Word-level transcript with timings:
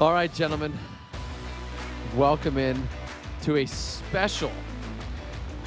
All 0.00 0.14
right, 0.14 0.32
gentlemen. 0.32 0.72
Welcome 2.16 2.56
in 2.56 2.88
to 3.42 3.56
a 3.56 3.66
special 3.66 4.50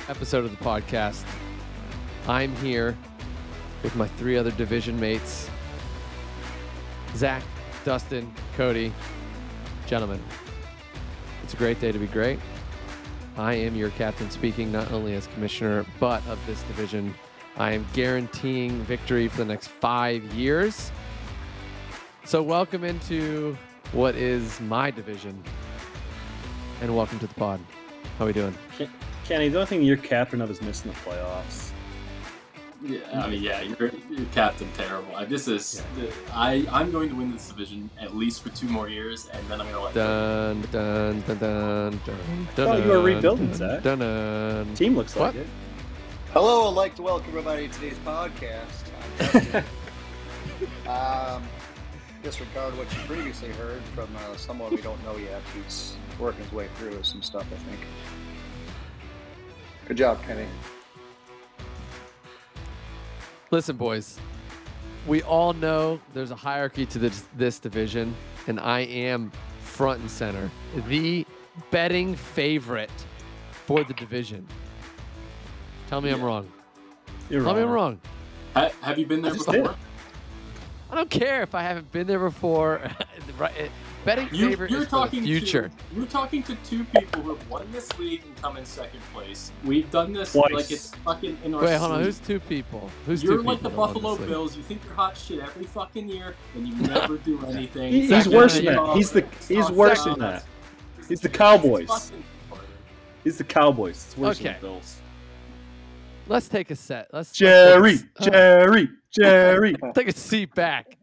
episode 0.09 0.43
of 0.43 0.49
the 0.49 0.57
podcast. 0.57 1.23
I'm 2.27 2.55
here 2.55 2.97
with 3.83 3.95
my 3.95 4.07
three 4.07 4.35
other 4.35 4.49
division 4.49 4.99
mates 4.99 5.51
Zach, 7.15 7.43
Dustin, 7.85 8.33
Cody. 8.57 8.91
Gentlemen, 9.85 10.19
it's 11.43 11.53
a 11.53 11.57
great 11.57 11.79
day 11.79 11.91
to 11.91 11.99
be 11.99 12.07
great. 12.07 12.39
I 13.37 13.53
am 13.53 13.75
your 13.75 13.91
captain 13.91 14.31
speaking 14.31 14.71
not 14.71 14.91
only 14.91 15.13
as 15.13 15.27
commissioner, 15.27 15.85
but 15.99 16.25
of 16.25 16.43
this 16.47 16.59
division. 16.63 17.13
I 17.55 17.73
am 17.73 17.85
guaranteeing 17.93 18.81
victory 18.85 19.27
for 19.27 19.37
the 19.37 19.45
next 19.45 19.67
five 19.67 20.23
years. 20.33 20.91
So, 22.25 22.41
welcome 22.41 22.83
into 22.83 23.55
what 23.93 24.15
is 24.15 24.59
my 24.61 24.89
division, 24.89 25.41
and 26.81 26.95
welcome 26.95 27.19
to 27.19 27.27
the 27.27 27.33
pod. 27.35 27.59
How 28.17 28.25
are 28.25 28.27
we 28.27 28.33
doing? 28.33 28.55
Kenny, 29.23 29.49
the 29.49 29.57
only 29.59 29.67
thing 29.67 29.83
you're 29.83 29.97
captain 29.97 30.41
of 30.41 30.49
is 30.49 30.61
missing 30.61 30.91
the 30.91 30.97
playoffs. 30.97 31.71
Yeah, 32.81 32.99
I 33.13 33.29
mean, 33.29 33.41
yeah, 33.41 33.61
you're, 33.61 33.91
you're 34.09 34.25
captain 34.33 34.67
terrible. 34.75 35.15
I, 35.15 35.25
this 35.25 35.47
is, 35.47 35.81
I, 36.33 36.65
I'm 36.69 36.91
going 36.91 37.07
to 37.09 37.15
win 37.15 37.31
this 37.31 37.47
division 37.47 37.89
at 38.01 38.15
least 38.15 38.41
for 38.41 38.49
two 38.49 38.67
more 38.67 38.89
years, 38.89 39.29
and 39.31 39.47
then 39.47 39.61
I'm 39.61 39.71
going 39.71 39.77
to 39.77 39.81
let. 39.81 39.93
Dun 39.93 40.61
dun 40.71 41.21
dun 41.21 41.37
dun 41.37 42.01
dun 42.05 42.47
dun. 42.55 42.67
Oh, 42.67 42.85
you 42.85 42.91
are 42.91 43.01
rebuilding, 43.01 43.47
dun, 43.47 43.55
Zach. 43.55 43.83
Dun, 43.83 43.99
dun. 43.99 44.73
Team 44.73 44.95
looks 44.95 45.15
like 45.15 45.35
it. 45.35 45.47
Hello, 46.33 46.67
I'd 46.67 46.75
like 46.75 46.95
to 46.95 47.03
welcome 47.03 47.29
everybody 47.29 47.67
to 47.67 47.73
today's 47.73 47.97
podcast. 47.99 49.63
I'm 50.87 51.35
um, 51.37 51.43
disregard 52.23 52.75
what 52.77 52.91
you 52.93 52.99
previously 53.05 53.49
heard 53.49 53.81
from 53.93 54.07
uh, 54.15 54.35
someone 54.37 54.71
we 54.71 54.81
don't 54.81 55.03
know 55.03 55.17
yet 55.17 55.41
who's 55.53 55.95
working 56.17 56.43
his 56.43 56.53
way 56.53 56.69
through 56.75 57.03
some 57.03 57.21
stuff, 57.21 57.45
I 57.51 57.57
think. 57.69 57.79
Good 59.87 59.97
job, 59.97 60.23
Kenny. 60.23 60.47
Listen, 63.51 63.75
boys. 63.75 64.17
We 65.05 65.21
all 65.23 65.51
know 65.51 65.99
there's 66.13 66.31
a 66.31 66.35
hierarchy 66.35 66.85
to 66.87 66.97
this 66.97 67.25
this 67.35 67.59
division, 67.59 68.15
and 68.47 68.57
I 68.57 68.79
am 68.81 69.31
front 69.61 69.99
and 69.99 70.09
center, 70.09 70.49
the 70.87 71.25
betting 71.71 72.15
favorite 72.15 72.89
for 73.65 73.83
the 73.83 73.93
division. 73.95 74.47
Tell 75.89 75.99
me 75.99 76.09
I'm 76.09 76.23
wrong. 76.23 76.49
You're 77.29 77.43
Tell 77.43 77.53
me 77.53 77.61
I'm 77.61 77.69
wrong. 77.69 77.99
Ha, 78.53 78.69
have 78.81 78.97
you 78.97 79.05
been 79.05 79.21
there 79.21 79.33
I 79.33 79.35
did. 79.35 79.45
before? 79.45 79.75
I 80.93 80.95
don't 80.95 81.09
care 81.09 81.41
if 81.41 81.55
I 81.55 81.63
haven't 81.63 81.91
been 81.91 82.05
there 82.05 82.19
before. 82.19 82.79
right, 83.39 83.51
eh, 83.57 83.67
betting 84.05 84.29
You, 84.31 84.49
favorite 84.49 84.69
you're 84.69 84.81
is 84.81 84.85
for 84.85 84.91
the 84.91 84.97
talking 85.05 85.23
future. 85.23 85.69
To, 85.69 85.95
you're 85.95 86.05
talking 86.05 86.43
to 86.43 86.55
two 86.63 86.83
people 86.83 87.23
who 87.23 87.33
have 87.33 87.49
won 87.49 87.67
this 87.71 87.97
league 87.97 88.21
and 88.23 88.35
come 88.43 88.57
in 88.57 88.65
second 88.65 88.99
place. 89.11 89.51
We've 89.63 89.89
done 89.89 90.13
this 90.13 90.33
Twice. 90.33 90.51
like 90.53 90.69
it's 90.71 90.93
fucking 90.97 91.39
in 91.43 91.55
our. 91.55 91.63
Wait, 91.63 91.77
hold 91.77 91.93
on. 91.93 91.97
sleep. 91.97 92.05
Who's 92.05 92.19
two 92.19 92.39
people? 92.41 92.91
Who's 93.07 93.23
You're 93.23 93.37
two 93.37 93.41
like 93.41 93.63
the 93.63 93.69
people 93.71 93.87
that 93.87 93.93
won 93.95 94.03
Buffalo? 94.17 94.27
Bills. 94.29 94.55
You 94.55 94.61
think 94.61 94.83
you're 94.85 94.93
hot 94.93 95.17
shit 95.17 95.39
every 95.39 95.65
fucking 95.65 96.07
year, 96.07 96.35
and 96.53 96.67
you 96.67 96.75
never 96.75 97.17
do 97.17 97.43
anything. 97.47 97.91
He- 97.91 98.05
he's 98.05 98.27
worse 98.29 98.53
than 98.57 98.65
that. 98.65 98.95
He's 98.95 99.09
the- 99.09 99.25
he's 99.49 99.71
worse 99.71 100.03
than 100.03 100.19
that. 100.19 100.45
He's 101.09 101.21
the 101.21 101.29
Cowboys. 101.29 101.87
Fucking- 101.87 102.23
He's 103.23 103.37
the 103.39 103.43
Cowboys. 103.45 104.05
It's 104.05 104.17
worse 104.17 104.37
Okay. 104.39 104.49
than 104.49 104.53
the 104.61 104.67
Bills. 104.67 104.97
Let's 106.27 106.47
take 106.49 106.69
a 106.69 106.75
set. 106.75 107.07
Let's 107.11 107.29
let's 107.29 107.37
Jerry, 107.39 107.97
take 107.97 108.05
a 108.19 108.21
s- 108.21 108.27
uh, 108.27 108.85
Jerry, 109.15 109.75
take 109.95 110.07
a 110.07 110.13
seat 110.13 110.53
back. 110.55 110.97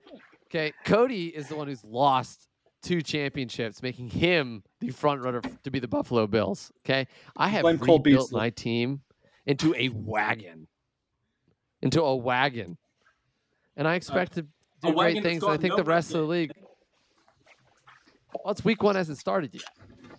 Okay, 0.48 0.72
Cody 0.84 1.28
is 1.28 1.48
the 1.48 1.56
one 1.56 1.68
who's 1.68 1.84
lost 1.84 2.48
two 2.82 3.02
championships, 3.02 3.82
making 3.82 4.08
him 4.08 4.62
the 4.80 4.90
front 4.90 5.20
runner 5.22 5.40
to 5.64 5.70
be 5.70 5.78
the 5.78 5.88
Buffalo 5.88 6.26
Bills. 6.26 6.72
Okay, 6.84 7.06
I 7.36 7.48
have 7.48 7.62
Blame 7.62 7.78
rebuilt 7.78 8.32
my 8.32 8.50
team 8.50 9.02
into 9.46 9.74
a 9.76 9.88
wagon, 9.90 10.66
into 11.82 12.02
a 12.02 12.16
wagon, 12.16 12.78
and 13.76 13.86
I 13.86 13.94
expect 13.94 14.34
to 14.34 14.46
do 14.82 14.92
great 14.92 15.22
things. 15.22 15.44
I 15.44 15.56
think 15.56 15.76
the 15.76 15.84
rest 15.84 16.10
of 16.10 16.22
the 16.22 16.26
league. 16.26 16.52
Well, 18.44 18.52
it's 18.52 18.64
week 18.64 18.82
one 18.82 18.94
hasn't 18.96 19.18
started 19.18 19.54
yet. 19.54 19.64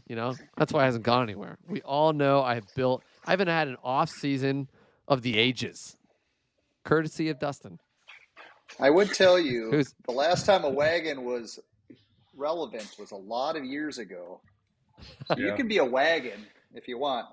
You 0.07 0.15
know 0.15 0.35
that's 0.57 0.73
why 0.73 0.83
it 0.83 0.85
hasn't 0.85 1.03
gone 1.03 1.23
anywhere. 1.23 1.57
We 1.67 1.81
all 1.81 2.13
know 2.13 2.41
I 2.41 2.55
have 2.55 2.67
built. 2.75 3.03
I 3.25 3.31
haven't 3.31 3.47
had 3.47 3.67
an 3.67 3.77
off 3.83 4.09
season 4.09 4.69
of 5.07 5.21
the 5.21 5.37
ages, 5.37 5.97
courtesy 6.83 7.29
of 7.29 7.39
Dustin. 7.39 7.79
I 8.79 8.89
would 8.89 9.13
tell 9.13 9.37
you 9.39 9.69
Who's- 9.71 9.93
the 10.05 10.11
last 10.13 10.45
time 10.45 10.63
a 10.63 10.69
wagon 10.69 11.23
was 11.25 11.59
relevant 12.35 12.95
was 12.99 13.11
a 13.11 13.15
lot 13.17 13.55
of 13.55 13.65
years 13.65 13.97
ago. 13.97 14.41
So 15.27 15.37
You 15.37 15.53
can 15.55 15.67
be 15.67 15.77
a 15.79 15.85
wagon 15.85 16.45
if 16.73 16.87
you 16.87 16.97
want. 16.97 17.27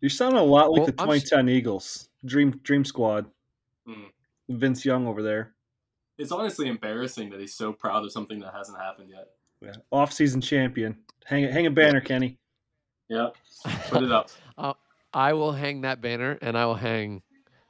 You're 0.00 0.10
sounding 0.10 0.40
a 0.40 0.44
lot 0.44 0.70
like 0.72 0.78
Well, 0.82 0.86
the 0.86 0.94
I'm 1.02 1.10
s- 1.10 1.22
2010 1.24 1.48
Eagles. 1.48 2.08
Dream 2.24 2.50
Dream 2.62 2.84
Squad. 2.84 3.26
Mm. 3.88 4.06
Vince 4.48 4.84
Young 4.84 5.06
over 5.06 5.22
there. 5.22 5.54
It's 6.18 6.32
honestly 6.32 6.68
embarrassing 6.68 7.30
that 7.30 7.40
he's 7.40 7.54
so 7.54 7.72
proud 7.72 8.04
of 8.04 8.12
something 8.12 8.38
that 8.40 8.52
hasn't 8.54 8.78
happened 8.78 9.10
yet. 9.10 9.28
Yeah. 9.60 9.72
Off-season 9.90 10.40
champion. 10.40 10.96
Hang 11.24 11.44
it, 11.44 11.52
hang 11.52 11.66
a 11.66 11.70
banner, 11.70 12.00
Kenny. 12.00 12.38
Yeah, 13.08 13.28
put 13.88 14.02
it 14.02 14.10
up. 14.12 14.30
I 15.14 15.32
will 15.32 15.52
hang 15.52 15.82
that 15.82 16.00
banner, 16.00 16.38
and 16.40 16.56
I 16.56 16.66
will 16.66 16.74
hang 16.74 17.22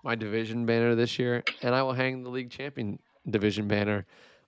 my 0.05 0.15
division 0.15 0.67
banner 0.67 0.95
this 0.95 1.19
year, 1.19 1.43
and 1.63 1.75
I 1.75 1.83
will 1.83 1.93
hang 1.93 2.23
the 2.23 2.31
league 2.31 2.51
champion 2.51 2.99
division 3.29 3.69
banner, 3.69 4.07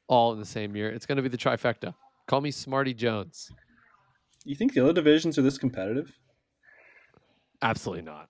all 0.09 0.32
in 0.32 0.38
the 0.38 0.47
same 0.47 0.77
year. 0.77 0.91
It's 0.91 1.06
going 1.06 1.16
to 1.16 1.22
be 1.22 1.28
the 1.28 1.37
trifecta. 1.37 1.94
Call 2.27 2.41
me 2.41 2.50
Smarty 2.50 2.94
Jones. 2.94 3.53
You 4.44 4.55
think 4.55 4.75
the 4.75 4.82
other 4.82 4.93
divisions 4.93 5.38
are 5.38 5.43
this 5.43 5.59
competitive? 5.59 6.12
Absolutely 7.62 8.03
not. 8.03 8.28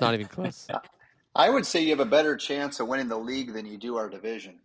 Not 0.00 0.14
even 0.14 0.26
close. 0.26 0.68
I 1.34 1.48
would 1.48 1.64
say 1.64 1.80
you 1.80 1.90
have 1.90 2.00
a 2.00 2.04
better 2.04 2.36
chance 2.36 2.78
of 2.80 2.88
winning 2.88 3.08
the 3.08 3.16
league 3.16 3.52
than 3.54 3.64
you 3.64 3.78
do 3.78 3.96
our 3.96 4.08
division. 4.08 4.58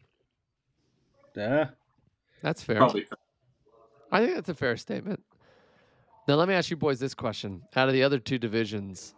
Yeah. 1.36 1.70
That's 2.42 2.62
fair. 2.62 2.78
Probably. 2.78 3.06
I 4.12 4.22
think 4.22 4.36
that's 4.36 4.50
a 4.50 4.54
fair 4.54 4.76
statement. 4.78 5.24
Now, 6.28 6.36
let 6.36 6.48
me 6.50 6.54
ask 6.54 6.70
you 6.70 6.76
boys 6.78 7.00
this 7.00 7.14
question: 7.14 7.62
Out 7.76 7.88
of 7.88 7.94
the 7.94 8.04
other 8.04 8.20
two 8.20 8.38
divisions, 8.38 9.16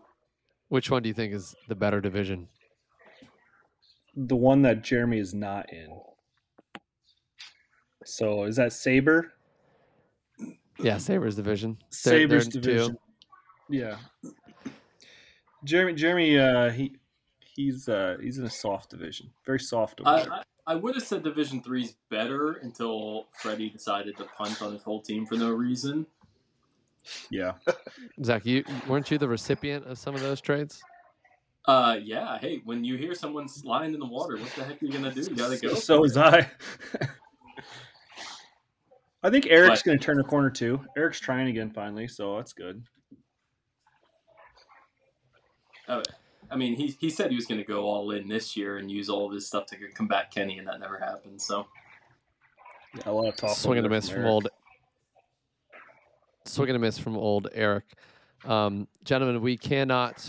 which 0.68 0.92
one 0.92 1.02
do 1.02 1.10
you 1.10 1.14
think 1.16 1.34
is 1.34 1.56
the 1.68 1.76
better 1.76 2.02
division? 2.02 2.48
The 4.16 4.36
one 4.36 4.62
that 4.64 4.84
Jeremy 4.84 5.20
is 5.20 5.34
not 5.34 5.72
in. 5.72 5.88
So 8.06 8.44
is 8.44 8.56
that 8.58 8.74
Saber? 8.74 9.34
Yeah, 10.80 10.98
Sabres 10.98 11.36
division. 11.36 11.78
They're- 11.80 11.88
Sabres 11.90 12.30
they're 12.30 12.40
in 12.46 12.52
two. 12.52 12.60
division. 12.62 12.98
Yeah. 13.70 13.98
Jeremy 15.66 15.94
Jeremy 15.94 16.40
uh 16.40 16.70
he 16.72 16.96
he's 17.40 17.90
uh 17.90 18.18
he's 18.22 18.38
in 18.38 18.46
a 18.46 18.50
soft 18.50 18.90
division. 18.90 19.30
Very 19.46 19.60
soft 19.60 20.00
over 20.00 20.10
I, 20.10 20.24
there. 20.24 20.34
I, 20.34 20.44
I 20.68 20.76
would 20.76 20.96
have 20.96 21.04
said 21.04 21.24
Division 21.24 21.62
Three 21.62 21.84
is 21.84 21.96
better 22.10 22.54
until 22.64 23.28
Freddie 23.42 23.70
decided 23.70 24.16
to 24.18 24.24
punt 24.38 24.62
on 24.62 24.72
his 24.72 24.82
whole 24.84 25.02
team 25.02 25.26
for 25.26 25.36
no 25.36 25.50
reason. 25.52 26.06
Yeah. 27.32 27.54
Zach, 28.24 28.46
you 28.46 28.64
weren't 28.88 29.10
you 29.10 29.18
the 29.18 29.28
recipient 29.28 29.86
of 29.86 29.98
some 29.98 30.14
of 30.16 30.22
those 30.22 30.42
trades? 30.42 30.82
Uh, 31.66 31.98
yeah. 32.02 32.38
Hey, 32.40 32.62
when 32.66 32.84
you 32.84 32.96
hear 32.98 33.14
someone's 33.16 33.64
lying 33.66 33.94
in 33.94 34.00
the 34.00 34.06
water, 34.06 34.38
what 34.38 34.50
the 34.56 34.64
heck 34.64 34.82
are 34.82 34.86
you 34.86 34.92
gonna 34.92 35.14
do? 35.14 35.22
You 35.22 35.36
gotta 35.36 35.58
go. 35.58 35.74
So 35.76 36.00
for 36.00 36.06
is. 36.06 36.18
I. 36.18 36.50
I 39.22 39.30
think 39.30 39.48
Eric's 39.48 39.82
But- 39.82 39.86
going 39.86 40.00
to 40.00 40.04
turn 40.06 40.20
a 40.20 40.24
corner 40.24 40.50
too. 40.50 40.80
Eric's 40.96 41.20
trying 41.20 41.48
again 41.50 41.70
finally, 41.72 42.08
so 42.08 42.38
that's 42.38 42.54
good. 42.54 42.82
Uh, 45.90 46.02
I 46.52 46.56
mean, 46.56 46.76
he 46.76 46.96
he 47.00 47.10
said 47.10 47.30
he 47.30 47.36
was 47.36 47.46
gonna 47.46 47.64
go 47.64 47.84
all 47.84 48.12
in 48.12 48.28
this 48.28 48.56
year 48.56 48.78
and 48.78 48.90
use 48.90 49.10
all 49.10 49.26
of 49.28 49.34
his 49.34 49.46
stuff 49.48 49.66
to 49.68 49.76
combat 49.94 50.32
Kenny, 50.32 50.58
and 50.60 50.68
that 50.68 50.80
never 50.80 50.98
happened. 51.00 51.42
So 51.42 51.66
Yeah, 52.96 53.02
a 53.08 53.12
lot 53.12 53.28
of 53.28 53.36
talk. 53.36 53.58
Swing 53.58 53.78
and 53.78 53.88
a 53.88 53.90
miss 53.90 54.08
from 54.10 54.22
Eric. 54.22 54.30
old. 54.32 54.48
Swing 56.50 56.70
and 56.70 56.78
a 56.78 56.80
miss 56.80 56.98
from 56.98 57.16
old 57.16 57.48
Eric. 57.54 57.86
Um, 58.44 58.88
gentlemen, 59.04 59.40
we 59.42 59.56
cannot 59.56 60.28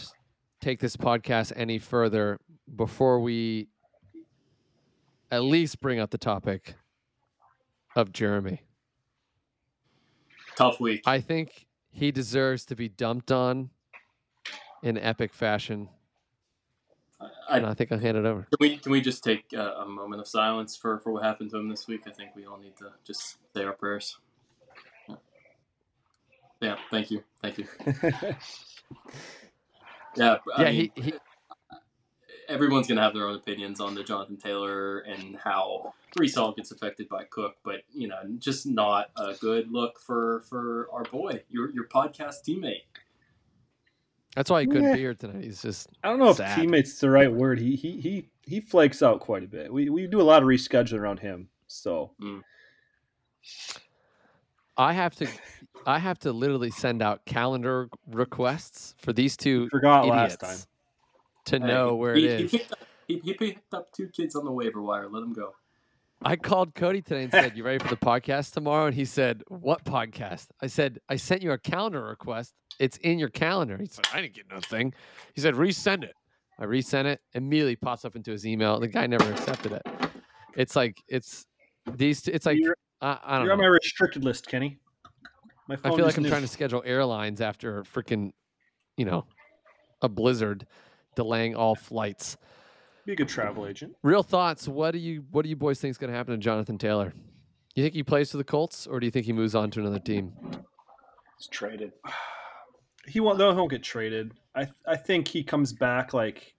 take 0.61 0.79
this 0.79 0.95
podcast 0.95 1.53
any 1.57 1.79
further 1.79 2.39
before 2.77 3.21
we 3.21 3.69
at 5.31 5.43
least 5.43 5.81
bring 5.81 5.99
up 5.99 6.11
the 6.11 6.19
topic 6.19 6.75
of 7.97 8.13
Jeremy. 8.13 8.61
tough 10.57 10.79
week. 10.79 11.03
I 11.07 11.21
think 11.21 11.67
he 11.91 12.13
deserves 12.13 12.67
to 12.67 12.77
be 12.77 12.91
dumped 12.91 13.33
on 13.33 13.71
in 14.83 14.99
epic 14.99 15.33
fashion, 15.33 15.89
I, 17.49 17.57
and 17.57 17.67
I 17.67 17.73
think 17.73 17.93
I'll 17.93 17.99
hand 17.99 18.19
it 18.19 18.27
over. 18.27 18.43
Can 18.43 18.59
we 18.61 18.77
can 18.77 18.93
we 18.93 19.01
just 19.01 19.25
take 19.25 19.45
uh, 19.57 19.75
a 19.79 19.87
moment 19.87 20.21
of 20.21 20.29
silence 20.29 20.77
for, 20.77 20.99
for 21.01 21.13
what 21.13 21.23
happened 21.23 21.51
to 21.53 21.57
him 21.57 21.69
this 21.69 21.89
week? 21.89 22.03
I 22.07 22.11
think 22.11 22.37
we 22.37 22.45
all 22.45 22.59
need 22.59 22.77
to 22.77 22.93
just 23.05 23.39
say 23.55 23.65
our 23.65 23.73
prayers. 23.73 24.19
Yeah. 26.61 26.69
Yeah. 26.69 26.77
Thank 26.91 27.11
you. 27.11 27.23
Thank 27.43 27.59
you. 27.59 27.67
Yeah. 30.17 30.39
I 30.57 30.63
yeah, 30.63 30.71
mean, 30.71 30.91
he, 30.97 31.03
he 31.03 31.15
everyone's 32.49 32.89
gonna 32.89 33.03
have 33.03 33.15
their 33.15 33.27
own 33.29 33.37
opinions 33.37 33.81
on 33.81 33.95
the 33.95 34.03
Jonathan 34.03 34.37
Taylor 34.37 34.99
and 35.01 35.37
how 35.37 35.95
Breece 36.17 36.35
Hall 36.35 36.53
gets 36.53 36.73
affected 36.73 37.09
by 37.09 37.25
Cook, 37.25 37.57
but 37.65 37.83
you 37.93 38.09
know, 38.09 38.19
just 38.39 38.67
not 38.67 39.11
a 39.17 39.35
good 39.35 39.71
look 39.71 40.01
for 40.01 40.43
for 40.49 40.89
our 40.93 41.05
boy, 41.05 41.43
your 41.49 41.71
your 41.71 41.87
podcast 41.87 42.43
teammate. 42.47 42.83
That's 44.37 44.51
why 44.51 44.63
he 44.63 44.67
couldn't 44.67 44.85
Yeah. 44.85 44.95
be 44.95 45.01
here 45.01 45.15
tonight. 45.15 45.45
He's 45.45 45.63
just 45.63 45.89
I 46.03 46.09
don't 46.09 46.19
know 46.19 46.31
if 46.31 46.37
teammates 46.57 46.99
the 46.99 47.11
right 47.11 47.33
word. 47.33 47.61
He 47.61 47.77
he 47.77 48.01
he 48.01 48.29
he 48.43 48.61
flakes 48.61 49.03
out 49.03 49.21
quite 49.21 49.45
a 49.45 49.49
bit. 49.49 49.73
We 49.73 49.89
we 49.89 50.07
do 50.07 50.21
a 50.21 50.23
lot 50.23 50.43
of 50.43 50.49
rescheduling 50.49 50.99
around 50.99 51.21
him. 51.21 51.49
So 51.69 52.13
mm. 52.21 52.43
I 54.77 54.93
have 54.93 55.15
to 55.17 55.29
I 55.87 55.99
have 55.99 56.19
to 56.21 56.33
literally 56.33 56.71
send 56.71 57.03
out 57.03 57.25
calendar 57.25 57.89
requests 58.07 58.95
for 58.99 59.13
these 59.13 59.37
two 59.37 59.69
forgot 59.71 60.05
idiots 60.07 60.37
last 60.41 60.41
time. 60.41 60.59
to 61.47 61.59
Hey, 61.59 61.73
know 61.73 61.95
where 61.97 62.15
he, 62.15 62.27
it 62.27 62.39
he 62.39 62.45
is. 62.45 62.51
picked 62.51 62.73
up, 62.73 62.79
he, 63.09 63.19
he 63.25 63.35
picked 63.35 63.75
up 63.75 63.93
two 63.93 64.09
kids 64.09 64.37
on 64.37 64.45
the 64.45 64.53
waiver 64.53 64.83
wire. 64.83 65.09
Let 65.09 65.23
him 65.23 65.33
go. 65.33 65.55
I 66.23 66.37
called 66.37 66.75
Cody 66.75 67.01
today 67.01 67.23
and 67.23 67.33
said, 67.33 67.57
"You 67.57 67.65
ready 67.65 67.79
for 67.79 67.89
the 67.89 67.97
podcast 67.97 68.53
tomorrow?" 68.53 68.87
And 68.87 68.95
he 68.95 69.07
said, 69.07 69.43
"What 69.49 69.85
podcast?" 69.85 70.49
I 70.61 70.67
said, 70.67 71.01
"I 71.09 71.17
sent 71.17 71.41
you 71.41 71.53
a 71.53 71.59
calendar 71.59 72.03
request. 72.03 72.53
It's 72.79 72.99
in 72.99 73.19
your 73.19 73.31
calendar." 73.31 73.79
He 73.79 73.87
said, 73.87 74.07
"I 74.13 74.21
didn't 74.21 74.35
get 74.35 74.51
nothing." 74.51 74.93
He 75.35 75.41
said, 75.41 75.55
"Resend 75.55 76.05
it." 76.05 76.15
I 76.59 76.65
resent 76.65 77.09
it. 77.09 77.23
Immediately 77.33 77.77
pops 77.77 78.05
up 78.05 78.17
into 78.17 78.33
his 78.33 78.47
email. 78.47 78.79
The 78.79 78.89
guy 78.89 79.07
never 79.07 79.33
accepted 79.33 79.73
it. 79.73 79.83
It's 80.55 80.77
like 80.77 80.99
it's 81.09 81.47
these. 81.91 82.29
It's 82.29 82.45
like 82.45 82.59
You're, 82.61 82.77
I, 83.01 83.19
I 83.25 83.39
don't 83.39 83.39
know. 83.39 83.45
you're 83.45 83.53
on 83.55 83.59
know. 83.59 83.63
my 83.65 83.69
restricted 83.69 84.23
list, 84.23 84.47
Kenny. 84.47 84.79
My 85.71 85.77
I 85.85 85.95
feel 85.95 86.05
like 86.05 86.17
I'm 86.17 86.25
knew. 86.25 86.29
trying 86.29 86.43
to 86.43 86.49
schedule 86.49 86.83
airlines 86.85 87.41
after 87.41 87.85
freaking, 87.85 88.33
you 88.97 89.05
know, 89.05 89.25
a 90.03 90.09
blizzard 90.09 90.67
delaying 91.15 91.55
all 91.55 91.77
flights. 91.77 92.37
be 93.07 93.13
a 93.13 93.17
good 93.17 93.29
travel 93.29 93.69
agent. 93.69 93.95
Real 94.03 94.25
thoughts. 94.25 94.67
What 94.67 94.91
do 94.91 94.99
you 94.99 95.25
What 95.31 95.43
do 95.43 95.49
you 95.49 95.55
boys 95.55 95.81
think 95.81 95.93
is 95.93 95.99
going 95.99 96.11
to 96.11 96.17
happen 96.17 96.35
to 96.35 96.39
Jonathan 96.39 96.77
Taylor? 96.77 97.15
You 97.77 97.85
think 97.85 97.95
he 97.95 98.03
plays 98.03 98.33
for 98.33 98.37
the 98.37 98.45
Colts, 98.45 98.89
or 98.89 98.99
do 98.99 99.07
you 99.07 99.13
think 99.13 99.27
he 99.27 99.33
moves 99.33 99.55
on 99.55 99.71
to 99.71 99.81
another 99.81 100.01
team? 100.01 100.33
It's 101.39 101.47
traded. 101.49 101.93
He 103.07 103.19
won't. 103.19 103.39
No, 103.39 103.51
he 103.51 103.57
won't 103.57 103.71
get 103.71 103.83
traded. 103.83 104.35
I 104.55 104.69
I 104.87 104.95
think 104.95 105.27
he 105.27 105.43
comes 105.43 105.73
back 105.73 106.13
like 106.13 106.55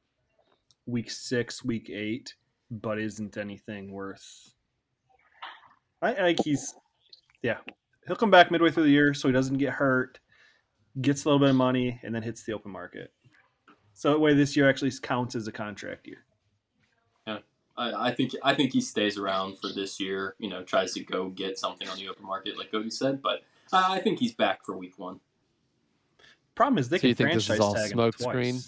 week 0.87 1.11
six, 1.11 1.63
week 1.63 1.89
eight, 1.91 2.33
but 2.71 2.97
isn't 2.99 3.37
anything 3.37 3.91
worth. 3.91 4.53
I, 6.01 6.11
I 6.11 6.15
think 6.15 6.43
he's, 6.43 6.73
yeah, 7.43 7.57
he'll 8.11 8.17
come 8.17 8.29
back 8.29 8.51
midway 8.51 8.69
through 8.69 8.83
the 8.83 8.89
year 8.89 9.13
so 9.13 9.29
he 9.29 9.31
doesn't 9.31 9.57
get 9.57 9.69
hurt, 9.71 10.19
gets 10.99 11.23
a 11.23 11.29
little 11.29 11.39
bit 11.39 11.51
of 11.51 11.55
money, 11.55 11.97
and 12.03 12.13
then 12.13 12.21
hits 12.21 12.43
the 12.43 12.51
open 12.51 12.69
market. 12.69 13.13
So 13.93 14.11
that 14.11 14.19
way, 14.19 14.33
this 14.33 14.57
year 14.57 14.69
actually 14.69 14.91
counts 15.01 15.33
as 15.33 15.47
a 15.47 15.51
contract 15.51 16.07
year. 16.07 16.25
I, 17.77 18.09
I 18.09 18.11
think 18.13 18.33
I 18.43 18.53
think 18.53 18.73
he 18.73 18.81
stays 18.81 19.17
around 19.17 19.59
for 19.59 19.69
this 19.69 19.97
year. 19.97 20.35
You 20.39 20.49
know, 20.49 20.61
tries 20.61 20.93
to 20.95 20.99
go 21.05 21.29
get 21.29 21.57
something 21.57 21.87
on 21.87 21.97
the 21.97 22.09
open 22.09 22.25
market, 22.25 22.57
like 22.57 22.69
Cody 22.69 22.89
said. 22.89 23.21
But 23.21 23.43
I, 23.71 23.95
I 23.95 24.01
think 24.01 24.19
he's 24.19 24.33
back 24.33 24.65
for 24.65 24.75
week 24.75 24.99
one. 24.99 25.21
Problem 26.53 26.79
is 26.79 26.89
they 26.89 26.97
So 26.97 27.01
can 27.01 27.09
you 27.09 27.15
think 27.15 27.33
this 27.33 27.43
is 27.43 27.47
franchise 27.47 27.65
all 27.65 27.73
tag 27.73 27.85
him 27.85 27.91
smoke 27.91 28.17
twice. 28.17 28.33
screen? 28.33 28.61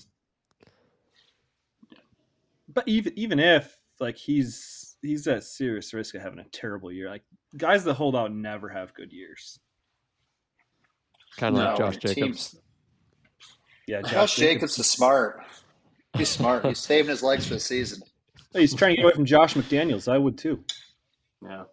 But 2.73 2.87
even 2.87 3.11
even 3.17 3.39
if 3.39 3.77
like 3.99 4.15
he's 4.15 4.95
he's 5.01 5.27
at 5.27 5.43
serious 5.43 5.93
risk 5.93 6.15
of 6.15 6.21
having 6.21 6.39
a 6.39 6.45
terrible 6.45 6.89
year. 6.89 7.09
Like 7.09 7.23
guys 7.57 7.83
that 7.83 7.94
hold 7.95 8.15
out 8.15 8.31
never 8.33 8.69
have 8.69 8.94
good 8.94 9.11
years. 9.11 9.59
Kind 11.38 11.57
of 11.57 11.63
like 11.63 11.77
Josh 11.77 11.97
Jacobs. 11.97 12.15
teams- 12.15 12.55
Yeah, 13.88 14.01
Josh 14.01 14.35
Jacobs 14.35 14.77
is 14.79 14.85
smart. 14.89 15.41
He's 16.15 16.29
smart. 16.29 16.65
He's 16.65 16.79
saving 16.79 17.09
his 17.09 17.23
legs 17.23 17.47
for 17.47 17.55
the 17.55 17.59
season. 17.59 18.01
He's 18.53 18.73
trying 18.75 18.91
to 18.91 18.95
get 18.97 19.05
away 19.05 19.13
from 19.13 19.25
Josh 19.25 19.55
McDaniels. 19.55 20.11
I 20.11 20.17
would 20.17 20.38
too. 20.38 20.63
Yeah. 21.44 21.63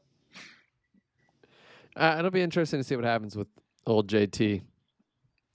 Uh, 1.96 2.16
it'll 2.18 2.30
be 2.30 2.40
interesting 2.40 2.80
to 2.80 2.84
see 2.84 2.96
what 2.96 3.04
happens 3.04 3.36
with 3.36 3.48
old 3.86 4.08
JT. 4.08 4.62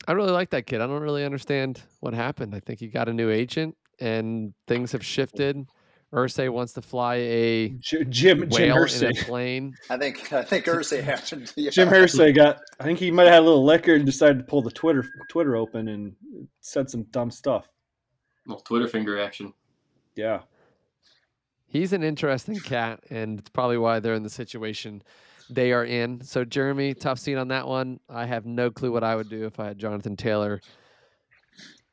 I 0.07 0.12
really 0.12 0.31
like 0.31 0.51
that 0.51 0.68
kid. 0.68 0.81
I 0.81 0.88
don't 0.88 1.01
really 1.01 1.25
understand 1.25 1.81
what 2.01 2.13
happened. 2.13 2.54
I 2.54 2.60
think 2.60 2.80
he 2.80 2.88
got 2.88 3.10
a 3.10 3.13
new 3.13 3.31
agent, 3.31 3.75
and 4.00 4.54
things 4.68 4.92
have 4.92 5.04
shifted. 5.04 5.66
Irsay 6.15 6.50
wants 6.50 6.73
to 6.73 6.81
fly 6.81 7.15
a 7.15 7.69
Jim 7.79 8.09
Jim 8.09 8.50
whale 8.50 8.77
in 8.77 8.81
a 8.81 8.85
Irsay. 8.85 9.25
plane. 9.25 9.75
I 9.89 9.97
think 9.97 10.31
I 10.33 10.44
think 10.44 10.65
Irsay 10.65 11.03
happened. 11.03 11.51
Yeah. 11.56 11.69
Jim 11.69 11.89
Irsay 11.89 12.33
got. 12.35 12.62
I 12.79 12.83
think 12.83 13.00
he 13.00 13.12
might 13.12 13.25
have 13.25 13.33
had 13.33 13.39
a 13.44 13.45
little 13.45 13.65
liquor 13.65 13.95
and 13.95 14.06
decided 14.06 14.39
to 14.39 14.44
pull 14.45 14.62
the 14.62 14.71
Twitter 14.71 15.06
Twitter 15.29 15.56
open 15.56 15.89
and 15.89 16.15
said 16.62 16.89
some 16.89 17.03
dumb 17.12 17.29
stuff. 17.29 17.67
Well, 18.47 18.59
Twitter 18.59 18.88
finger 18.88 19.19
action. 19.21 19.53
Yeah, 20.15 20.41
He's 21.67 21.91
an 21.91 22.03
interesting 22.03 22.57
cat, 22.57 23.01
and 23.09 23.39
it's 23.39 23.50
probably 23.50 23.77
why 23.77 24.00
they're 24.00 24.13
in 24.13 24.23
the 24.23 24.29
situation 24.29 25.03
they 25.50 25.73
are 25.73 25.83
in. 25.83 26.21
So, 26.21 26.45
Jeremy, 26.45 26.94
tough 26.94 27.19
scene 27.19 27.38
on 27.38 27.50
that 27.50 27.67
one. 27.67 28.00
I 28.09 28.25
have 28.25 28.45
no 28.45 28.71
clue 28.71 28.94
what 28.94 29.03
I 29.03 29.15
would 29.17 29.27
do 29.29 29.45
if 29.45 29.59
I 29.59 29.65
had 29.65 29.77
Jonathan 29.77 30.15
Taylor. 30.15 30.62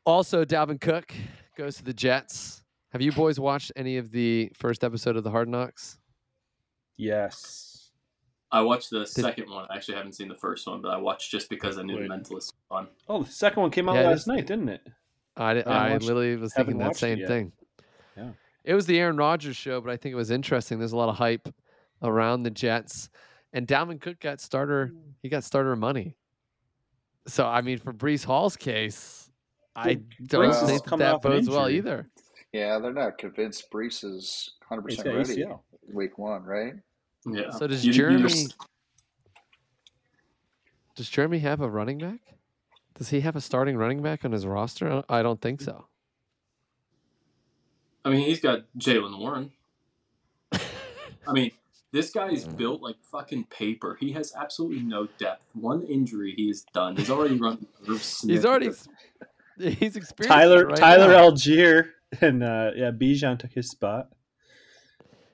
Also, 0.04 0.44
Dalvin 0.44 0.80
Cook 0.80 1.12
goes 1.56 1.76
to 1.78 1.84
the 1.84 1.92
Jets. 1.92 2.62
Have 2.93 3.00
you 3.03 3.12
boys 3.12 3.41
watched 3.41 3.73
any 3.77 3.97
of 3.97 4.11
the 4.11 4.50
first 4.55 4.85
episode 4.85 5.17
of 5.17 5.25
the 5.25 5.31
Hard 5.31 5.49
Knocks? 5.49 5.99
yes. 6.97 7.69
I 8.55 8.61
watched 8.61 8.91
the 8.91 9.06
second 9.06 9.49
one. 9.49 9.65
I 9.71 9.77
actually 9.77 9.94
haven't 9.94 10.12
seen 10.12 10.29
the 10.29 10.35
first 10.35 10.67
one, 10.69 10.83
but 10.83 10.89
I 10.91 10.99
watched 10.99 11.31
just 11.31 11.49
because 11.49 11.79
I 11.79 11.83
knew 11.85 11.97
Wait. 11.97 12.03
the 12.06 12.15
Mentalist 12.15 12.31
was 12.31 12.53
on. 12.71 12.87
Oh, 13.09 13.23
the 13.23 13.33
second 13.33 13.62
one 13.62 13.71
came 13.71 13.89
out 13.89 13.94
Yeah, 13.94 14.11
last 14.11 14.27
night, 14.27 14.47
didn't 14.47 14.69
it? 14.69 14.87
I, 15.39 15.55
di- 15.55 15.62
I 15.65 15.89
I 15.89 15.93
watched- 15.94 16.05
literally 16.05 16.37
was 16.37 16.53
thinking 16.53 16.77
that 16.77 16.89
watched 16.89 16.97
it 16.99 17.00
same 17.19 17.27
thing. 17.27 17.53
Yeah. 18.15 18.29
It 18.65 18.75
was 18.75 18.85
the 18.85 18.99
Aaron 19.00 19.17
Rodgers 19.17 19.56
show, 19.56 19.81
but 19.81 19.91
I 19.91 19.97
think 19.97 20.12
it 20.12 20.17
was 20.17 20.31
interesting. 20.31 20.79
There's 20.79 20.93
a 20.93 20.99
lot 20.99 21.09
of 21.09 21.17
hype 21.17 21.49
around 22.03 22.43
the 22.43 22.50
Jets, 22.50 23.09
and 23.55 23.67
Dalvin 23.67 23.99
Cook 23.99 24.21
got 24.21 24.39
starter. 24.39 24.93
He 25.23 25.31
got 25.31 25.44
starter 25.44 25.75
money. 25.75 26.15
So 27.27 27.47
I 27.47 27.62
mean, 27.62 27.79
for 27.79 27.94
Breece 27.94 28.23
Hall's 28.27 28.56
case, 28.56 29.31
I 29.75 29.94
don't 30.27 30.50
is 30.50 30.61
think 30.61 30.83
that, 30.83 30.89
coming 30.91 31.06
that 31.06 31.23
bodes 31.23 31.49
well 31.49 31.71
either. 31.71 32.11
Yeah, 32.52 32.78
they're 32.78 32.93
not 32.93 33.19
convinced 33.19 33.70
Breece 33.70 34.04
is 34.04 34.50
100 34.69 34.82
percent 34.82 35.06
ready. 35.16 35.43
ACL. 35.43 35.60
Week 35.93 36.19
one, 36.19 36.44
right? 36.44 36.75
Yeah. 37.26 37.50
So 37.50 37.66
does 37.66 37.84
You- 37.84 37.93
you 37.93 37.99
Jeremy? 37.99 38.22
just- 38.22 38.56
Does 40.94 41.08
Jeremy 41.08 41.38
have 41.38 41.60
a 41.60 41.70
running 41.70 41.99
back? 41.99 42.20
Does 42.94 43.08
he 43.08 43.20
have 43.22 43.34
a 43.37 43.40
starting 43.40 43.76
running 43.78 44.03
back 44.03 44.24
on 44.24 44.32
his 44.32 44.46
roster? 44.46 45.03
I 45.08 45.22
don't- 45.22 45.41
think 45.41 45.60
so. 45.62 45.86
I 48.05 48.10
mean, 48.10 48.27
he's 48.27 48.41
got 48.41 48.65
Jaylen 48.79 49.19
Warren. 49.19 49.53
I 50.53 51.32
mean, 51.32 51.53
this 51.93 52.10
guy 52.10 52.31
is 52.31 52.44
built 52.44 52.82
like 52.82 52.96
fucking 53.10 53.44
paper. 53.44 53.96
He 53.98 54.12
has 54.12 54.34
absolutely 54.36 54.81
no 54.82 55.06
depth. 55.19 55.43
One 55.55 55.84
injury, 55.84 56.34
he 56.36 56.50
is 56.50 56.65
done. 56.74 56.96
He's 56.96 57.10
already 57.10 57.36
run. 57.36 57.65
He's 57.86 58.44
already 58.44 58.70
he's 59.58 59.96
experienced. 59.96 60.29
Tyler 60.29 60.62
it 60.62 60.67
right 60.69 60.77
Tyler 60.77 61.08
now. 61.12 61.31
Allgeier 61.31 61.91
and 62.20 62.42
uh, 62.42 62.70
yeah, 62.74 62.90
Bijan 62.90 63.38
took 63.38 63.52
his 63.52 63.70
spot. 63.70 64.08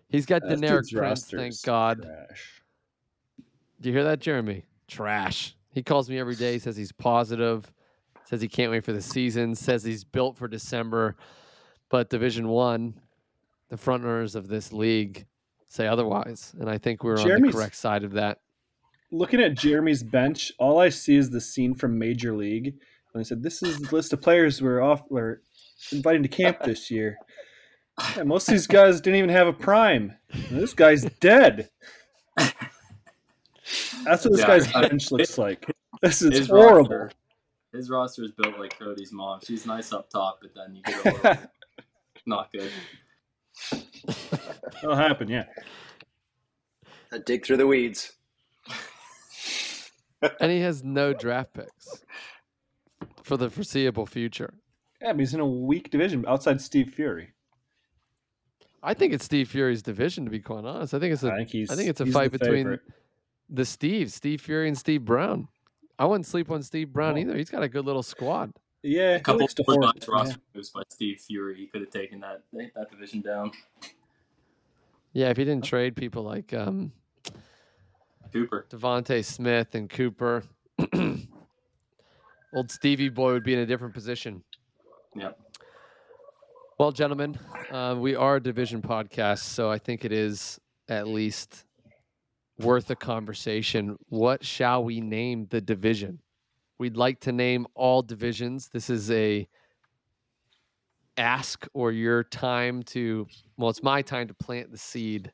He's 0.09 0.27
got 0.27 0.43
Deneric 0.43 0.89
dude's 0.89 0.93
Prince. 0.93 1.31
Thank 1.31 1.63
God. 1.65 2.03
trash. 2.03 2.63
Do 3.81 3.89
you 3.89 3.95
hear 3.95 4.05
that, 4.05 4.21
Jeremy? 4.21 4.65
Trash. 4.87 5.55
He 5.71 5.83
calls 5.83 6.09
me 6.09 6.19
every 6.19 6.35
day, 6.35 6.59
says 6.59 6.77
he's 6.77 6.93
positive, 6.93 7.71
says 8.25 8.41
he 8.41 8.49
can't 8.49 8.71
wait 8.71 8.85
for 8.85 8.93
the 8.93 9.03
season, 9.03 9.55
says 9.55 9.85
he's 9.85 10.05
built 10.05 10.37
for 10.37 10.49
December. 10.49 11.17
But 11.91 12.11
Division 12.11 12.49
One, 12.49 12.95
the 13.69 13.77
front 13.77 14.03
runners 14.03 14.35
of 14.35 14.49
this 14.49 14.73
league 14.73 15.27
say 15.67 15.87
otherwise. 15.87 16.55
And 16.59 16.69
I 16.69 16.79
think 16.79 17.05
we're 17.05 17.21
on 17.21 17.43
the 17.43 17.53
correct 17.53 17.77
side 17.77 18.03
of 18.03 18.13
that. 18.13 18.41
Looking 19.11 19.41
at 19.41 19.55
Jeremy's 19.55 20.03
bench, 20.03 20.53
all 20.59 20.79
I 20.79 20.89
see 20.89 21.17
is 21.17 21.31
the 21.31 21.41
scene 21.41 21.75
from 21.75 21.99
Major 21.99 22.35
League. 22.35 22.75
And 23.15 23.21
I 23.21 23.23
said, 23.23 23.43
"This 23.43 23.63
is 23.63 23.79
the 23.79 23.95
list 23.95 24.13
of 24.13 24.21
players 24.21 24.61
we're 24.61 24.83
off 24.83 25.03
we're 25.09 25.41
inviting 25.93 26.23
to 26.23 26.29
camp 26.29 26.63
this 26.63 26.91
year." 26.91 27.17
Yeah, 28.17 28.23
most 28.25 28.49
of 28.49 28.53
these 28.53 28.67
guys 28.69 29.01
didn't 29.01 29.19
even 29.19 29.31
have 29.31 29.49
a 29.49 29.53
prime. 29.53 30.15
And 30.31 30.61
this 30.61 30.73
guy's 30.73 31.05
dead. 31.21 31.69
That's 32.37 34.25
what 34.25 34.31
this 34.33 34.41
Yeah, 34.41 34.47
guy's 34.47 34.73
I- 34.75 34.89
bench 34.89 35.11
looks 35.11 35.37
like. 35.39 35.67
This 36.01 36.23
is 36.23 36.37
His 36.39 36.47
horrible. 36.49 36.89
roster, 36.89 37.11
his 37.73 37.91
roster 37.91 38.23
is 38.23 38.31
built 38.31 38.57
like 38.59 38.79
Cody's 38.79 39.11
mom. 39.13 39.41
She's 39.43 39.67
nice 39.67 39.93
up 39.93 40.09
top, 40.11 40.39
but 40.41 40.53
then 40.55 40.77
you 40.77 40.83
get 40.85 41.05
a 41.05 41.11
little 41.11 41.37
not 42.27 42.53
good. 42.53 42.71
That'll 44.75 44.95
happen, 44.95 45.29
yeah. 45.29 45.47
I 47.13 47.19
dig 47.19 47.45
through 47.45 47.57
the 47.59 47.67
weeds. 47.67 48.13
And 50.41 50.51
he 50.51 50.59
has 50.61 50.83
no 50.83 51.13
draft 51.13 51.55
picks 51.55 52.03
for 53.23 53.37
the 53.37 53.51
foreseeable 53.51 54.05
future. 54.05 54.53
Yeah, 55.01 55.13
but 55.13 55.21
he's 55.21 55.35
in 55.35 55.41
a 55.41 55.47
weak 55.47 55.91
division 55.91 56.25
outside 56.27 56.61
Steve 56.61 56.93
Fury. 56.95 57.33
I 58.83 58.95
think 58.95 59.13
it's 59.13 59.25
Steve 59.25 59.49
Fury's 59.49 59.83
division, 59.83 60.25
to 60.25 60.31
be 60.31 60.41
quite 60.41 60.65
honest. 60.65 60.95
I 60.95 60.99
think 60.99 61.13
it's 61.13 61.23
a 61.25 61.33
I 61.33 61.37
think 61.39 61.51
he's. 61.51 61.71
I 61.71 61.77
think 61.77 61.89
it's 61.89 62.01
a 62.01 62.07
fight 62.07 62.33
the 62.33 62.39
between 62.39 62.65
favorite. 62.65 62.81
the 63.51 63.63
Steves, 63.63 64.11
Steve 64.13 64.41
Fury 64.41 64.69
and 64.69 64.77
Steve 64.79 65.05
Brown. 65.05 65.49
I 65.99 66.05
wouldn't 66.07 66.27
sleep 66.27 66.51
on 66.51 66.63
Steve 66.63 66.93
Brown 66.93 67.15
No. 67.15 67.21
either. 67.23 67.37
He's 67.37 67.51
got 67.51 67.63
a 67.65 67.69
good 67.69 67.85
little 67.85 68.05
squad. 68.05 68.53
Yeah, 68.85 69.17
A 69.17 69.21
couple 69.21 69.45
of 69.45 69.55
to 69.57 69.65
more 69.67 69.83
hoard- 69.83 69.97
yeah. 70.01 70.05
roster 70.09 70.39
moves 70.55 70.71
by 70.71 70.83
Steve 70.91 71.21
Fury. 71.21 71.57
He 71.57 71.67
could 71.67 71.81
have 71.81 71.91
taken 71.91 72.21
that 72.21 72.43
that 72.53 72.91
division 72.91 73.21
down. 73.21 73.51
Yeah, 75.13 75.31
if 75.31 75.37
he 75.37 75.45
didn't 75.45 75.65
trade 75.65 75.97
people 75.97 76.23
like 76.23 76.55
um, 76.55 76.93
Cooper. 78.33 78.67
DeVonta 78.71 79.25
Smith 79.25 79.75
and 79.75 79.91
Cooper, 79.91 80.45
old 82.55 82.71
Stevie 82.71 83.09
boy 83.09 83.33
would 83.33 83.43
be 83.45 83.55
in 83.55 83.61
a 83.61 83.67
different 83.67 83.95
position. 83.95 84.45
Yep. 85.19 85.37
Well, 86.79 86.93
gentlemen, 86.93 87.37
uh, 87.73 87.97
we 87.99 88.15
are 88.15 88.37
a 88.37 88.41
division 88.41 88.81
podcast, 88.83 89.41
so 89.41 89.69
I 89.69 89.79
think 89.79 90.05
it 90.05 90.13
is 90.13 90.61
at 90.89 91.09
least 91.09 91.65
worth 92.61 92.89
a 92.91 92.95
conversation. 92.95 93.97
What 94.11 94.45
shall 94.45 94.85
we 94.85 95.01
name 95.01 95.49
the 95.51 95.61
division? 95.61 96.21
We'd 96.79 96.97
like 96.97 97.19
to 97.21 97.33
name 97.33 97.67
all 97.75 98.01
divisions. 98.03 98.69
This 98.69 98.91
is 98.91 99.11
a 99.11 99.49
ask 101.17 101.67
or 101.75 101.91
your 101.91 102.23
time 102.23 102.85
to, 102.85 103.27
well, 103.57 103.71
it's 103.71 103.83
my 103.83 104.03
time 104.03 104.29
to 104.29 104.35
plant 104.35 104.71
the 104.71 104.79
seed 104.79 105.33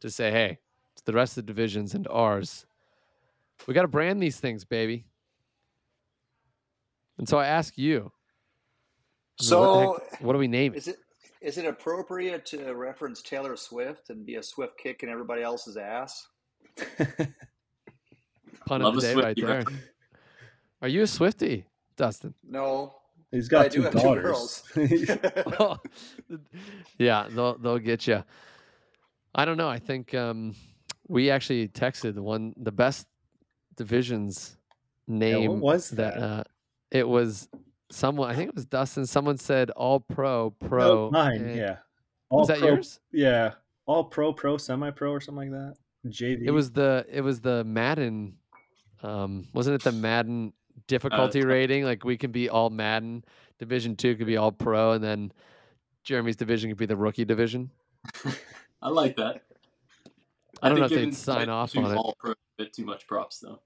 to 0.00 0.10
say, 0.10 0.32
hey, 0.32 0.58
it's 0.94 1.02
the 1.02 1.12
rest 1.12 1.38
of 1.38 1.46
the 1.46 1.52
divisions 1.52 1.94
and 1.94 2.08
ours. 2.08 2.66
We 3.68 3.74
got 3.74 3.82
to 3.82 3.88
brand 3.88 4.20
these 4.20 4.40
things, 4.40 4.64
baby. 4.64 5.04
And 7.18 7.28
so 7.28 7.38
I 7.38 7.46
ask 7.46 7.78
you, 7.78 8.10
I 9.40 9.44
mean, 9.44 9.50
what, 9.60 9.98
So, 9.98 10.00
heck- 10.10 10.20
what 10.22 10.32
do 10.32 10.38
we 10.38 10.48
name 10.48 10.74
it? 10.74 10.78
is 10.78 10.88
it 10.88 10.96
is 11.40 11.58
it 11.58 11.64
appropriate 11.66 12.46
to 12.46 12.72
reference 12.74 13.20
Taylor 13.22 13.56
Swift 13.56 14.10
and 14.10 14.24
be 14.24 14.36
a 14.36 14.42
Swift 14.42 14.78
kick 14.78 15.02
in 15.02 15.08
everybody 15.08 15.42
else's 15.42 15.76
ass? 15.76 16.28
Pun 18.66 18.82
Love 18.82 18.94
of 18.96 19.00
the 19.02 19.10
a 19.10 19.14
day 19.14 19.20
right 19.20 19.36
Swiftie 19.36 19.40
there. 19.46 19.56
reference. 19.58 19.78
Are 20.82 20.88
you 20.88 21.02
a 21.02 21.06
Swifty, 21.06 21.66
Dustin? 21.96 22.34
No. 22.48 22.94
He's 23.32 23.48
I 23.48 23.50
got 23.50 23.70
do 23.70 23.78
two 23.78 23.82
have 23.82 23.92
two 23.92 23.98
daughters. 24.00 24.62
Oh, 25.58 25.78
yeah, 26.98 27.26
they'll 27.30 27.56
they'll 27.58 27.78
get 27.78 28.06
you. 28.06 28.22
I 29.34 29.44
don't 29.44 29.56
know. 29.56 29.68
I 29.68 29.78
think 29.78 30.14
um, 30.14 30.54
we 31.08 31.30
actually 31.30 31.66
texted 31.68 32.14
the 32.14 32.22
one 32.22 32.52
the 32.58 32.70
best 32.72 33.06
divisions 33.76 34.56
name. 35.08 35.60
was 35.60 35.90
that? 35.90 36.14
that? 36.14 36.22
Uh, 36.22 36.44
it 36.90 37.08
was 37.08 37.48
someone. 37.92 38.30
I 38.30 38.34
think 38.34 38.48
it 38.48 38.54
was 38.54 38.66
Dustin. 38.66 39.06
Someone 39.06 39.36
said 39.38 39.70
All 39.70 40.00
Pro, 40.00 40.54
No, 40.60 40.68
Pro. 40.68 41.10
mine, 41.10 41.42
and- 41.42 41.56
yeah. 41.56 41.76
Was 42.30 42.48
that 42.48 42.58
pro, 42.60 42.68
yours? 42.68 42.98
Yeah, 43.12 43.52
all 43.84 44.04
pro, 44.04 44.32
pro, 44.32 44.56
semi 44.56 44.90
pro, 44.90 45.10
or 45.12 45.20
something 45.20 45.52
like 45.52 45.60
that. 45.60 46.10
JV. 46.10 46.42
It 46.46 46.50
was 46.50 46.72
the 46.72 47.04
it 47.10 47.20
was 47.20 47.40
the 47.42 47.62
Madden. 47.64 48.36
Um, 49.02 49.46
wasn't 49.52 49.74
it 49.74 49.82
the 49.84 49.92
Madden 49.92 50.52
difficulty 50.86 51.40
tough. 51.40 51.48
rating? 51.48 51.84
Like 51.84 52.04
we 52.04 52.16
can 52.16 52.32
be 52.32 52.48
all 52.48 52.70
Madden. 52.70 53.22
Division 53.58 53.96
two 53.96 54.16
could 54.16 54.26
be 54.26 54.38
all 54.38 54.50
pro, 54.50 54.92
and 54.92 55.04
then 55.04 55.30
Jeremy's 56.04 56.36
division 56.36 56.70
could 56.70 56.78
be 56.78 56.86
the 56.86 56.96
rookie 56.96 57.26
division. 57.26 57.70
I 58.82 58.88
like 58.88 59.16
that. 59.16 59.42
I 60.62 60.68
don't 60.70 60.78
know 60.78 60.86
if 60.86 60.90
they'd 60.90 61.14
sign 61.14 61.48
off 61.50 61.72
to 61.72 61.80
on 61.80 61.92
it. 61.92 61.96
All 61.96 62.16
pro 62.18 62.30
is 62.30 62.36
a 62.58 62.62
bit 62.62 62.72
too 62.72 62.84
much 62.86 63.06
props 63.06 63.40
though. 63.40 63.60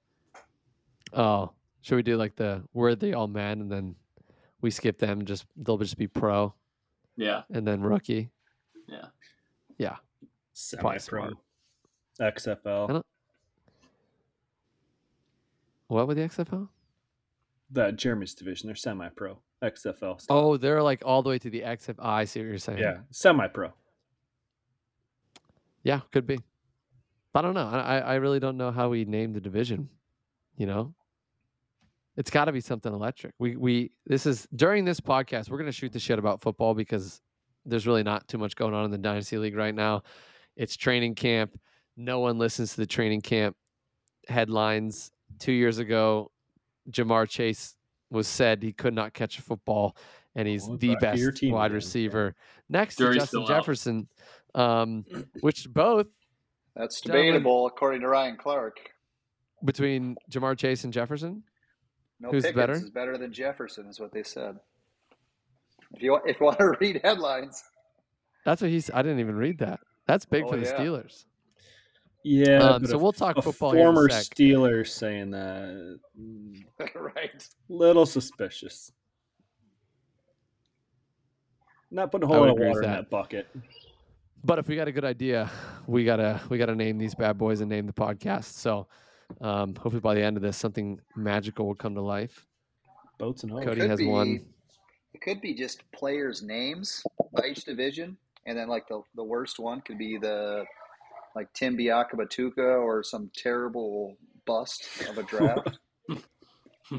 Oh, 1.12 1.52
should 1.82 1.96
we 1.96 2.02
do 2.02 2.16
like 2.16 2.34
the 2.34 2.64
where 2.72 2.96
they 2.96 3.12
all 3.12 3.28
man 3.28 3.60
and 3.60 3.70
then 3.70 3.94
we 4.60 4.70
skip 4.70 4.98
them? 4.98 5.24
Just 5.24 5.44
they'll 5.56 5.78
just 5.78 5.96
be 5.96 6.06
pro, 6.06 6.54
Yeah, 7.16 7.42
and 7.52 7.66
then 7.66 7.82
rookie. 7.82 8.30
yeah. 8.88 9.06
Yeah, 9.78 9.96
semi 10.54 10.98
pro. 10.98 11.30
XFL. 12.20 13.02
What 15.88 16.08
with 16.08 16.16
the 16.16 16.24
XFL? 16.24 16.68
The 17.70 17.92
Jeremy's 17.92 18.34
division. 18.34 18.68
They're 18.68 18.74
semi 18.76 19.08
pro. 19.10 19.38
XFL. 19.62 20.20
stuff. 20.20 20.26
Oh, 20.30 20.56
they're 20.56 20.82
like 20.82 21.02
all 21.04 21.22
the 21.22 21.30
way 21.30 21.38
to 21.38 21.50
the 21.50 21.60
XFL. 21.62 21.94
I 21.98 22.24
see 22.24 22.40
what 22.40 22.46
you're 22.48 22.58
saying. 22.58 22.78
yeah, 22.78 22.98
semi 23.10 23.46
pro. 23.48 23.72
Yeah, 25.82 26.00
could 26.12 26.26
be. 26.26 26.38
I 27.34 27.42
don't 27.42 27.54
know. 27.54 27.68
I, 27.68 27.78
I 27.78 27.98
I 27.98 28.14
really 28.14 28.40
don't 28.40 28.56
know 28.56 28.70
how 28.70 28.88
we 28.88 29.04
name 29.04 29.32
the 29.34 29.40
division. 29.40 29.88
You 30.56 30.66
know, 30.66 30.94
it's 32.16 32.30
got 32.30 32.46
to 32.46 32.52
be 32.52 32.60
something 32.60 32.92
electric. 32.92 33.34
We 33.38 33.56
we 33.56 33.90
this 34.06 34.26
is 34.26 34.48
during 34.54 34.84
this 34.84 35.00
podcast 35.00 35.50
we're 35.50 35.58
gonna 35.58 35.72
shoot 35.72 35.92
the 35.92 35.98
shit 35.98 36.18
about 36.18 36.40
football 36.40 36.74
because 36.74 37.20
there's 37.64 37.86
really 37.86 38.02
not 38.02 38.26
too 38.28 38.38
much 38.38 38.56
going 38.56 38.74
on 38.74 38.84
in 38.84 38.90
the 38.90 38.98
dynasty 38.98 39.38
league 39.38 39.56
right 39.56 39.74
now. 39.74 40.02
It's 40.56 40.76
training 40.76 41.14
camp. 41.14 41.58
No 41.96 42.20
one 42.20 42.38
listens 42.38 42.72
to 42.72 42.76
the 42.78 42.86
training 42.86 43.20
camp 43.20 43.56
headlines. 44.28 45.10
Two 45.38 45.52
years 45.52 45.78
ago, 45.78 46.30
Ja'Marr 46.90 47.28
Chase 47.28 47.74
was 48.10 48.28
said 48.28 48.62
he 48.62 48.72
could 48.72 48.94
not 48.94 49.12
catch 49.12 49.38
a 49.38 49.42
football, 49.42 49.96
and 50.34 50.46
he's 50.46 50.66
Well, 50.66 50.78
the 50.78 50.94
back 50.96 51.14
to 51.14 51.20
your 51.20 51.32
best 51.32 51.40
team 51.40 51.52
wide 51.52 51.66
again, 51.66 51.72
yeah. 51.72 51.74
receiver 51.74 52.34
next 52.68 52.96
Jury's 52.98 53.16
to 53.16 53.20
Justin. 53.20 53.46
Jefferson, 53.46 54.08
um, 54.54 55.04
which 55.40 55.68
both 55.68 56.06
That's 56.74 57.00
debatable, 57.00 57.66
according 57.66 58.02
to 58.02 58.08
Ryan 58.08 58.36
Clark. 58.36 58.76
between 59.64 60.16
Ja'Marr 60.30 60.56
Chase 60.56 60.84
and 60.84 60.92
Jefferson. 60.92 61.42
No 62.20 62.30
Who's 62.30 62.44
Pickens 62.44 62.56
better? 62.56 62.72
is 62.72 62.90
better 62.90 63.18
than 63.18 63.32
Jefferson, 63.32 63.86
is 63.86 64.00
what 64.00 64.12
they 64.12 64.22
said. 64.22 64.58
If 65.92 66.02
you 66.02 66.18
if 66.24 66.40
you 66.40 66.46
want 66.46 66.58
to 66.58 66.74
read 66.80 67.00
headlines, 67.04 67.62
That's 68.44 68.62
what 68.62 68.70
he's. 68.70 68.90
I 68.92 69.02
didn't 69.02 69.20
even 69.20 69.36
read 69.36 69.58
that. 69.58 69.80
That's 70.06 70.24
big 70.24 70.44
Oh, 70.44 70.48
for 70.50 70.56
the 70.56 70.64
yeah. 70.66 70.76
Steelers. 70.76 71.24
Yeah. 72.24 72.58
Um, 72.58 72.86
so 72.86 72.96
a- 72.96 72.98
we'll 72.98 73.12
talk 73.12 73.36
a 73.36 73.42
football 73.42 73.72
here 73.72 73.82
in 73.82 73.86
a 73.88 73.92
former 73.92 74.08
sec. 74.08 74.34
Steeler 74.34 74.86
saying 74.86 75.30
that. 75.32 75.98
mm, 76.20 76.64
right? 76.94 77.48
Little 77.68 78.06
suspicious. 78.06 78.90
Not 81.90 82.10
putting 82.10 82.28
a 82.28 82.32
whole 82.32 82.40
lot 82.40 82.48
of 82.50 82.54
agree 82.56 82.66
with 82.66 82.76
water 82.76 82.82
in 82.82 82.90
that. 82.90 82.96
that 83.02 83.10
bucket. 83.10 83.46
But 84.44 84.58
if 84.58 84.68
we 84.68 84.76
got 84.76 84.88
a 84.88 84.92
good 84.92 85.04
idea, 85.04 85.50
we 85.86 86.04
gotta 86.04 86.40
we 86.48 86.58
gotta 86.58 86.74
name 86.74 86.98
these 86.98 87.14
bad 87.14 87.38
boys 87.38 87.60
and 87.60 87.70
name 87.70 87.86
the 87.86 87.92
podcast. 87.92 88.44
So 88.44 88.86
um, 89.40 89.74
hopefully 89.74 90.00
by 90.00 90.14
the 90.14 90.22
end 90.22 90.36
of 90.36 90.42
this, 90.42 90.56
something 90.56 91.00
magical 91.14 91.66
will 91.66 91.74
come 91.74 91.94
to 91.94 92.00
life. 92.02 92.46
Boats 93.18 93.42
and 93.42 93.52
hoes. 93.52 93.64
Cody 93.64 93.80
could 93.82 93.90
has 93.90 93.98
be- 93.98 94.06
one. 94.06 94.44
It 95.14 95.22
could 95.22 95.40
be 95.40 95.54
just 95.54 95.80
players' 95.92 96.42
names 96.42 97.02
by 97.32 97.46
each 97.46 97.64
division, 97.64 98.16
and 98.44 98.56
then 98.58 98.68
like 98.68 98.86
the 98.88 99.00
the 99.14 99.24
worst 99.24 99.58
one 99.58 99.80
could 99.80 99.96
be 99.98 100.18
the 100.18 100.64
like 101.34 101.50
Tim 101.54 101.76
Biakabutuka 101.76 102.82
or 102.82 103.02
some 103.02 103.30
terrible 103.34 104.16
bust 104.44 104.86
of 105.08 105.16
a 105.18 105.22
draft. 105.22 105.78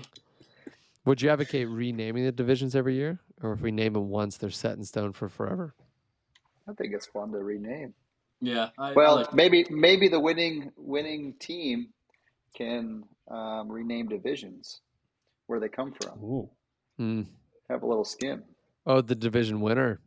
Would 1.06 1.22
you 1.22 1.30
advocate 1.30 1.70
renaming 1.70 2.26
the 2.26 2.32
divisions 2.32 2.76
every 2.76 2.96
year, 2.96 3.20
or 3.42 3.54
if 3.54 3.62
we 3.62 3.72
name 3.72 3.94
them 3.94 4.10
once, 4.10 4.38
they're 4.38 4.50
set 4.50 4.78
in 4.78 4.84
stone 4.84 5.14
for 5.14 5.30
forever? 5.30 5.74
I 6.68 6.74
think 6.74 6.94
it's 6.94 7.06
fun 7.06 7.32
to 7.32 7.38
rename. 7.38 7.94
Yeah. 8.42 8.70
I, 8.78 8.90
I 8.90 8.94
Well, 8.94 9.16
like- 9.18 9.34
maybe 9.34 9.66
maybe 9.70 10.08
the 10.10 10.20
winning 10.20 10.72
winning 10.76 11.34
team 11.40 11.90
can 12.58 13.04
um, 13.30 13.72
rename 13.72 14.08
divisions 14.08 14.82
where 15.46 15.60
they 15.60 15.70
come 15.70 15.94
from. 16.02 16.24
Ooh. 16.24 16.50
Hmm. 16.98 17.22
Have 17.70 17.84
a 17.84 17.86
little 17.86 18.06
skin. 18.06 18.44
Oh, 18.86 19.02
the 19.02 19.16
division 19.16 19.62
winner. 19.62 20.00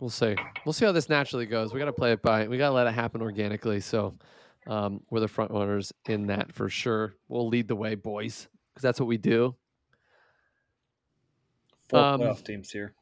We'll 0.00 0.10
see. 0.10 0.36
We'll 0.64 0.72
see 0.72 0.84
how 0.84 0.92
this 0.92 1.08
naturally 1.08 1.46
goes. 1.46 1.72
We 1.72 1.80
got 1.80 1.86
to 1.86 1.92
play 1.92 2.12
it 2.12 2.22
by. 2.22 2.46
We 2.46 2.58
got 2.58 2.68
to 2.68 2.74
let 2.74 2.86
it 2.86 2.94
happen 2.94 3.22
organically. 3.22 3.80
So 3.80 4.14
um, 4.66 5.00
we're 5.10 5.20
the 5.20 5.28
front 5.28 5.50
runners 5.50 5.92
in 6.06 6.26
that 6.28 6.52
for 6.52 6.68
sure. 6.68 7.14
We'll 7.28 7.48
lead 7.48 7.68
the 7.68 7.76
way, 7.76 7.94
boys, 7.94 8.48
because 8.72 8.82
that's 8.82 9.00
what 9.00 9.06
we 9.06 9.16
do. 9.16 9.56
Four 11.88 12.00
Um, 12.00 12.20
playoff 12.20 12.44
teams 12.44 12.70
here. 12.70 12.94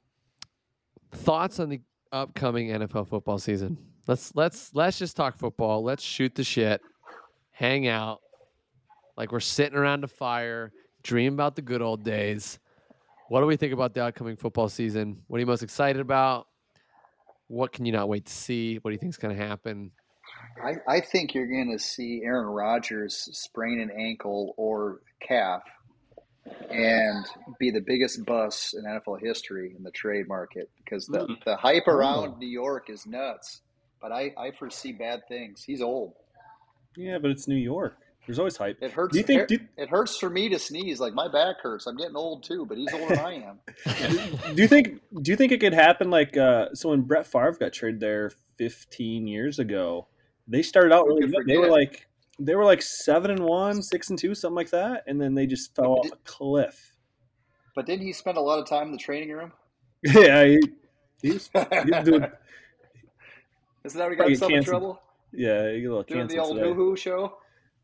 Thoughts 1.13 1.59
on 1.61 1.69
the 1.69 1.81
upcoming 2.13 2.69
NFL 2.69 3.09
football 3.09 3.39
season? 3.39 3.77
Let's 4.07 4.35
let's 4.35 4.71
let's 4.73 4.99
just 4.99 5.17
talk 5.17 5.37
football. 5.37 5.83
Let's 5.83 6.03
shoot 6.03 6.35
the 6.35 6.45
shit, 6.45 6.81
hang 7.57 7.89
out, 7.89 8.21
like 9.17 9.33
we're 9.33 9.41
sitting 9.41 9.79
around 9.79 10.05
a 10.05 10.09
fire, 10.09 10.73
dream 11.03 11.33
about 11.33 11.57
the 11.57 11.63
good 11.63 11.81
old 11.81 12.05
days. 12.05 12.59
What 13.29 13.41
do 13.41 13.47
we 13.47 13.57
think 13.57 13.73
about 13.73 13.95
the 13.95 14.05
upcoming 14.05 14.37
football 14.37 14.69
season? 14.69 15.23
What 15.27 15.39
are 15.39 15.41
you 15.41 15.47
most 15.47 15.63
excited 15.63 16.01
about? 16.01 16.49
What 17.49 17.73
can 17.73 17.87
you 17.87 17.93
not 17.93 18.09
wait 18.11 18.27
to 18.27 18.33
see? 18.33 18.77
What 18.77 18.91
do 18.91 18.93
you 18.93 18.99
think 18.99 19.11
is 19.15 19.17
going 19.17 19.35
to 19.37 19.43
happen? 19.43 19.91
I, 20.63 20.75
I 20.97 21.01
think 21.01 21.35
you're 21.35 21.47
going 21.47 21.71
to 21.73 21.79
see 21.83 22.21
Aaron 22.25 22.47
Rodgers 22.47 23.17
sprain 23.33 23.81
an 23.81 23.91
ankle 23.91 24.55
or 24.59 25.01
calf 25.27 25.63
and 26.71 27.25
be 27.59 27.71
the 27.71 27.81
biggest 27.81 28.25
bust 28.27 28.75
in 28.75 28.85
NFL 28.85 29.21
history 29.21 29.75
in 29.77 29.83
the 29.83 29.91
trade 29.93 30.29
market 30.29 30.69
because 30.85 31.07
the, 31.07 31.27
Mm. 31.27 31.43
the 31.45 31.57
hype 31.57 31.89
around. 31.89 32.39
New 32.39 32.47
York 32.49 32.91
is 32.91 33.07
nuts. 33.07 33.63
But 34.01 34.13
I, 34.13 34.33
I 34.37 34.51
foresee 34.59 34.93
bad 34.93 35.23
things. 35.27 35.65
He's 35.65 35.81
old. 35.81 36.13
Yeah, 36.97 37.19
but 37.19 37.31
it's 37.31 37.47
New 37.47 37.57
York. 37.57 37.97
There's 38.27 38.39
always 38.39 38.57
hype. 38.57 38.79
It 38.83 38.91
hurts. 38.91 39.13
Do 39.13 39.19
you 39.19 39.25
think? 39.25 39.43
it, 39.43 39.49
Do, 39.49 39.59
it 39.77 39.89
hurts 39.89 40.19
for 40.19 40.29
me 40.29 40.49
to 40.49 40.59
sneeze. 40.59 40.99
Like 40.99 41.15
my 41.15 41.29
back 41.29 41.61
hurts. 41.61 41.87
I'm 41.87 41.97
getting 41.97 42.17
old 42.17 42.43
too, 42.43 42.67
but 42.67 42.77
he's 42.77 42.93
older 42.93 43.15
than 43.15 43.25
I 43.25 43.35
am. 43.35 43.61
do 44.55 44.63
you 44.63 44.69
think? 44.69 45.01
Do 45.23 45.31
you 45.31 45.37
think 45.37 45.53
it 45.53 45.61
could 45.61 45.73
happen? 45.75 46.11
Like, 46.11 46.37
uh, 46.37 46.75
so 46.75 46.91
when 46.91 47.03
Brett 47.03 47.27
Favre 47.27 47.53
got 47.53 47.73
traded 47.73 48.01
there 48.01 48.33
15 48.59 49.29
years 49.29 49.61
ago, 49.61 50.09
they 50.49 50.63
started 50.63 50.93
out 50.93 51.07
really 51.07 51.29
good. 51.29 51.47
They 51.47 51.57
were 51.57 51.69
like, 51.69 52.09
they 52.41 52.57
were 52.57 52.65
like 52.65 52.83
seven 52.83 53.31
and 53.31 53.45
one, 53.45 53.81
six 53.81 54.11
and 54.11 54.19
two, 54.19 54.35
something 54.35 54.57
like 54.57 54.71
that, 54.71 55.05
and 55.07 55.21
then 55.21 55.35
they 55.35 55.47
just 55.47 55.75
fell 55.77 55.93
off 55.93 56.07
a 56.13 56.17
cliff. 56.25 56.97
But 57.77 57.87
didn't 57.87 58.07
he 58.07 58.13
spend 58.13 58.39
a 58.39 58.41
lot 58.41 58.59
of 58.59 58.67
time 58.67 58.87
in 58.87 58.93
the 58.93 58.99
training 58.99 59.31
room? 59.31 59.53
yeah, 60.03 60.45
he, 60.45 60.61
he's, 61.23 61.49
he's 61.53 62.05
doing. 62.05 62.27
Isn't 63.85 63.99
that 64.01 64.11
he 64.11 64.17
got 64.17 64.29
himself 64.29 64.51
in 64.51 64.65
trouble? 64.65 65.01
Yeah, 65.33 65.71
he 65.73 65.83
got 65.83 65.89
a 65.89 65.91
little 65.91 66.03
Doing 66.05 66.27
the 66.29 66.39
old 66.39 66.57
today. 66.57 66.69
hoo 66.69 66.75
hoo 66.75 66.97
show? 66.97 67.39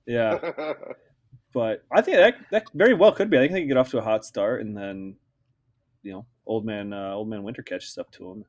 Yeah, 0.07 0.39
but 1.53 1.85
I 1.93 2.01
think 2.01 2.17
that 2.17 2.35
that 2.51 2.65
very 2.75 2.95
well 2.95 3.13
could 3.13 3.31
be. 3.31 3.37
I 3.39 3.41
think 3.43 3.53
they 3.53 3.61
could 3.63 3.69
get 3.69 3.77
off 3.77 3.91
to 3.91 3.99
a 3.99 4.03
hot 4.03 4.25
start, 4.25 4.61
and 4.63 4.77
then, 4.77 5.17
you 6.03 6.13
know, 6.13 6.27
old 6.47 6.65
man 6.65 6.93
uh, 6.93 7.13
old 7.13 7.29
man 7.29 7.43
Winter 7.43 7.63
catches 7.63 7.99
up 7.99 8.11
to 8.13 8.31
him. 8.31 8.45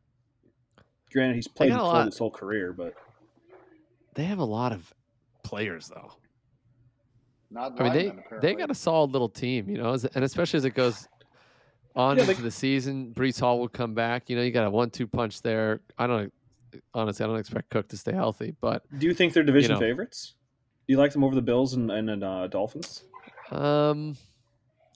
Granted, 1.12 1.36
he's 1.36 1.48
played 1.48 1.72
got 1.72 1.82
a 1.82 1.84
lot- 1.84 2.06
his 2.08 2.18
whole 2.18 2.32
career, 2.32 2.74
but 2.74 2.94
They 4.16 4.24
have 4.26 4.40
a 4.40 4.46
lot 4.46 4.72
of 4.72 4.92
players 5.44 5.90
though. 5.94 6.14
Not 7.52 7.80
I 7.80 7.84
mean, 7.84 7.94
they 7.94 8.06
linemen, 8.08 8.24
they 8.42 8.56
got 8.56 8.72
a 8.72 8.76
solid 8.76 9.12
little 9.12 9.30
team, 9.30 9.70
you 9.70 9.78
know, 9.78 9.92
and 10.16 10.24
especially 10.24 10.58
as 10.58 10.66
it 10.66 10.72
goes 10.74 11.08
on 11.96 12.18
Yeah, 12.18 12.24
they- 12.24 12.32
into 12.32 12.42
the 12.44 12.50
season, 12.50 13.14
Breece 13.14 13.40
Hall 13.40 13.60
will 13.60 13.68
come 13.70 13.94
back. 13.94 14.28
You 14.30 14.36
know, 14.38 14.42
you 14.42 14.50
got 14.52 14.66
a 14.66 14.72
one-two 14.72 15.06
punch 15.06 15.44
there. 15.44 15.82
I 16.00 16.08
don't 16.08 16.34
honestly, 16.94 17.24
I 17.24 17.28
don't 17.28 17.40
expect 17.40 17.70
Cook 17.70 17.88
to 17.90 17.98
stay 17.98 18.14
healthy, 18.14 18.56
but 18.62 18.84
do 18.98 19.08
you 19.08 19.14
think 19.14 19.34
they're 19.34 19.44
division 19.44 19.74
know. 19.74 19.80
favorites? 19.80 20.34
Do 20.88 20.94
you 20.94 20.98
like 20.98 21.14
them 21.14 21.24
over 21.24 21.36
the 21.36 21.42
Bills 21.42 21.74
and 21.74 21.92
and, 21.92 22.10
and 22.10 22.24
uh, 22.24 22.48
Dolphins? 22.48 23.04
um, 23.52 24.18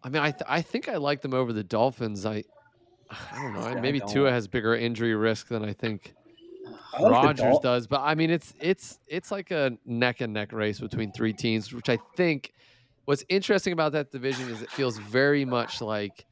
I 0.03 0.09
mean, 0.09 0.21
I 0.21 0.31
th- 0.31 0.43
I 0.47 0.61
think 0.61 0.89
I 0.89 0.97
like 0.97 1.21
them 1.21 1.33
over 1.33 1.53
the 1.53 1.63
Dolphins. 1.63 2.25
I 2.25 2.43
I 3.09 3.41
don't 3.41 3.53
know. 3.53 3.69
Yeah, 3.69 3.81
maybe 3.81 3.99
don't. 3.99 4.09
Tua 4.09 4.31
has 4.31 4.47
bigger 4.47 4.75
injury 4.75 5.15
risk 5.15 5.47
than 5.47 5.63
I 5.63 5.73
think 5.73 6.13
I 6.93 7.01
like 7.01 7.11
Rodgers 7.11 7.53
Dol- 7.53 7.59
does, 7.59 7.87
but 7.87 8.01
I 8.01 8.15
mean, 8.15 8.29
it's 8.29 8.53
it's 8.59 8.99
it's 9.07 9.31
like 9.31 9.51
a 9.51 9.77
neck 9.85 10.21
and 10.21 10.33
neck 10.33 10.51
race 10.51 10.79
between 10.79 11.11
three 11.11 11.33
teams, 11.33 11.73
which 11.73 11.89
I 11.89 11.99
think 12.15 12.51
what's 13.05 13.23
interesting 13.29 13.73
about 13.73 13.93
that 13.93 14.11
division 14.11 14.49
is 14.49 14.61
it 14.61 14.71
feels 14.71 14.97
very 14.97 15.45
much 15.45 15.81
like 15.81 16.25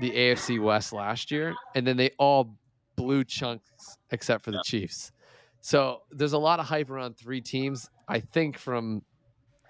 the 0.00 0.10
AFC 0.10 0.62
West 0.62 0.92
last 0.92 1.30
year, 1.30 1.54
and 1.74 1.86
then 1.86 1.96
they 1.96 2.10
all 2.18 2.56
blew 2.96 3.24
chunks 3.24 3.98
except 4.14 4.44
for 4.44 4.50
the 4.50 4.62
Chiefs. 4.64 5.12
So 5.60 6.02
there's 6.10 6.32
a 6.32 6.38
lot 6.38 6.60
of 6.60 6.66
hype 6.66 6.90
around 6.90 7.16
three 7.16 7.40
teams. 7.40 7.88
I 8.08 8.20
think 8.20 8.58
from 8.58 9.02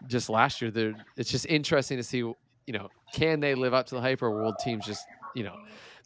just 0.06 0.28
last 0.28 0.60
year, 0.60 0.70
there 0.70 0.94
it's 1.16 1.30
just 1.30 1.46
interesting 1.46 1.96
to 1.96 2.02
see, 2.02 2.18
you 2.18 2.34
know, 2.68 2.88
can 3.12 3.40
they 3.40 3.54
live 3.54 3.74
up 3.74 3.86
to 3.86 3.94
the 3.94 4.00
hype, 4.00 4.22
or 4.22 4.30
will 4.30 4.54
teams 4.54 4.84
just, 4.84 5.04
you 5.34 5.44
know, 5.44 5.56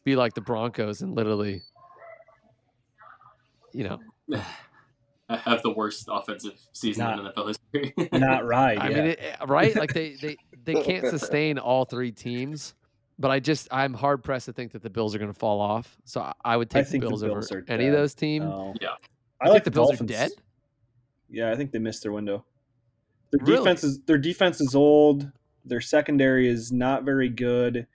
be 0.05 0.17
like 0.17 0.35
the 0.35 0.41
Broncos 0.41 1.03
and 1.03 1.15
literally, 1.15 1.63
you 3.73 3.85
know, 3.85 3.99
have 5.31 5.63
the 5.63 5.71
worst 5.71 6.09
offensive 6.11 6.59
season 6.73 7.07
in 7.07 7.19
NFL 7.27 7.49
history. 7.49 8.09
not 8.13 8.47
right. 8.47 8.79
I 8.79 8.89
yeah. 8.91 8.97
mean, 8.97 9.07
it, 9.07 9.21
right? 9.47 9.75
Like 9.75 9.93
they 9.93 10.17
they 10.21 10.37
they 10.65 10.83
can't 10.83 11.07
sustain 11.11 11.59
all 11.59 11.85
three 11.85 12.13
teams. 12.13 12.75
But 13.19 13.31
I 13.33 13.41
just 13.41 13.69
I'm 13.73 13.95
hard 13.95 14.23
pressed 14.23 14.47
to 14.47 14.53
think 14.53 14.73
that 14.73 14.83
the 14.83 14.91
Bills 14.91 15.15
are 15.15 15.19
going 15.19 15.33
to 15.33 15.39
fall 15.39 15.61
off. 15.61 15.97
So 16.05 16.21
I- 16.21 16.33
I 16.45 16.57
would 16.57 16.69
I 16.75 16.79
take 16.81 16.87
the 16.87 16.91
think 16.93 17.03
the 17.05 17.09
Bills, 17.09 17.23
Bills 17.23 17.51
over 17.51 17.61
are 17.61 17.65
any 17.69 17.87
of 17.87 17.93
those 17.93 18.15
teams. 18.15 18.45
No. 18.45 18.75
Yeah. 18.81 18.89
I 19.41 19.47
You 19.47 19.51
like 19.53 19.53
think 19.55 19.65
the 19.65 19.71
Bills 19.73 19.89
Dolphins. 19.91 20.11
are 20.11 20.15
dead? 20.15 20.31
Yeah, 21.29 21.51
I 21.51 21.57
think 21.57 21.73
they 21.73 21.79
missed 21.79 22.03
their 22.03 22.13
window. 22.13 22.45
Their 23.31 23.45
Really? 23.45 23.59
defense 23.59 23.85
is 23.85 24.01
their 24.03 24.19
defense 24.19 24.61
is 24.61 24.75
old. 24.75 25.31
Their 25.65 25.81
secondary 25.81 26.49
is 26.49 26.73
not 26.73 27.05
very 27.05 27.29
good. 27.29 27.87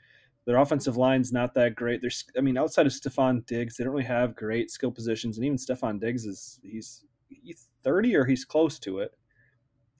Their 0.45 0.57
offensive 0.57 0.97
line's 0.97 1.31
not 1.31 1.53
that 1.53 1.73
great. 1.73 2.01
There's, 2.01 2.25
I 2.37 2.41
mean, 2.41 2.57
outside 2.57 2.85
of 2.85 2.91
Stefon 2.91 3.45
Diggs, 3.45 3.77
they 3.77 3.83
don't 3.85 3.93
really 3.93 4.03
have 4.03 4.35
great 4.35 4.69
skill 4.69 4.91
positions. 4.91 5.37
And 5.37 5.45
even 5.45 5.57
Stefon 5.57 5.99
Diggs 6.01 6.25
is 6.25 6.59
he's 6.63 7.05
he's 7.29 7.69
thirty 7.81 8.13
or 8.15 8.25
he's 8.25 8.43
close 8.45 8.77
to 8.79 8.99
it. 8.99 9.13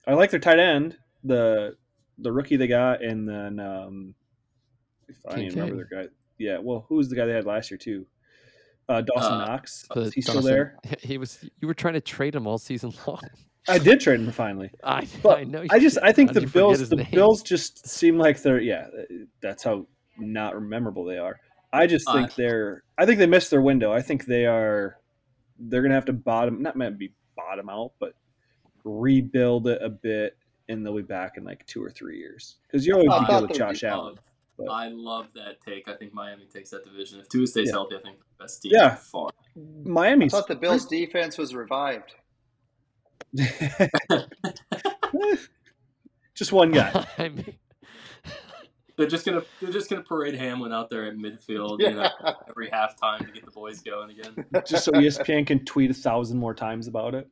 I 0.06 0.12
like 0.14 0.30
their 0.30 0.38
tight 0.38 0.58
end, 0.60 0.98
the 1.24 1.76
the 2.18 2.30
rookie 2.30 2.56
they 2.56 2.66
got, 2.68 3.02
and 3.02 3.26
then 3.28 3.58
um, 3.58 4.14
if 5.08 5.16
I 5.26 5.30
don't 5.36 5.44
even 5.46 5.60
remember 5.60 5.86
their 5.88 6.04
guy. 6.04 6.08
Yeah, 6.38 6.58
well, 6.58 6.84
who 6.88 6.96
was 6.96 7.08
the 7.08 7.16
guy 7.16 7.26
they 7.26 7.32
had 7.32 7.46
last 7.46 7.70
year 7.70 7.78
too? 7.78 8.06
Uh, 8.88 9.00
Dawson 9.00 9.32
Uh, 9.40 9.46
Knox. 9.46 9.86
for 9.92 10.00
the 10.00 10.10
He's 10.10 10.26
still 10.28 10.42
there. 10.42 10.78
He 11.00 11.16
was. 11.18 11.42
You 11.60 11.68
were 11.68 11.74
trying 11.74 11.94
to 11.94 12.00
trade 12.00 12.34
him 12.34 12.46
all 12.46 12.58
season 12.58 12.92
long. 13.06 13.20
I 13.66 13.78
did 13.78 14.00
trade 14.00 14.20
him 14.20 14.30
finally. 14.30 14.70
I, 14.84 15.06
But 15.22 15.38
I 15.38 15.44
know. 15.44 15.62
You 15.62 15.68
I 15.70 15.78
just 15.78 15.94
did. 15.94 16.04
I 16.04 16.12
think 16.12 16.30
How'd 16.34 16.42
the 16.42 16.46
Bills 16.48 16.88
the 16.88 16.96
name? 16.96 17.08
Bills 17.12 17.42
just 17.42 17.88
seem 17.88 18.18
like 18.18 18.42
they're 18.42 18.60
yeah 18.60 18.88
that's 19.40 19.62
how 19.62 19.86
not 20.18 20.60
memorable 20.60 21.04
they 21.04 21.18
are. 21.18 21.40
I 21.72 21.86
just 21.86 22.06
think 22.12 22.30
Uh, 22.30 22.34
they're 22.36 22.82
I 22.98 23.06
think 23.06 23.18
they 23.18 23.26
missed 23.26 23.50
their 23.50 23.62
window. 23.62 23.90
I 23.92 24.02
think 24.02 24.26
they 24.26 24.44
are 24.46 24.98
they're 25.58 25.80
gonna 25.82 25.94
have 25.94 26.04
to 26.06 26.12
bottom 26.12 26.60
not 26.60 26.76
meant 26.76 26.94
to 26.94 26.98
be 26.98 27.12
bottom 27.36 27.68
out, 27.70 27.92
but 28.00 28.14
rebuild 28.84 29.66
it 29.66 29.80
a 29.82 29.88
bit 29.88 30.36
and 30.68 30.84
they'll 30.84 30.94
be 30.96 31.02
back 31.02 31.36
in 31.36 31.44
like 31.44 31.64
two 31.66 31.82
or 31.82 31.90
three 31.90 32.18
years 32.18 32.56
because 32.66 32.86
you 32.86 32.94
always 32.94 33.08
I 33.10 33.26
deal 33.26 33.42
with 33.42 33.56
Josh 33.56 33.82
I 33.84 33.88
Allen. 33.88 34.06
love, 34.06 34.18
but- 34.56 34.68
I 34.70 34.88
love 34.88 35.28
that 35.34 35.60
take. 35.60 35.88
I 35.88 35.94
think 35.96 36.12
Miami 36.14 36.46
takes 36.46 36.70
that 36.70 36.84
division. 36.84 37.20
If 37.20 37.28
Tua 37.28 37.46
stays 37.46 37.66
Yeah. 37.68 37.72
healthy, 37.72 37.96
I 37.96 38.00
think 38.00 38.18
the 38.18 38.24
best 38.44 38.62
team 38.62 38.72
Yeah. 38.74 38.88
by 38.90 38.94
far. 38.96 39.30
I 39.56 40.28
thought 40.28 40.48
the 40.48 40.56
Bills' 40.56 40.86
defense 40.86 41.36
was 41.38 41.54
revived. 41.54 42.14
just 46.34 46.52
one 46.52 46.70
guy. 46.72 47.06
I 47.18 47.28
mean, 47.28 47.54
They're 48.96 49.08
just 49.08 49.26
gonna 49.26 49.42
they're 49.60 49.72
just 49.72 49.90
gonna 49.90 50.02
parade 50.02 50.34
Hamlin 50.34 50.72
out 50.72 50.88
there 50.90 51.04
at 51.06 51.14
midfield, 51.16 51.80
you 51.80 51.90
know, 51.92 52.02
Yeah. 52.24 52.32
every 52.48 52.68
halftime 52.70 53.18
to 53.26 53.32
get 53.32 53.44
the 53.44 53.50
boys 53.50 53.80
going 53.80 54.10
again. 54.10 54.44
just 54.66 54.84
so 54.84 54.92
ESPN 54.92 55.46
can 55.46 55.64
tweet 55.64 55.90
a 55.90 55.94
thousand 55.94 56.38
more 56.38 56.54
times 56.54 56.86
about 56.86 57.14
it. 57.14 57.28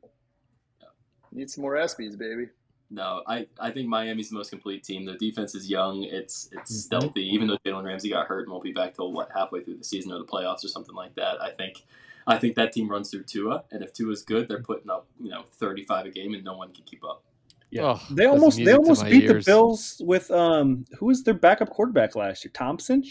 Need 1.31 1.49
some 1.49 1.61
more 1.63 1.75
ESPYS, 1.75 2.17
baby. 2.17 2.49
No, 2.89 3.23
I, 3.27 3.47
I 3.59 3.71
think 3.71 3.87
Miami's 3.87 4.29
the 4.29 4.35
most 4.35 4.51
complete 4.51 4.83
team. 4.83 5.03
The 5.05 5.15
defense 5.15 5.55
is 5.55 5.67
young. 5.69 6.03
It's 6.03 6.49
it's 6.51 6.71
Mhm. 6.71 6.81
stealthy. 6.81 7.21
Even 7.33 7.47
though 7.47 7.57
Jalen 7.65 7.83
Ramsey 7.85 8.09
got 8.09 8.27
hurt 8.27 8.43
and 8.43 8.51
won't 8.51 8.63
be 8.63 8.71
back 8.71 8.93
till 8.93 9.11
what 9.11 9.29
halfway 9.33 9.63
through 9.63 9.77
the 9.77 9.83
season 9.83 10.11
or 10.11 10.19
the 10.19 10.25
playoffs 10.25 10.63
or 10.63 10.67
something 10.67 10.93
like 10.95 11.15
that. 11.15 11.41
I 11.41 11.49
think 11.51 11.83
I 12.27 12.37
think 12.37 12.55
that 12.55 12.71
team 12.71 12.87
runs 12.89 13.09
through 13.09 13.23
Tua, 13.23 13.63
and 13.71 13.83
if 13.83 13.93
Tua's 13.93 14.21
good, 14.23 14.47
they're 14.47 14.61
putting 14.61 14.89
up 14.91 15.07
you 15.19 15.31
know 15.31 15.43
thirty 15.53 15.83
five 15.85 16.05
a 16.05 16.09
game, 16.11 16.33
and 16.35 16.43
no 16.43 16.55
one 16.55 16.71
can 16.71 16.83
keep 16.85 17.03
up. 17.03 17.23
Yeah, 17.71 17.95
Oh, 17.97 18.01
they 18.13 18.25
almost 18.27 18.63
they 18.63 18.73
almost 18.75 19.05
beat 19.05 19.23
ears. 19.23 19.45
the 19.45 19.51
Bills 19.51 20.01
with 20.05 20.29
um 20.29 20.85
who 20.99 21.07
was 21.07 21.23
their 21.23 21.33
backup 21.33 21.71
quarterback 21.71 22.15
last 22.15 22.45
year? 22.45 22.51
Thompson. 22.53 23.03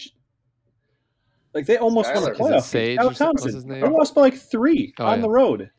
Like 1.55 1.67
they 1.67 1.77
almost 1.77 2.15
won 2.15 2.23
a 2.25 2.27
Skylar. 2.29 2.37
Playoff. 2.37 2.63
Sage 2.63 2.99
game. 2.99 3.07
or 3.07 3.11
Skylar 3.11 3.17
something? 3.17 3.27
What's 3.33 3.43
Thompson. 3.43 3.55
his? 3.55 3.65
They 3.65 3.81
lost 3.89 4.15
by 4.15 4.21
like 4.23 4.35
three 4.37 4.95
Oh, 5.01 5.07
on 5.07 5.19
yeah. 5.19 5.23
the 5.23 5.31
road. 5.31 5.71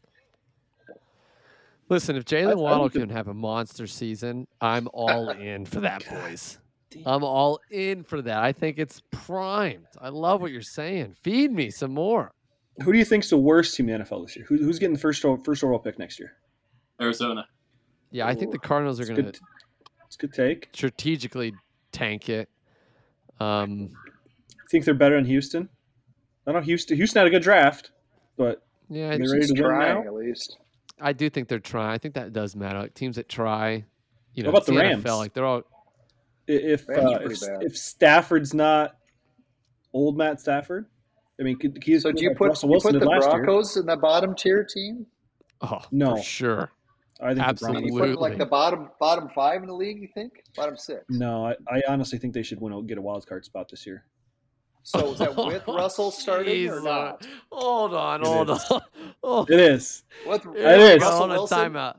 Listen, 1.93 2.15
if 2.15 2.23
I- 2.31 2.37
I 2.37 2.41
Jaylen 2.41 2.57
Waddle 2.57 2.89
can 2.89 3.09
have 3.09 3.27
a 3.27 3.33
monster 3.33 3.85
season, 3.87 4.47
I'm 4.61 4.87
all 4.93 5.29
in 5.49 5.65
for 5.65 5.79
that, 5.81 6.03
God 6.09 6.21
boys. 6.23 6.57
damn. 6.89 7.03
I'm 7.05 7.23
all 7.23 7.59
in 7.71 8.03
for 8.03 8.21
that. 8.23 8.43
I 8.43 8.51
think 8.51 8.79
it's 8.79 9.01
primed. 9.11 9.85
I 10.01 10.09
love 10.09 10.41
what 10.41 10.51
you're 10.51 10.61
saying. 10.61 11.15
Feed 11.21 11.51
me 11.51 11.69
some 11.69 11.93
more. 11.93 12.31
Who 12.83 12.91
do 12.91 12.97
you 12.97 13.05
think's 13.05 13.29
the 13.29 13.37
worst 13.37 13.75
team 13.75 13.87
in 13.89 13.99
the 13.99 14.03
NFL 14.05 14.25
this 14.25 14.35
year? 14.35 14.45
Who, 14.49 14.57
who's 14.57 14.79
getting 14.79 14.95
the 14.95 14.99
first 14.99 15.23
o- 15.23 15.37
first 15.45 15.63
overall 15.63 15.77
pick 15.79 15.99
next 15.99 16.19
year? 16.19 16.33
Arizona. 16.99 17.45
Yeah, 18.09 18.27
I 18.27 18.33
think 18.33 18.51
the 18.51 18.57
Cardinals 18.59 18.99
are 18.99 19.05
going 19.05 19.17
to. 19.23 19.29
It's 19.29 20.15
a 20.15 20.17
good 20.19 20.33
take. 20.33 20.69
strategically 20.73 21.53
tank 21.91 22.29
it. 22.29 22.49
Um, 23.39 23.91
Think 24.71 24.85
they're 24.85 24.93
better 24.95 25.15
than 25.15 25.25
Houston? 25.25 25.69
I 26.47 26.51
don't 26.51 26.61
know 26.61 26.65
Houston. 26.65 26.97
Houston 26.97 27.19
had 27.19 27.27
a 27.27 27.29
good 27.29 27.43
draft, 27.43 27.91
but 28.37 28.63
yeah, 28.89 29.09
They're 29.17 29.27
ready 29.29 29.41
He's 29.41 29.53
to 29.53 29.61
win 29.63 29.79
now? 29.79 30.01
at 30.03 30.13
least. 30.13 30.57
I 31.01 31.13
do 31.13 31.29
think 31.29 31.47
they're 31.47 31.59
trying. 31.59 31.89
I 31.89 31.97
think 31.97 32.13
that 32.15 32.33
does 32.33 32.55
matter. 32.55 32.79
Like 32.79 32.93
teams 32.93 33.15
that 33.15 33.27
try, 33.29 33.83
you 34.33 34.43
know, 34.43 34.51
What 34.51 34.67
about 34.67 34.75
it's 34.75 34.83
the 34.83 34.89
Rams? 34.89 35.03
NFL, 35.03 35.17
like 35.17 35.33
they're 35.33 35.45
all 35.45 35.63
if 36.47 36.89
uh, 36.89 37.19
if, 37.21 37.39
if 37.61 37.77
Stafford's 37.77 38.53
not 38.53 38.97
old 39.93 40.17
Matt 40.17 40.41
Stafford, 40.41 40.87
I 41.39 41.43
mean, 41.43 41.57
could, 41.57 41.81
he's 41.83 42.03
So 42.03 42.11
do 42.11 42.21
you 42.21 42.29
like 42.29 42.37
put, 42.37 42.47
Russell 42.49 42.69
you 42.69 42.71
Wilson 42.71 42.93
put 42.93 42.99
the 42.99 43.05
last 43.05 43.23
year. 43.23 43.43
Broncos 43.43 43.77
in 43.77 43.85
the 43.85 43.97
bottom 43.97 44.35
tier 44.35 44.63
team? 44.63 45.05
oh 45.61 45.81
No. 45.91 46.17
for 46.17 46.23
sure. 46.23 46.71
I 47.21 47.27
think 47.27 47.37
the 47.37 47.43
Absolutely. 47.45 47.91
Broncos- 47.91 48.07
You 48.09 48.13
put 48.15 48.21
like 48.21 48.37
the 48.37 48.45
bottom 48.45 48.89
bottom 48.99 49.29
five 49.29 49.61
in 49.61 49.67
the 49.67 49.75
league, 49.75 50.01
you 50.01 50.09
think? 50.13 50.33
Bottom 50.55 50.75
six. 50.75 51.05
No, 51.09 51.47
I, 51.47 51.55
I 51.69 51.81
honestly 51.87 52.19
think 52.19 52.33
they 52.33 52.43
should 52.43 52.59
win 52.59 52.73
a, 52.73 52.81
get 52.81 52.97
a 52.97 53.01
wild 53.01 53.25
card 53.25 53.45
spot 53.45 53.69
this 53.69 53.85
year. 53.85 54.03
So 54.83 55.11
is 55.13 55.19
that 55.19 55.35
with 55.45 55.63
Russell 55.67 56.11
starting 56.11 56.69
or 56.69 56.81
not? 56.81 57.25
Hold 57.51 57.93
on, 57.93 58.21
It 58.21 58.27
hold 58.27 58.49
is. 58.51 58.65
on. 58.71 58.81
Oh, 59.23 59.45
It 59.49 59.59
is. 59.59 60.03
With 60.25 60.43
here 60.43 60.53
It 60.55 60.77
we 60.79 60.99
Russell 60.99 61.11
Hold 61.11 61.21
on, 61.31 61.37
Wilson? 61.37 61.57
timeout. 61.73 61.95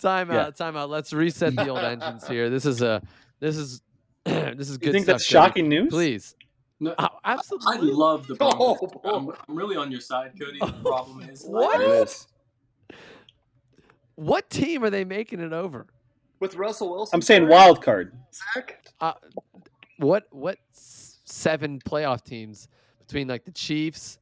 Timeout. 0.00 0.32
Yeah. 0.32 0.50
Timeout. 0.50 0.88
Let's 0.88 1.12
reset 1.12 1.56
the 1.56 1.68
old 1.68 1.80
engines 1.80 2.26
here. 2.26 2.48
This 2.50 2.64
is 2.64 2.82
a. 2.82 3.02
This 3.40 3.56
is. 3.56 3.82
this 4.24 4.68
is 4.70 4.72
You 4.72 4.78
good. 4.78 4.92
think 4.92 5.04
stuff, 5.04 5.14
that's 5.14 5.24
Cody. 5.28 5.44
shocking 5.48 5.68
news? 5.68 5.90
Please. 5.90 6.36
No, 6.80 6.94
Oh, 6.98 7.08
I 7.24 7.32
absolutely. 7.32 7.90
love 7.90 8.28
the 8.28 8.36
Oh, 8.40 8.78
I'm, 9.04 9.30
I'm 9.48 9.56
really 9.56 9.76
on 9.76 9.90
your 9.90 10.00
side, 10.00 10.32
Cody. 10.38 10.60
The 10.60 10.66
problem 10.84 11.28
is 11.28 11.44
What? 11.44 12.26
What 14.14 14.50
team 14.50 14.84
are 14.84 14.90
they 14.90 15.04
making 15.04 15.40
it 15.40 15.52
over? 15.52 15.86
with 16.40 16.54
Russell 16.54 16.90
Wilson. 16.90 17.16
I'm 17.16 17.22
saying 17.22 17.48
wild 17.48 17.82
card. 17.82 18.12
Zach? 18.54 18.86
Uh, 19.00 19.14
what 19.96 20.26
what 20.30 20.58
s- 20.72 21.07
seven 21.28 21.80
playoff 21.80 22.24
teams 22.24 22.68
between 22.98 23.28
like 23.28 23.44
the 23.44 23.52
Chiefs, 23.52 24.18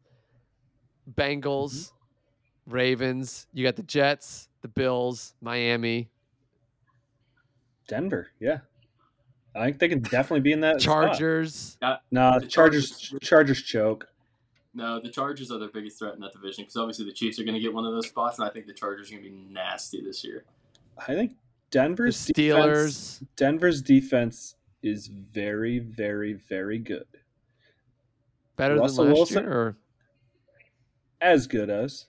Bengals, 1.14 1.72
mm-hmm. 1.72 2.72
Ravens? 2.72 3.46
You 3.52 3.64
got 3.64 3.76
the 3.76 3.82
Jets, 3.82 4.48
the 4.62 4.68
Bills, 4.68 5.34
Miami. 5.40 6.08
Denver. 7.88 8.28
Yeah. 8.40 8.58
I 9.54 9.64
think 9.66 9.78
they 9.78 9.88
can 9.88 10.00
definitely 10.00 10.40
be 10.40 10.52
in 10.52 10.60
that. 10.60 10.82
spot. 10.82 11.08
Chargers. 11.12 11.78
Uh, 11.80 11.96
no, 12.10 12.38
The 12.38 12.46
Chargers. 12.46 12.90
Chargers- 12.98 13.28
Chargers 13.28 13.62
choke. 13.62 14.08
No, 14.74 15.00
the 15.00 15.08
Chargers 15.08 15.50
are 15.50 15.58
their 15.58 15.70
biggest 15.70 15.98
threat 15.98 16.14
in 16.14 16.20
that 16.20 16.34
division 16.34 16.64
because 16.64 16.76
obviously 16.76 17.06
the 17.06 17.12
Chiefs 17.12 17.38
are 17.40 17.44
going 17.44 17.54
to 17.54 17.60
get 17.60 17.72
one 17.72 17.86
of 17.86 17.94
those 17.94 18.08
spots, 18.08 18.38
and 18.38 18.46
I 18.46 18.52
think 18.52 18.66
the 18.66 18.74
Chargers 18.74 19.08
are 19.08 19.12
going 19.12 19.24
to 19.24 19.30
be 19.30 19.36
nasty 19.50 20.02
this 20.02 20.22
year. 20.22 20.44
I 20.98 21.14
think 21.14 21.30
The 21.30 21.36
Denver's 21.70 22.26
defense, 22.26 23.20
Steelers. 23.20 23.26
Denver's 23.36 23.80
defense 23.80 24.56
is 24.86 25.08
very, 25.08 25.78
very, 25.78 26.32
very 26.34 26.78
good. 26.78 27.06
Better 28.56 28.76
Russell 28.76 29.04
than 29.04 29.12
last 29.12 29.18
Wilson? 29.18 29.42
year, 29.44 29.52
or 29.52 29.76
As 31.20 31.46
good 31.46 31.68
as, 31.70 32.06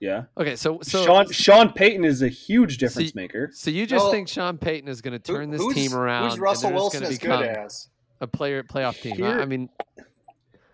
yeah. 0.00 0.24
okay. 0.38 0.56
So 0.56 0.80
so 0.82 1.04
Sean 1.04 1.30
Sean 1.30 1.72
Payton 1.72 2.04
is 2.04 2.22
a 2.22 2.28
huge 2.28 2.78
difference 2.78 3.10
See- 3.12 3.16
maker. 3.16 3.50
so 3.52 3.70
you 3.70 3.86
just 3.86 4.04
Well, 4.04 4.12
think 4.12 4.28
Sean 4.28 4.58
Payton 4.58 4.88
is 4.88 5.00
going 5.00 5.18
to 5.20 5.32
Who- 5.32 5.38
turn 5.38 5.50
this 5.50 5.74
team 5.74 5.94
around? 5.94 6.30
Who's 6.30 6.38
Russell 6.40 6.68
and 6.68 6.76
Wilson 6.76 7.00
gonna 7.00 7.12
as 7.12 7.18
become 7.18 7.40
good 7.42 7.48
as? 7.50 7.88
a 8.20 8.26
player 8.26 8.62
playoff 8.62 9.00
team. 9.00 9.16
Here- 9.16 9.26
I, 9.26 9.42
I 9.42 9.44
mean, 9.44 9.68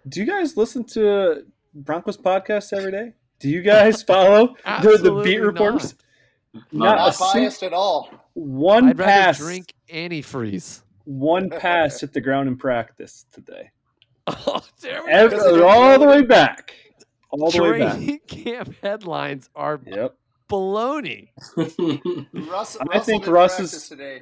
Do 0.08 0.20
you 0.20 0.26
guys 0.26 0.56
listen 0.56 0.84
to 0.84 1.44
Broncos 1.74 2.16
podcast 2.16 2.72
every 2.76 2.92
day? 2.92 3.12
Do 3.40 3.48
you 3.50 3.60
guys 3.62 4.02
follow 4.12 4.54
the, 4.82 4.98
the 5.02 5.20
beat 5.22 5.38
reporters? 5.38 5.94
Not 6.54 6.72
Not 6.72 6.96
Not 6.98 7.18
biased 7.34 7.62
at 7.62 7.72
all. 7.72 8.10
one 8.34 8.88
I'd 8.88 8.98
pass. 8.98 9.38
drink 9.38 9.72
antifreeze. 9.92 10.82
One 11.10 11.50
pass 11.60 12.00
hit 12.00 12.12
the 12.12 12.20
ground 12.20 12.48
in 12.48 12.56
practice 12.56 13.26
today. 13.32 13.70
Oh, 14.28 14.60
there 14.80 15.02
Every, 15.08 15.38
all 15.62 15.98
don't 15.98 16.00
the 16.00 16.06
way 16.06 16.22
back. 16.22 16.74
All 17.30 17.50
the 17.50 17.62
way 17.62 17.78
back. 17.80 17.94
Training 17.96 18.20
camp 18.28 18.74
headlines 18.80 19.50
are 19.56 19.80
Yep. 19.84 20.14
baloney. 20.48 21.28
Russ, 22.48 22.76
I 22.92 22.98
think 23.00 23.26
Russ 23.26 23.58
is- 23.58 23.88
today. 23.88 24.20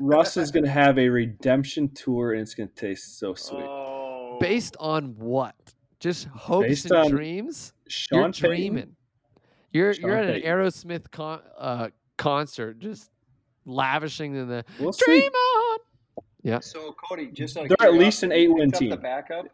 Russ 0.00 0.36
is 0.36 0.50
going 0.50 0.64
to 0.64 0.70
have 0.70 0.98
a 0.98 1.08
redemption 1.08 1.88
tour, 1.94 2.32
and 2.32 2.40
it's 2.42 2.54
going 2.54 2.68
to 2.68 2.74
taste 2.74 3.18
so 3.18 3.34
sweet. 3.34 3.62
Oh. 3.62 4.38
Based 4.40 4.76
on 4.80 5.14
what? 5.18 5.54
Just 6.00 6.26
hopes 6.28 6.66
Based 6.68 6.84
and 6.86 6.94
on 6.94 7.10
dreams. 7.10 7.72
Sean 7.86 8.18
You're 8.18 8.32
Payton, 8.32 8.48
dreaming. 8.50 8.96
You're 9.72 9.94
Sean 9.94 10.02
you're 10.08 10.16
at 10.16 10.24
an 10.24 10.32
Payton. 10.40 10.50
Aerosmith 10.50 11.10
con- 11.12 11.42
uh, 11.56 11.88
concert, 12.16 12.80
just 12.80 13.10
lavishing 13.66 14.34
in 14.34 14.48
the 14.48 14.64
We'll 14.80 14.92
see. 14.92 15.04
dream 15.06 15.30
on. 16.44 16.60
So 16.60 16.94
Cody, 17.08 17.30
just 17.32 17.56
out 17.56 17.64
of 17.64 17.76
They're 17.78 17.88
at 17.88 17.94
least 17.94 18.22
an 18.22 18.30
curiosity, 18.30 18.30
have 18.30 18.56
you 18.56 18.62
eight-win 18.62 18.70
team. 18.72 18.90
The 18.90 18.96
backup. 18.96 19.46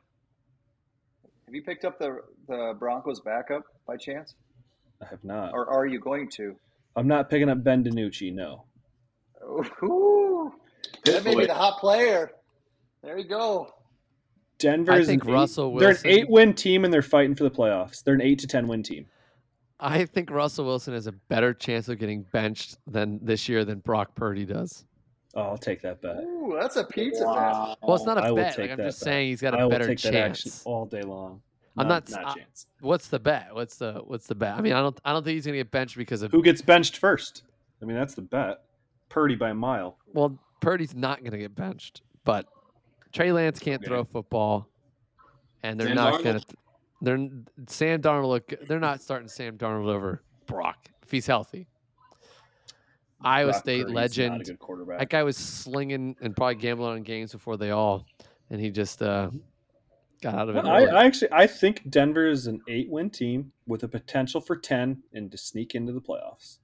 Have 1.46 1.54
you 1.54 1.62
picked 1.62 1.84
up 1.84 1.98
the 1.98 2.18
the 2.48 2.74
Broncos 2.78 3.20
backup 3.20 3.64
by 3.86 3.96
chance, 3.96 4.34
I 5.02 5.06
have 5.06 5.22
not. 5.24 5.52
or 5.52 5.68
are 5.68 5.86
you 5.86 5.98
going 6.00 6.28
to? 6.36 6.54
I'm 6.96 7.08
not 7.08 7.30
picking 7.30 7.48
up 7.48 7.62
Ben 7.62 7.84
DiNucci. 7.84 8.32
No. 8.32 8.64
Ooh, 9.82 10.52
that 11.04 11.24
may 11.24 11.34
be 11.34 11.46
the 11.46 11.54
hot 11.54 11.78
player. 11.78 12.32
There 13.02 13.18
you 13.18 13.28
go. 13.28 13.72
Denver 14.58 14.92
I 14.92 14.98
is 14.98 15.06
think 15.06 15.24
an 15.24 15.32
Russell 15.32 15.74
eight, 15.74 15.80
They're 15.80 15.90
an 15.90 15.98
eight-win 16.04 16.54
team, 16.54 16.84
and 16.84 16.92
they're 16.92 17.00
fighting 17.02 17.34
for 17.34 17.44
the 17.44 17.50
playoffs. 17.50 18.04
They're 18.04 18.14
an 18.14 18.20
eight 18.20 18.40
to 18.40 18.46
ten-win 18.46 18.82
team. 18.82 19.06
I 19.80 20.04
think 20.04 20.30
Russell 20.30 20.66
Wilson 20.66 20.92
has 20.92 21.06
a 21.06 21.12
better 21.12 21.54
chance 21.54 21.88
of 21.88 21.98
getting 21.98 22.22
benched 22.32 22.76
than 22.86 23.18
this 23.22 23.48
year 23.48 23.64
than 23.64 23.78
Brock 23.78 24.14
Purdy 24.14 24.44
does. 24.44 24.84
Oh, 25.34 25.42
I'll 25.42 25.58
take 25.58 25.80
that 25.82 26.00
bet. 26.02 26.16
Ooh, 26.24 26.56
that's 26.60 26.76
a 26.76 26.84
pizza 26.84 27.24
bet. 27.24 27.76
Well, 27.82 27.94
it's 27.96 28.04
not 28.04 28.18
I 28.18 28.28
a 28.28 28.30
will 28.30 28.36
bet. 28.42 28.56
take 28.56 28.70
Like, 28.70 28.78
I'm 28.80 28.86
just 28.86 29.00
bet. 29.00 29.04
saying 29.04 29.28
he's 29.28 29.40
got 29.40 29.54
I 29.54 29.60
a 29.60 29.62
will 29.64 29.70
better 29.70 29.86
take 29.86 30.00
that 30.02 30.10
chance. 30.12 30.62
all 30.64 30.86
day 30.86 31.02
long. 31.02 31.40
I'm 31.76 31.86
not 31.86 32.10
not- 32.10 32.20
not 32.22 32.28
I- 32.28 32.32
a 32.32 32.34
chance. 32.44 32.66
What's 32.80 33.08
the 33.08 33.20
bet? 33.20 33.54
What's 33.54 33.76
the 33.76 34.02
what's 34.04 34.26
the 34.26 34.34
bet? 34.34 34.56
I 34.56 34.60
mean, 34.60 34.72
I 34.72 34.80
don't 34.80 34.98
I 35.04 35.12
don't 35.12 35.22
think 35.24 35.34
he's 35.36 35.46
gonna 35.46 35.58
get 35.58 35.70
benched 35.70 35.96
because 35.96 36.22
of 36.22 36.32
Who 36.32 36.42
gets 36.42 36.60
benched 36.62 36.96
first? 36.96 37.44
I 37.80 37.84
mean, 37.84 37.96
that's 37.96 38.14
the 38.14 38.22
bet. 38.22 38.62
Purdy 39.08 39.36
by 39.36 39.50
a 39.50 39.54
mile. 39.54 39.96
well, 40.12 40.36
Purdy's 40.60 40.94
not 40.94 41.22
gonna 41.24 41.38
get 41.38 41.54
benched, 41.54 42.02
but 42.24 42.46
Trey 43.12 43.30
Lance 43.32 43.58
can't 43.60 43.80
Okay. 43.80 43.88
throw 43.88 44.04
football, 44.04 44.68
and 45.62 45.78
they're 45.78 45.86
Sam 45.88 45.96
not 45.96 46.14
Darnold? 46.20 46.24
gonna. 46.24 46.40
They're 47.02 47.28
Sam 47.68 48.02
Darnold. 48.02 48.28
Look, 48.28 48.52
they're 48.66 48.78
not 48.80 49.00
starting 49.00 49.28
Sam 49.28 49.56
Darnold 49.56 49.88
over 49.88 50.22
Brock 50.46 50.88
if 51.02 51.10
he's 51.10 51.26
healthy. 51.26 51.66
Iowa 53.22 53.50
Brock 53.52 53.62
State 53.62 53.80
Purdy's 53.82 53.94
legend. 53.94 54.32
Not 54.32 54.40
a 54.40 54.44
good 54.44 54.58
quarterback. 54.58 54.98
That 54.98 55.10
guy 55.10 55.22
was 55.22 55.36
slinging 55.36 56.16
and 56.20 56.34
probably 56.36 56.54
gambling 56.56 56.92
on 56.92 57.02
games 57.02 57.32
before 57.32 57.56
they 57.56 57.70
all, 57.70 58.06
and 58.50 58.60
he 58.60 58.70
just 58.70 59.02
uh, 59.02 59.30
got 60.22 60.34
out 60.34 60.48
of 60.48 60.56
it. 60.56 60.64
I. 60.64 60.84
I 60.86 61.04
actually 61.04 61.32
I 61.32 61.46
think 61.46 61.88
Denver 61.90 62.26
is 62.28 62.46
an 62.46 62.60
eight-win 62.68 63.10
team 63.10 63.52
with 63.66 63.82
a 63.82 63.88
potential 63.88 64.40
for 64.40 64.56
ten 64.56 65.02
and 65.12 65.30
to 65.30 65.36
sneak 65.38 65.74
into 65.74 65.92
the 65.92 66.00
playoffs. 66.00 66.58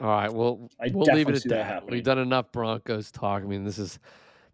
all 0.00 0.06
right, 0.08 0.32
well, 0.32 0.68
I 0.80 0.90
we'll 0.92 1.06
leave 1.14 1.28
it 1.28 1.36
at 1.36 1.44
that. 1.50 1.66
Happening. 1.66 1.92
We've 1.92 2.04
done 2.04 2.18
enough 2.18 2.52
Broncos 2.52 3.10
talk. 3.10 3.42
I 3.42 3.46
mean, 3.46 3.64
this 3.64 3.78
is 3.78 3.98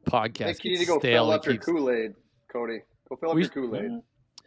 I 0.06 0.28
podcast. 0.28 0.44
think 0.44 0.64
you 0.64 0.70
need 0.72 0.78
to 0.80 0.86
go 0.86 0.98
stale 0.98 1.24
fill 1.26 1.30
up 1.32 1.44
your 1.46 1.54
keeps- 1.54 1.66
Kool 1.66 1.90
Aid, 1.90 2.14
Cody. 2.48 2.80
Go 3.08 3.16
fill 3.16 3.30
up 3.30 3.34
We- 3.36 3.42
your 3.42 3.50
Kool 3.50 3.76
Aid. 3.76 3.90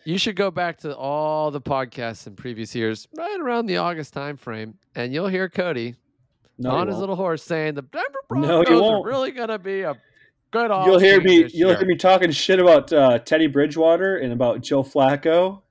You 0.06 0.18
should 0.18 0.36
go 0.36 0.50
back 0.50 0.78
to 0.80 0.96
all 0.96 1.52
the 1.52 1.62
podcasts 1.62 2.26
in 2.26 2.36
previous 2.36 2.74
years, 2.74 3.08
right 3.18 3.40
around 3.40 3.66
the 3.68 3.78
August 3.78 4.14
time 4.14 4.38
frame, 4.38 4.76
and 4.96 5.14
you'll 5.14 5.28
hear 5.28 5.50
Cody 5.50 5.96
No, 6.58 6.72
on 6.72 6.88
his 6.88 6.98
little 6.98 7.16
horse 7.16 7.44
saying 7.44 7.76
the 7.76 7.82
Denver 7.84 8.08
No, 8.32 8.64
Broncos 8.64 8.82
are 8.82 9.04
really 9.06 9.32
gonna 9.32 9.60
be 9.60 9.82
a 9.82 9.96
good. 10.52 10.70
You'll 10.72 11.00
hear 11.00 11.22
me. 11.22 11.48
You'll 11.54 11.70
year. 11.70 11.78
hear 11.78 11.88
me 11.88 11.96
talking 11.96 12.32
shit 12.32 12.60
about 12.60 12.92
uh, 12.94 13.20
Teddy 13.20 13.48
Bridgewater 13.48 14.18
and 14.18 14.34
about 14.34 14.62
Joe 14.62 14.84
Flacco. 14.84 15.62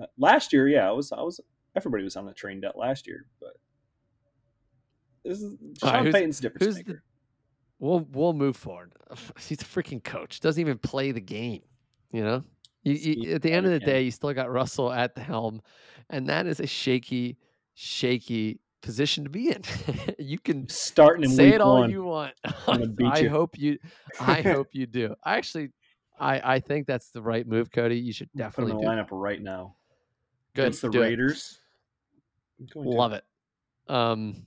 Uh, 0.00 0.06
last 0.18 0.52
year, 0.52 0.66
yeah, 0.66 0.88
I 0.88 0.92
was. 0.92 1.12
I 1.12 1.20
was. 1.20 1.40
Everybody 1.76 2.04
was 2.04 2.16
on 2.16 2.24
the 2.26 2.32
train 2.32 2.60
debt 2.60 2.76
last 2.76 3.06
year, 3.06 3.26
but 3.40 3.50
this 5.24 5.40
is 5.40 5.56
right, 5.82 5.90
Sean 5.92 6.02
who's- 6.04 6.14
Payton's 6.14 6.40
difference 6.40 6.66
the? 6.66 6.74
maker. 6.84 7.02
We'll 7.78 8.06
we'll 8.12 8.32
move 8.32 8.56
forward. 8.56 8.92
He's 9.40 9.60
a 9.60 9.64
freaking 9.64 10.02
coach. 10.02 10.40
Doesn't 10.40 10.60
even 10.60 10.78
play 10.78 11.12
the 11.12 11.20
game. 11.20 11.62
You 12.12 12.24
know. 12.24 12.44
You, 12.84 12.92
you, 12.94 13.34
at 13.34 13.42
the 13.42 13.50
end 13.50 13.66
of 13.66 13.72
the 13.72 13.80
day, 13.80 14.02
you 14.02 14.10
still 14.10 14.32
got 14.34 14.50
Russell 14.52 14.92
at 14.92 15.14
the 15.14 15.22
helm, 15.22 15.62
and 16.10 16.28
that 16.28 16.46
is 16.46 16.60
a 16.60 16.66
shaky, 16.66 17.38
shaky 17.74 18.60
position 18.82 19.24
to 19.24 19.30
be 19.30 19.48
in. 19.50 19.62
you 20.18 20.38
can 20.38 20.68
Starting 20.68 21.24
in 21.24 21.30
say 21.30 21.48
it 21.48 21.60
all 21.62 21.80
one. 21.80 21.90
you 21.90 22.04
want. 22.04 22.34
I 22.68 23.18
you. 23.20 23.30
hope 23.30 23.58
you. 23.58 23.78
I 24.20 24.42
hope 24.42 24.68
you 24.72 24.86
do. 24.86 25.14
I 25.24 25.36
actually, 25.36 25.70
I 26.20 26.54
I 26.56 26.60
think 26.60 26.86
that's 26.86 27.08
the 27.10 27.22
right 27.22 27.46
move, 27.46 27.70
Cody. 27.72 27.96
You 27.98 28.12
should 28.12 28.30
Put 28.32 28.38
definitely 28.38 28.72
in 28.72 28.78
do. 28.80 28.84
the 28.86 28.92
it. 28.92 28.96
lineup 28.96 29.08
right 29.10 29.40
now 29.42 29.76
Good. 30.54 30.62
against 30.64 30.82
the 30.82 30.90
it. 30.90 30.98
Raiders. 30.98 31.58
To. 32.72 32.80
Love 32.80 33.12
it. 33.14 33.24
Um, 33.88 34.44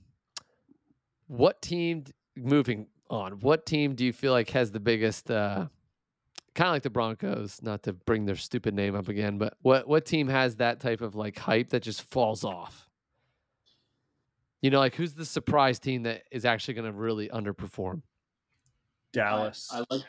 what 1.26 1.60
team? 1.60 2.04
Moving 2.36 2.86
on. 3.10 3.40
What 3.40 3.66
team 3.66 3.96
do 3.96 4.04
you 4.04 4.12
feel 4.12 4.30
like 4.32 4.50
has 4.50 4.70
the 4.70 4.80
biggest? 4.80 5.28
Uh, 5.28 5.66
kind 6.58 6.68
of 6.68 6.72
like 6.74 6.82
the 6.82 6.90
Broncos. 6.90 7.62
Not 7.62 7.84
to 7.84 7.92
bring 7.92 8.26
their 8.26 8.34
stupid 8.36 8.74
name 8.74 8.96
up 8.96 9.08
again, 9.08 9.38
but 9.38 9.54
what 9.62 9.86
what 9.86 10.04
team 10.04 10.26
has 10.28 10.56
that 10.56 10.80
type 10.80 11.00
of 11.00 11.14
like 11.14 11.38
hype 11.38 11.70
that 11.70 11.82
just 11.82 12.02
falls 12.02 12.44
off? 12.44 12.88
You 14.60 14.70
know, 14.70 14.80
like 14.80 14.96
who's 14.96 15.14
the 15.14 15.24
surprise 15.24 15.78
team 15.78 16.02
that 16.02 16.24
is 16.32 16.44
actually 16.44 16.74
going 16.74 16.86
to 16.86 16.92
really 16.92 17.28
underperform? 17.28 18.02
Dallas. 19.12 19.68
I, 19.72 19.78
I 19.78 19.84
like 19.88 20.02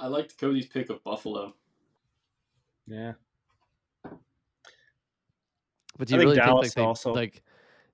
I 0.00 0.06
liked 0.08 0.36
Cody's 0.36 0.66
pick 0.66 0.90
of 0.90 1.02
Buffalo. 1.04 1.54
yeah. 2.88 3.12
But 5.96 6.08
do 6.08 6.14
you 6.14 6.18
think 6.18 6.30
really 6.30 6.36
Dallas 6.36 6.66
think 6.66 6.70
like 6.70 6.74
they 6.74 6.82
also- 6.82 7.14
like 7.14 7.42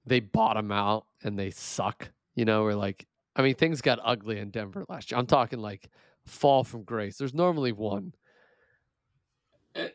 they 0.07 0.21
bottom 0.21 0.73
out 0.73 1.07
and 1.23 1.39
they 1.39 1.51
suck? 1.51 2.11
You 2.35 2.47
know, 2.47 2.65
or 2.65 2.75
like 2.75 3.07
I 3.37 3.43
mean, 3.43 3.55
things 3.57 3.83
got 3.83 3.99
ugly 4.03 4.39
in 4.39 4.49
Denver 4.51 4.87
last 4.89 5.11
year. 5.11 5.19
I'm 5.19 5.27
talking 5.27 5.59
like 5.59 5.91
fall 6.31 6.65
from 6.65 6.83
grace. 6.85 7.19
There's 7.19 7.35
normally 7.35 7.73
one. 7.73 8.15
Eh, 9.75 9.89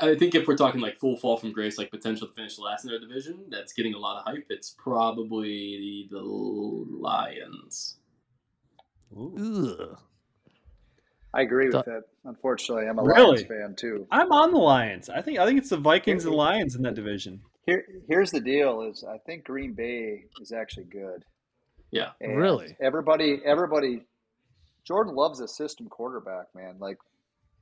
I, 0.00 0.10
I 0.10 0.16
think 0.16 0.34
if 0.34 0.46
we're 0.46 0.56
talking 0.56 0.80
like 0.80 0.98
full 0.98 1.16
fall 1.16 1.36
from 1.36 1.52
grace, 1.52 1.78
like 1.78 1.90
potential 1.90 2.26
to 2.26 2.34
finish 2.34 2.58
last 2.58 2.84
in 2.84 2.90
their 2.90 3.00
division, 3.00 3.44
that's 3.50 3.72
getting 3.72 3.94
a 3.94 3.98
lot 3.98 4.18
of 4.18 4.24
hype. 4.24 4.46
It's 4.50 4.70
probably 4.78 6.08
the 6.10 6.20
Lions. 6.20 7.96
I 11.34 11.42
agree 11.42 11.66
with 11.68 11.84
that. 11.84 12.04
Unfortunately, 12.24 12.86
I'm 12.88 12.98
a 12.98 13.02
Really? 13.02 13.24
Lions 13.36 13.42
fan 13.42 13.74
too. 13.76 14.06
I'm 14.10 14.32
on 14.32 14.52
the 14.52 14.58
Lions. 14.58 15.08
I 15.08 15.22
think. 15.22 15.38
I 15.38 15.46
think 15.46 15.58
it's 15.58 15.70
the 15.70 15.76
Vikings 15.76 16.24
and 16.24 16.34
Lions 16.34 16.74
in 16.74 16.82
that 16.82 16.94
division. 16.94 17.40
Here, 17.66 17.84
here's 18.08 18.30
the 18.30 18.40
deal: 18.40 18.82
is 18.82 19.04
I 19.04 19.18
think 19.18 19.44
Green 19.44 19.72
Bay 19.74 20.24
is 20.40 20.52
actually 20.52 20.84
good. 20.84 21.24
Yeah. 21.90 22.10
And 22.20 22.36
Really? 22.36 22.76
Everybody, 22.80 23.40
everybody. 23.44 24.02
Jordan 24.88 25.14
Love's 25.14 25.40
a 25.40 25.46
system 25.46 25.86
quarterback, 25.88 26.46
man. 26.54 26.76
Like 26.80 26.96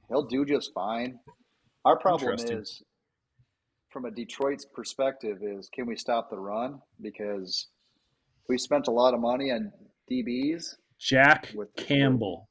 he'll 0.09 0.27
do 0.27 0.45
just 0.45 0.73
fine. 0.73 1.19
Our 1.85 1.99
problem 1.99 2.35
is, 2.39 2.83
from 3.91 4.05
a 4.05 4.13
Detroit's 4.13 4.65
perspective, 4.65 5.39
is 5.43 5.69
can 5.75 5.87
we 5.87 5.97
stop 5.97 6.31
the 6.31 6.39
run? 6.39 6.81
Because 7.03 7.67
we 8.49 8.59
spent 8.59 8.87
a 8.87 8.93
lot 8.93 9.13
of 9.13 9.21
money 9.21 9.51
on 9.51 9.73
DBs. 10.11 10.77
Jack 11.01 11.53
With- 11.55 11.75
Campbell. 11.77 12.47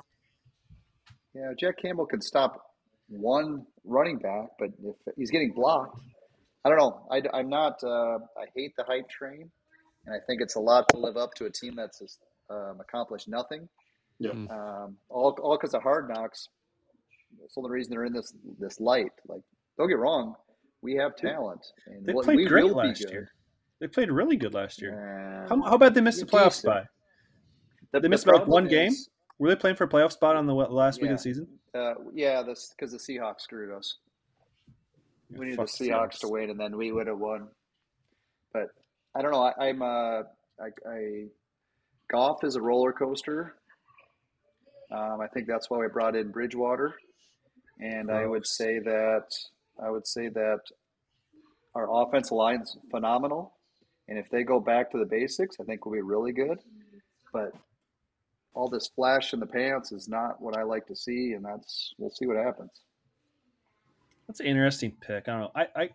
Yeah, 1.34 1.52
Jack 1.58 1.78
Campbell 1.82 2.06
can 2.06 2.22
stop 2.22 2.62
one 3.08 3.66
running 3.84 4.20
back, 4.20 4.50
but 4.60 4.70
if 4.84 4.96
he's 5.18 5.32
getting 5.32 5.54
blocked, 5.54 6.00
I 6.64 6.70
don't 6.70 6.78
know. 6.78 7.08
I, 7.12 7.40
am 7.40 7.50
not. 7.50 7.84
Uh, 7.84 8.20
I 8.38 8.46
hate 8.56 8.74
the 8.78 8.84
hype 8.84 9.10
train, 9.10 9.52
and 10.06 10.16
I 10.16 10.20
think 10.28 10.42
it's 10.42 10.56
a 10.56 10.60
lot 10.60 10.86
to 10.90 10.98
live 10.98 11.18
up 11.18 11.34
to 11.36 11.46
a 11.46 11.52
team 11.52 11.76
that's 11.76 12.20
um, 12.50 12.80
accomplished 12.80 13.28
nothing. 13.28 13.68
Yeah. 14.20 14.32
Mm. 14.32 14.50
Um, 14.52 14.98
all 15.10 15.38
all 15.42 15.58
because 15.58 15.74
of 15.74 15.84
hard 15.84 16.10
knocks. 16.10 16.50
That's 17.40 17.56
the 17.56 17.62
only 17.62 17.72
reason 17.72 17.92
they're 17.92 18.06
in 18.06 18.14
this 18.14 18.34
this 18.60 18.80
light. 18.80 19.12
Like, 19.28 19.42
don't 19.78 19.90
get 19.90 19.98
wrong, 19.98 20.36
we 20.82 20.96
have 20.96 21.16
talent, 21.16 21.66
and 21.88 22.06
They 22.06 22.14
what- 22.14 22.26
played 22.26 22.38
we 22.38 22.46
great 22.46 22.64
will 22.66 22.76
last 22.76 23.02
year. 23.10 23.30
They 23.82 23.88
played 23.88 24.10
really 24.10 24.38
good 24.38 24.54
last 24.54 24.82
year. 24.82 24.94
And 24.94 25.50
How, 25.50 25.70
how 25.70 25.76
about 25.76 25.94
they 25.94 26.02
missed 26.02 26.20
the 26.22 26.26
you 26.26 26.32
playoff 26.32 26.44
jinxed 26.44 26.62
spot? 26.62 26.86
the- 27.92 28.00
they 28.00 28.08
missed 28.08 28.26
by, 28.26 28.32
like, 28.32 28.40
problem 28.44 28.64
one 28.64 28.68
game? 28.70 28.94
Were 29.38 29.50
they 29.50 29.56
playing 29.58 29.76
for 29.76 29.84
a 29.84 29.90
playoff 29.90 30.14
spot 30.14 30.38
on 30.38 30.46
the 30.48 30.54
what, 30.56 30.72
last 30.72 31.02
week 31.02 31.12
of 31.12 31.18
the 31.18 31.22
season? 31.22 31.48
Uh, 31.74 31.96
yeah, 32.14 32.42
this 32.42 32.74
because 32.74 32.94
the 32.94 32.98
Seahawks 32.98 33.42
screwed 33.42 33.70
us. 33.76 33.98
We 35.30 35.48
needed 35.48 35.60
the 35.60 35.64
Seahawks 35.64 36.20
to 36.20 36.30
win, 36.30 36.50
and 36.52 36.58
then 36.60 36.78
we 36.78 36.94
would 36.94 37.08
have 37.08 37.20
won. 37.20 37.50
But 38.54 38.70
I 39.14 39.22
don't 39.22 39.32
know. 39.32 39.44
I, 39.44 39.68
I'm 39.68 39.82
uh, 39.82 40.22
I, 40.62 40.70
I 40.90 41.26
golf 42.10 42.46
is 42.46 42.56
a 42.56 42.62
roller 42.62 42.94
coaster. 42.94 43.56
Um, 44.92 45.20
I 45.22 45.28
think 45.28 45.48
that's 45.48 45.70
why 45.70 45.78
we 45.78 45.88
brought 45.88 46.16
in 46.16 46.32
Bridgewater, 46.32 46.96
and 47.80 48.12
I 48.12 48.26
would 48.26 48.46
say 48.46 48.80
that 48.80 49.28
I 49.84 49.90
would 49.90 50.08
say 50.08 50.30
that 50.30 50.60
our 51.74 52.04
offensive 52.04 52.34
line's 52.34 52.78
phenomenal, 52.92 53.54
and 54.08 54.18
if 54.18 54.30
they 54.30 54.44
go 54.44 54.60
back 54.60 54.92
to 54.92 54.98
the 54.98 55.06
basics, 55.06 55.58
I 55.60 55.64
think 55.64 55.86
we'll 55.86 55.96
be 55.96 56.02
really 56.02 56.32
good. 56.32 56.60
But 57.34 57.52
all 58.54 58.70
this 58.70 58.88
flash 58.96 59.34
in 59.34 59.40
the 59.40 59.46
pants 59.46 59.92
is 59.92 60.08
not 60.08 60.42
what 60.42 60.58
I 60.58 60.64
like 60.64 60.86
to 60.88 60.96
see, 60.96 61.34
and 61.34 61.44
that's 61.44 61.94
we'll 61.98 62.12
see 62.12 62.28
what 62.28 62.38
happens. 62.38 62.72
That's 64.28 64.40
an 64.40 64.46
interesting 64.46 64.92
pick. 65.02 65.28
I 65.28 65.32
don't 65.32 65.42
know. 65.42 65.52
I 65.56 65.68
I, 65.76 65.90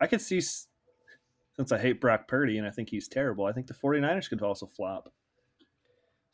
I 0.00 0.06
could 0.06 0.20
see 0.20 0.40
since 1.60 1.72
I 1.72 1.78
hate 1.78 2.00
Brock 2.00 2.26
Purdy 2.26 2.56
and 2.56 2.66
I 2.66 2.70
think 2.70 2.88
he's 2.88 3.06
terrible. 3.06 3.44
I 3.44 3.52
think 3.52 3.66
the 3.66 3.74
49ers 3.74 4.30
could 4.30 4.40
also 4.40 4.66
flop. 4.66 5.12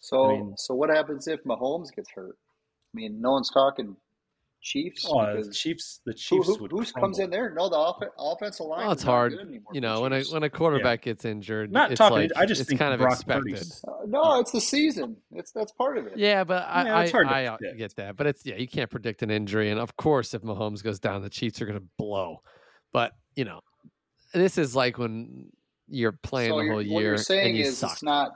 So, 0.07 0.25
I 0.27 0.33
mean- 0.35 0.55
so 0.57 0.75
what 0.75 0.89
happens 0.89 1.27
if 1.27 1.43
Mahomes 1.45 1.93
gets 1.95 2.09
hurt? 2.15 2.37
I 2.39 2.95
mean, 2.95 3.21
no 3.21 3.33
one's 3.33 3.51
talking 3.51 3.97
Chiefs 4.63 5.05
Oh, 5.09 5.43
the 5.43 5.53
Chiefs. 5.53 6.01
The 6.07 6.15
Chiefs 6.15 6.47
who, 6.49 6.59
would. 6.63 6.71
who 6.73 6.85
comes 6.99 7.19
in 7.19 7.31
there? 7.31 7.53
No, 7.55 7.69
the 7.69 7.77
off- 7.77 8.03
offensive 8.19 8.67
line. 8.67 8.81
Well, 8.81 8.91
is 8.93 8.97
it's 8.99 9.05
not 9.05 9.11
hard. 9.13 9.33
good 9.33 9.41
anymore 9.49 9.73
You 9.75 9.81
know, 9.81 10.01
when 10.01 10.13
a 10.13 10.23
when 10.25 10.43
a 10.45 10.51
quarterback 10.51 11.03
gets 11.03 11.25
injured, 11.25 11.71
Not 11.73 11.91
it's 11.93 11.99
talking- 11.99 12.19
like 12.19 12.31
I 12.37 12.47
just 12.47 12.61
it's 12.63 12.69
think 12.69 12.81
kind 12.81 12.93
of 12.95 12.99
Brock 13.01 13.13
expected. 13.13 13.63
Uh, 13.87 13.93
no, 14.07 14.41
it's 14.41 14.51
the 14.53 14.61
season. 14.61 15.17
It's 15.33 15.53
that's 15.53 15.73
part 15.73 15.99
of 15.99 16.07
it. 16.07 16.17
Yeah, 16.17 16.43
but 16.45 16.65
I 16.69 16.85
Yeah, 16.85 17.01
it's 17.03 17.11
I, 17.11 17.13
hard 17.13 17.29
to 17.29 17.35
I 17.35 17.45
uh, 17.47 17.57
get 17.77 17.95
that. 17.97 18.17
But 18.17 18.27
it's 18.29 18.47
yeah, 18.47 18.57
you 18.57 18.67
can't 18.67 18.91
predict 18.91 19.23
an 19.23 19.31
injury, 19.31 19.71
and 19.71 19.79
of 19.79 19.97
course, 19.97 20.35
if 20.35 20.43
Mahomes 20.43 20.83
goes 20.83 20.99
down, 20.99 21.23
the 21.23 21.31
Chiefs 21.31 21.61
are 21.61 21.67
going 21.67 21.79
to 21.79 21.87
blow. 21.99 22.39
But 22.93 23.13
you 23.37 23.45
know, 23.45 23.61
this 24.33 24.57
is 24.59 24.75
like 24.75 24.99
when 24.99 25.51
you're 25.89 26.13
playing 26.13 26.51
so 26.53 26.57
the 26.59 26.63
you're, 26.65 26.73
whole 26.73 26.79
what 26.83 26.87
year 26.87 27.01
you're 27.03 27.19
saying 27.19 27.49
and 27.51 27.57
you 27.59 27.65
is 27.67 27.79
suck. 27.79 27.93
it's 27.93 28.03
not 28.03 28.33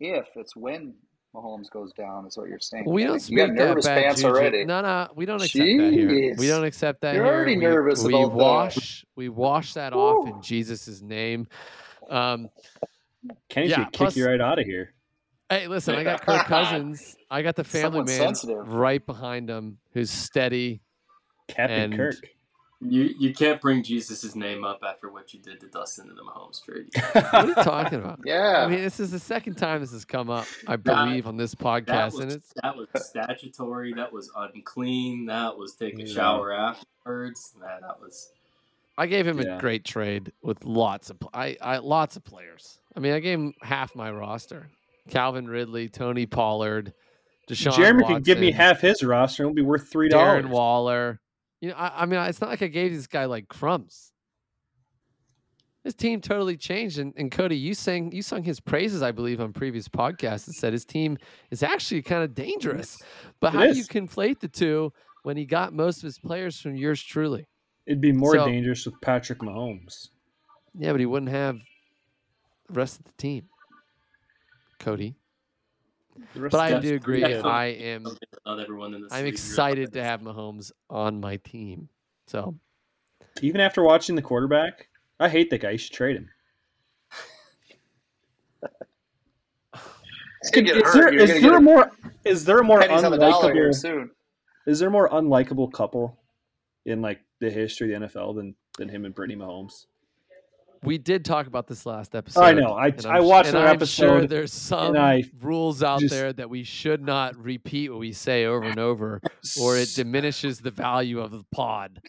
if, 0.00 0.28
it's 0.36 0.54
when 0.56 0.94
Mahomes 1.34 1.68
goes 1.70 1.92
down. 1.92 2.26
Is 2.26 2.36
what 2.36 2.48
you're 2.48 2.60
saying. 2.60 2.84
we 2.86 3.04
don't 3.04 3.18
think 3.18 3.30
you 3.30 3.36
got 3.38 3.46
speak 3.48 3.58
that 3.58 3.64
nervous 3.68 3.86
bad 3.86 4.02
pants 4.04 4.20
juju. 4.22 4.32
already. 4.34 4.64
No, 4.64 4.80
no, 4.82 5.08
we 5.16 5.26
don't 5.26 5.42
accept 5.42 5.64
that 5.64 5.92
here. 5.92 6.34
We 6.38 6.46
don't 6.48 6.64
accept 6.64 7.00
that 7.02 7.14
You're 7.14 7.24
here. 7.24 7.34
already 7.34 7.56
we, 7.56 7.62
nervous 7.64 8.02
we 8.04 8.14
about 8.14 8.28
that. 8.30 8.34
wash 8.36 9.04
we 9.16 9.28
wash 9.28 9.74
that 9.74 9.92
off 9.92 10.28
in 10.28 10.40
Jesus' 10.42 11.00
name. 11.02 11.46
Um, 12.10 12.48
Kenny's 13.48 13.70
Yeah, 13.70 13.76
gonna 13.76 13.86
kick 13.86 13.92
plus- 13.94 14.16
you 14.16 14.26
right 14.26 14.40
out 14.40 14.58
of 14.58 14.66
here. 14.66 14.92
Hey, 15.50 15.66
listen, 15.68 15.94
I 15.94 16.04
got 16.04 16.22
Kirk 16.24 16.46
Cousins. 16.46 17.16
I 17.30 17.42
got 17.42 17.54
the 17.56 17.64
family 17.64 17.82
Someone 17.98 18.04
man 18.06 18.18
sensitive. 18.34 18.68
right 18.72 19.04
behind 19.04 19.48
him 19.50 19.78
who's 19.92 20.10
steady. 20.10 20.82
Captain 21.48 21.80
And- 21.92 21.96
Kirk. 21.96 22.14
You 22.86 23.14
you 23.18 23.32
can't 23.32 23.60
bring 23.60 23.82
Jesus' 23.82 24.34
name 24.36 24.62
up 24.64 24.80
after 24.86 25.10
what 25.10 25.32
you 25.32 25.40
did 25.40 25.58
to 25.60 25.68
Dustin 25.68 26.08
in 26.10 26.16
the 26.16 26.22
Mahomes 26.22 26.62
trade. 26.62 26.86
What 27.14 27.34
are 27.34 27.46
you 27.46 27.54
talking 27.54 27.98
about? 27.98 28.20
Yeah. 28.24 28.62
I 28.64 28.68
mean, 28.68 28.82
this 28.82 29.00
is 29.00 29.10
the 29.10 29.18
second 29.18 29.54
time 29.54 29.80
this 29.80 29.92
has 29.92 30.04
come 30.04 30.28
up, 30.28 30.46
I 30.68 30.76
believe, 30.76 31.26
on 31.26 31.36
this 31.36 31.52
That 31.52 31.60
podcast, 31.64 32.12
was, 32.12 32.20
and 32.20 32.32
it's 32.32 32.52
that 32.62 32.76
was 32.76 32.88
statutory. 32.96 33.94
That 33.94 34.12
was 34.12 34.30
unclean. 34.36 35.26
That 35.26 35.56
was 35.56 35.74
take 35.74 35.98
a 35.98 36.02
Yeah. 36.02 36.14
shower 36.14 36.52
afterwards. 36.52 37.54
That, 37.60 37.80
that 37.80 38.00
was 38.00 38.30
I 38.98 39.06
gave 39.06 39.26
him 39.26 39.40
Yeah. 39.40 39.56
a 39.56 39.60
great 39.60 39.84
trade 39.84 40.30
with 40.42 40.64
lots 40.64 41.10
of 41.10 41.16
I, 41.32 41.56
I 41.62 41.78
lots 41.78 42.16
of 42.16 42.24
players. 42.24 42.78
I 42.96 43.00
mean, 43.00 43.12
I 43.14 43.20
gave 43.20 43.38
him 43.38 43.54
half 43.62 43.96
my 43.96 44.10
roster: 44.10 44.68
Calvin 45.08 45.48
Ridley, 45.48 45.88
Tony 45.88 46.26
Pollard, 46.26 46.92
Deshaun 47.48 47.76
Jeremy 47.76 48.04
could 48.04 48.24
give 48.24 48.38
me 48.38 48.50
half 48.52 48.80
his 48.80 49.02
roster 49.02 49.42
and 49.42 49.50
it'll 49.50 49.56
be 49.56 49.62
worth 49.62 49.88
three 49.88 50.08
dollars. 50.08 50.44
Darren 50.44 50.48
dollars. 50.48 50.54
Waller. 50.54 51.20
You 51.64 51.70
know, 51.70 51.76
I, 51.76 52.02
I 52.02 52.04
mean, 52.04 52.20
it's 52.20 52.42
not 52.42 52.50
like 52.50 52.60
I 52.60 52.66
gave 52.66 52.92
this 52.92 53.06
guy 53.06 53.24
like 53.24 53.48
crumbs. 53.48 54.12
His 55.82 55.94
team 55.94 56.20
totally 56.20 56.58
changed, 56.58 56.98
and, 56.98 57.14
and 57.16 57.32
Cody, 57.32 57.56
you 57.56 57.72
sang 57.72 58.12
you 58.12 58.20
sung 58.20 58.42
his 58.42 58.60
praises, 58.60 59.00
I 59.00 59.12
believe, 59.12 59.40
on 59.40 59.54
previous 59.54 59.88
podcasts, 59.88 60.46
and 60.46 60.54
said 60.54 60.74
his 60.74 60.84
team 60.84 61.16
is 61.50 61.62
actually 61.62 62.02
kind 62.02 62.22
of 62.22 62.34
dangerous. 62.34 63.02
But 63.40 63.54
It 63.54 63.56
how 63.56 63.66
do 63.68 63.78
you 63.78 63.84
conflate 63.84 64.40
the 64.40 64.48
two 64.48 64.92
when 65.22 65.38
he 65.38 65.46
got 65.46 65.72
most 65.72 65.98
of 65.98 66.02
his 66.02 66.18
players 66.18 66.60
from 66.60 66.76
yours 66.76 67.02
truly? 67.02 67.46
It'd 67.86 68.02
be 68.02 68.12
more 68.12 68.34
So- 68.34 68.44
dangerous 68.46 68.84
with 68.84 69.00
Patrick 69.00 69.38
Mahomes. 69.38 70.10
Yeah, 70.74 70.90
but 70.92 71.00
he 71.00 71.06
wouldn't 71.06 71.30
have 71.30 71.60
the 72.68 72.74
rest 72.74 72.98
of 72.98 73.06
the 73.06 73.12
team. 73.12 73.48
Cody. 74.78 75.16
The 76.34 76.40
rest 76.40 76.52
But 76.52 76.60
I 76.60 76.80
do 76.80 76.94
agree. 76.94 77.20
Yeah. 77.20 77.42
I 77.44 77.66
am 77.66 78.06
not 78.46 78.60
everyone 78.60 78.94
in 78.94 79.02
this. 79.02 79.12
I'm 79.12 79.26
excited 79.26 79.92
to 79.94 80.02
have 80.02 80.20
Mahomes 80.20 80.72
on 80.90 81.20
my 81.20 81.36
team. 81.38 81.88
So 82.26 82.54
Even 83.42 83.60
after 83.60 83.82
watching 83.82 84.14
the 84.16 84.22
quarterback, 84.22 84.88
I 85.20 85.28
hate 85.28 85.50
that 85.50 85.60
guy. 85.60 85.70
You 85.70 85.78
should 85.78 85.92
trade 85.92 86.16
him. 86.16 86.28
He's 90.42 90.50
gonna 90.50 90.66
get 90.66 90.76
is 90.76 90.92
there, 90.92 91.14
is 91.14 91.30
gonna 91.30 91.40
there 91.40 91.56
a 91.56 91.60
more 91.60 91.90
is 92.24 92.44
there 92.44 92.58
a 92.58 92.64
more 92.64 92.80
the 92.80 92.88
unlikable 92.88 93.74
soon. 93.74 94.10
is 94.66 94.78
there 94.78 94.88
a 94.88 94.92
more 94.92 95.08
unlikable 95.08 95.72
couple 95.72 96.20
in 96.84 97.00
like 97.00 97.20
the 97.40 97.50
history 97.50 97.94
of 97.94 98.02
the 98.02 98.06
NFL 98.08 98.36
than 98.36 98.54
than 98.76 98.90
him 98.90 99.06
and 99.06 99.14
Brittany 99.14 99.40
Mahomes? 99.40 99.86
We 100.84 100.98
did 100.98 101.24
talk 101.24 101.46
about 101.46 101.66
this 101.66 101.84
last 101.86 102.14
episode. 102.14 102.40
I 102.40 102.52
know. 102.52 102.72
I 102.74 102.88
and 102.88 103.06
I 103.06 103.20
watched 103.20 103.48
and 103.48 103.56
another 103.58 103.72
I'm 103.72 103.86
sure 103.86 104.16
episode. 104.18 104.28
there's 104.30 104.52
some 104.52 104.96
I 104.96 105.24
rules 105.40 105.82
out 105.82 106.00
just- 106.00 106.12
there 106.14 106.32
that 106.32 106.48
we 106.50 106.62
should 106.64 107.02
not 107.02 107.36
repeat 107.36 107.90
what 107.90 107.98
we 107.98 108.12
say 108.12 108.44
over 108.46 108.64
and 108.64 108.78
over, 108.78 109.20
or 109.60 109.76
it 109.76 109.88
diminishes 109.94 110.60
the 110.60 110.70
value 110.70 111.20
of 111.20 111.30
the 111.32 111.44
pod. 111.52 112.00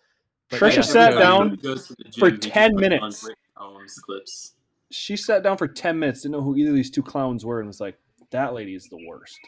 But 0.49 0.59
Trisha 0.59 0.75
yeah, 0.77 0.81
sat 0.81 1.09
down 1.11 1.49
He 1.51 1.57
goes 1.57 1.87
to 1.87 1.95
the 1.97 2.11
for 2.17 2.29
10 2.31 2.75
minutes. 2.75 3.23
on 3.23 3.29
Rick 3.29 3.37
Mahomes 3.57 4.01
clips. 4.05 4.53
she 4.91 5.17
sat 5.17 5.41
down 5.41 5.57
for 5.57 5.67
ten 5.67 5.97
minutes, 5.97 6.21
didn't 6.21 6.33
know 6.33 6.41
who 6.41 6.55
either 6.55 6.69
of 6.69 6.75
these 6.75 6.91
two 6.91 7.01
clowns 7.01 7.43
were, 7.43 7.59
and 7.59 7.67
was 7.67 7.81
like, 7.81 7.97
"That 8.29 8.53
lady 8.53 8.75
is 8.75 8.87
the 8.89 8.99
worst." 9.07 9.39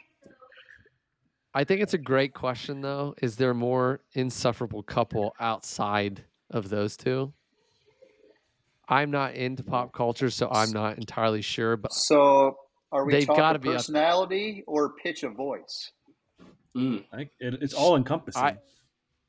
I 1.54 1.64
think 1.64 1.82
it's 1.82 1.94
a 1.94 1.98
great 2.00 2.34
question, 2.34 2.82
though. 2.82 3.16
Is 3.22 3.36
there 3.36 3.52
a 3.52 3.56
more 3.56 4.02
insufferable 4.14 4.84
couple 4.84 5.34
outside 5.40 6.24
of 6.52 6.70
those 6.70 6.96
two? 6.98 7.34
I'm 8.90 9.12
not 9.12 9.36
into 9.36 9.64
pop 9.64 9.94
culture, 9.94 10.30
so 10.30 10.50
I'm 10.50 10.72
not 10.72 10.98
entirely 10.98 11.42
sure. 11.42 11.76
But 11.78 11.94
So, 11.94 12.58
are 12.92 13.06
we 13.06 13.14
They've 13.14 13.28
talking 13.28 13.42
gotta 13.42 13.60
be 13.60 13.70
up- 13.70 13.76
personality 13.76 14.64
or 14.68 14.94
pitch 14.94 15.24
of 15.24 15.34
voice? 15.34 15.92
Mm. 16.76 17.04
I 17.12 17.22
it, 17.40 17.56
it's 17.62 17.74
all 17.74 17.96
encompassing. 17.96 18.42
I- 18.44 18.58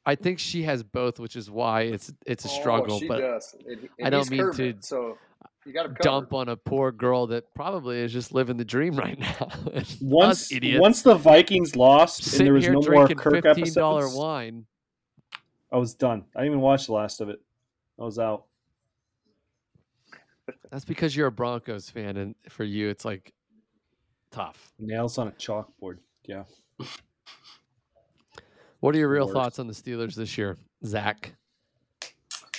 I 0.07 0.15
think 0.15 0.39
she 0.39 0.63
has 0.63 0.83
both, 0.83 1.19
which 1.21 1.37
is 1.37 1.51
why 1.51 1.83
it's 1.83 2.11
it's 2.25 2.45
a 2.47 2.49
Oh, 2.49 2.61
struggle. 2.61 2.99
she 2.99 3.09
but 3.09 3.19
does. 3.21 3.55
And- 3.67 3.89
and 3.99 4.07
I 4.07 4.11
don't 4.11 4.31
mean 4.31 4.41
Kermit, 4.41 4.81
to 4.81 4.87
So 4.87 5.19
you 5.67 5.73
got 5.75 5.83
to 5.83 5.95
dump 6.03 6.33
on 6.33 6.49
a 6.49 6.57
poor 6.57 6.93
girl 6.93 7.27
that 7.27 7.53
probably 7.55 7.99
is 7.99 8.11
just 8.11 8.33
living 8.33 8.57
the 8.57 8.65
dream 8.65 8.97
right 8.97 9.19
now. 9.19 9.49
Once 10.01 10.51
us 10.51 10.61
once 10.79 11.03
the 11.03 11.15
Vikings 11.15 11.77
lost 11.77 12.39
and 12.39 12.47
there 12.47 12.55
was 12.55 12.67
no 12.69 12.81
more 12.81 13.07
Kirk 13.09 13.45
fifteen 13.45 13.75
dollar 13.75 14.03
episodes, 14.05 14.17
wine. 14.19 14.67
I 15.71 15.77
was 15.77 15.95
done. 15.95 16.25
I 16.35 16.41
didn't 16.41 16.53
even 16.53 16.61
watch 16.63 16.87
the 16.87 16.93
last 16.95 17.21
of 17.21 17.29
it. 17.29 17.41
I 18.01 18.05
was 18.05 18.19
out. 18.19 18.45
That's 20.71 20.85
because 20.85 21.15
you're 21.17 21.27
a 21.29 21.33
Broncos 21.33 21.91
fan, 21.91 22.17
and 22.17 22.35
for 22.49 22.65
you, 22.65 22.89
it's 22.89 23.05
like 23.05 23.33
tough. 24.31 24.73
Nails 24.79 25.19
on 25.19 25.29
a 25.29 25.33
chalkboard. 25.33 25.99
Yeah. 26.25 26.45
What 28.81 28.95
are 28.95 28.99
your 28.99 29.09
real 29.09 29.27
Worst. 29.27 29.35
thoughts 29.35 29.59
on 29.59 29.67
the 29.67 29.73
Steelers 29.73 30.15
this 30.15 30.39
year, 30.39 30.57
Zach? 30.85 31.35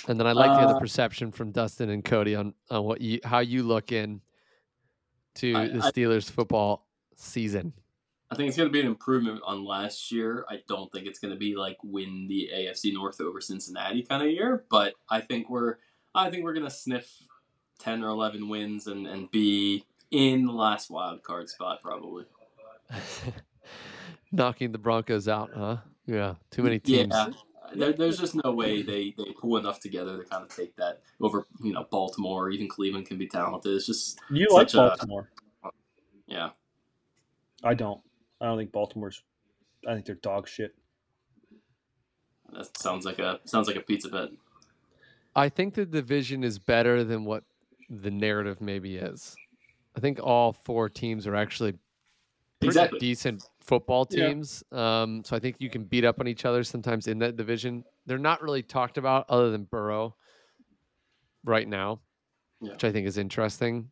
And 0.08 0.18
then 0.18 0.26
I'd 0.26 0.36
like 0.36 0.50
to 0.50 0.58
hear 0.58 0.68
the 0.68 0.74
Uh, 0.76 0.80
perception 0.80 1.30
from 1.30 1.50
Dustin 1.52 1.90
and 1.90 2.04
Cody 2.04 2.34
on, 2.34 2.54
on 2.70 2.84
what 2.84 3.00
you 3.00 3.20
how 3.24 3.38
you 3.40 3.62
look 3.62 3.92
in 3.92 4.20
to 5.36 5.54
I- 5.54 5.68
the 5.68 5.78
I- 5.84 5.90
Steelers 5.90 6.30
football 6.30 6.86
season. 7.16 7.72
I 8.32 8.36
think 8.36 8.48
it's 8.48 8.56
going 8.56 8.68
to 8.68 8.72
be 8.72 8.80
an 8.80 8.86
improvement 8.86 9.40
on 9.44 9.64
last 9.64 10.12
year. 10.12 10.44
I 10.48 10.62
don't 10.68 10.90
think 10.92 11.06
it's 11.08 11.18
going 11.18 11.34
to 11.34 11.38
be 11.38 11.56
like 11.56 11.76
win 11.82 12.28
the 12.28 12.48
AFC 12.54 12.92
North 12.92 13.20
over 13.20 13.40
Cincinnati 13.40 14.02
kind 14.04 14.22
of 14.22 14.30
year, 14.30 14.64
but 14.70 14.94
I 15.08 15.20
think 15.20 15.50
we're 15.50 15.76
I 16.14 16.30
think 16.30 16.44
we're 16.44 16.54
going 16.54 16.64
to 16.66 16.70
sniff 16.70 17.08
ten 17.80 18.02
or 18.04 18.08
eleven 18.08 18.48
wins 18.48 18.86
and 18.86 19.06
and 19.06 19.30
be 19.30 19.84
in 20.10 20.46
the 20.46 20.52
last 20.52 20.90
wild 20.90 21.22
card 21.22 21.48
spot 21.48 21.80
probably. 21.82 22.24
Knocking 24.32 24.70
the 24.72 24.78
Broncos 24.78 25.26
out, 25.28 25.50
huh? 25.54 25.78
Yeah, 26.06 26.34
too 26.50 26.62
many 26.62 26.78
teams. 26.78 27.12
Yeah. 27.12 27.28
There, 27.74 27.92
there's 27.92 28.18
just 28.18 28.34
no 28.34 28.52
way 28.52 28.82
they, 28.82 29.14
they 29.16 29.32
pull 29.40 29.56
enough 29.56 29.78
together 29.78 30.18
to 30.18 30.24
kind 30.28 30.42
of 30.42 30.48
take 30.54 30.74
that 30.76 31.02
over. 31.20 31.46
You 31.62 31.72
know, 31.72 31.86
Baltimore, 31.90 32.46
or 32.46 32.50
even 32.50 32.68
Cleveland 32.68 33.06
can 33.06 33.16
be 33.18 33.28
talented. 33.28 33.74
It's 33.74 33.86
just 33.86 34.18
You 34.28 34.48
like 34.50 34.70
Such 34.70 34.74
a- 34.74 34.88
Baltimore. 34.88 35.30
yeah. 36.26 36.50
I 37.62 37.74
don't. 37.74 38.00
I 38.40 38.46
don't 38.46 38.58
think 38.58 38.72
Baltimore's. 38.72 39.22
I 39.86 39.94
think 39.94 40.06
they're 40.06 40.14
dog 40.16 40.48
shit. 40.48 40.74
That 42.52 42.76
sounds 42.76 43.04
like 43.04 43.18
a 43.20 43.38
sounds 43.44 43.68
like 43.68 43.76
a 43.76 43.80
pizza 43.80 44.08
bet. 44.08 44.30
I 45.36 45.48
think 45.48 45.74
the 45.74 45.86
division 45.86 46.42
is 46.42 46.58
better 46.58 47.04
than 47.04 47.24
what 47.24 47.44
the 47.90 48.10
narrative 48.10 48.60
maybe 48.60 48.96
is. 48.96 49.34
I 49.96 50.00
think 50.00 50.20
all 50.22 50.52
four 50.52 50.88
teams 50.88 51.26
are 51.26 51.34
actually 51.34 51.74
Exactly. 52.62 52.98
decent 53.00 53.42
football 53.60 54.06
Yeah. 54.10 54.28
teams. 54.28 54.62
Um, 54.70 55.24
so 55.24 55.34
I 55.34 55.40
think 55.40 55.56
you 55.58 55.68
can 55.70 55.84
beat 55.84 56.04
up 56.04 56.20
on 56.20 56.28
each 56.28 56.44
other 56.44 56.62
sometimes 56.62 57.08
in 57.08 57.18
that 57.18 57.36
division. 57.36 57.84
They're 58.06 58.18
not 58.18 58.42
really 58.42 58.62
talked 58.62 58.98
about 58.98 59.24
other 59.28 59.50
than 59.50 59.64
Burrow 59.64 60.14
right 61.44 61.66
now, 61.66 62.00
Yeah. 62.60 62.72
which 62.72 62.84
I 62.84 62.92
think 62.92 63.06
is 63.06 63.18
interesting. 63.18 63.90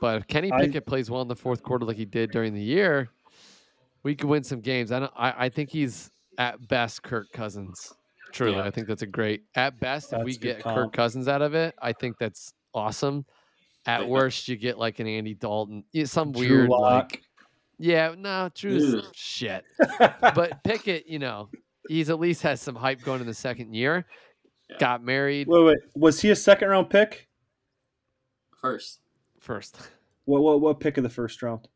But 0.00 0.18
if 0.20 0.26
Kenny 0.28 0.52
I- 0.52 0.60
Pickett 0.66 0.86
plays 0.86 1.10
well 1.10 1.22
in 1.22 1.28
the 1.28 1.34
fourth 1.36 1.62
quarter 1.62 1.84
like 1.84 1.96
he 1.96 2.04
did 2.04 2.30
during 2.30 2.54
the 2.54 2.62
year, 2.62 3.08
we 4.04 4.14
could 4.14 4.28
win 4.28 4.44
some 4.44 4.60
games. 4.60 4.92
I 4.92 5.00
don't, 5.00 5.12
I, 5.16 5.46
I 5.46 5.48
think 5.48 5.70
he's 5.70 6.10
at 6.36 6.68
best 6.68 7.02
Kirk 7.02 7.32
Cousins. 7.32 7.94
Truly, 8.32 8.56
Yeah. 8.56 8.62
I 8.64 8.70
think 8.70 8.86
that's 8.86 9.02
a 9.02 9.06
great. 9.06 9.42
At 9.54 9.80
best, 9.80 10.12
if 10.12 10.22
we 10.22 10.32
That's 10.32 10.36
a 10.36 10.40
good 10.40 10.54
get 10.56 10.62
comp. 10.62 10.76
Kirk 10.76 10.92
Cousins 10.92 11.28
out 11.28 11.40
of 11.42 11.54
it, 11.54 11.74
I 11.80 11.92
think 11.94 12.18
that's 12.18 12.52
awesome. 12.74 13.24
At 13.86 14.00
Like, 14.00 14.06
uh, 14.06 14.10
worst, 14.10 14.48
you 14.48 14.56
get 14.56 14.78
like 14.78 14.98
an 14.98 15.06
Andy 15.06 15.34
Dalton, 15.34 15.84
yeah, 15.92 16.04
some 16.04 16.32
Drew 16.32 16.40
weird 16.48 16.68
Lock. 16.68 17.12
like. 17.12 17.22
Yeah, 17.78 18.14
no, 18.18 18.50
Drew's 18.54 18.94
Ugh. 18.94 19.04
shit. 19.14 19.64
But 19.98 20.62
Pickett, 20.64 21.06
you 21.06 21.18
know, 21.18 21.48
he's 21.88 22.10
at 22.10 22.18
least 22.18 22.42
has 22.42 22.60
some 22.60 22.74
hype 22.74 23.02
going 23.02 23.20
in 23.20 23.26
the 23.26 23.32
second 23.34 23.74
year. 23.74 24.04
Yeah. 24.68 24.76
Got 24.78 25.02
married 25.04 25.46
wait, 25.48 25.64
wait, 25.64 25.78
was 25.94 26.20
he 26.20 26.30
a 26.30 26.36
second 26.36 26.68
round 26.68 26.90
pick? 26.90 27.28
First, 28.60 29.00
first. 29.38 29.78
What 30.24 30.42
what 30.42 30.60
what 30.60 30.80
pick 30.80 30.96
of 30.98 31.04
the 31.04 31.08
first 31.08 31.40
round? 31.42 31.68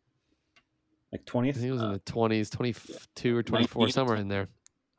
Like 1.13 1.25
twentieth? 1.25 1.59
He 1.61 1.69
it 1.69 1.71
was 1.71 1.81
in 1.83 1.93
the 1.93 1.99
twenties, 2.01 2.51
twenty 2.51 2.75
two 3.15 3.37
or 3.37 3.43
twenty 3.43 3.67
four, 3.67 3.89
somewhere 3.89 4.17
in 4.17 4.29
there. 4.29 4.49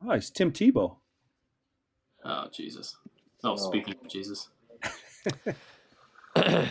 Oh, 0.04 0.14
he's 0.14 0.30
Tim 0.30 0.50
Tebow. 0.50 0.96
oh 2.24 2.46
Jesus. 2.52 2.96
Oh, 3.44 3.52
Oh. 3.52 3.56
speaking 3.56 3.94
of 4.02 4.08
Jesus, 4.08 4.48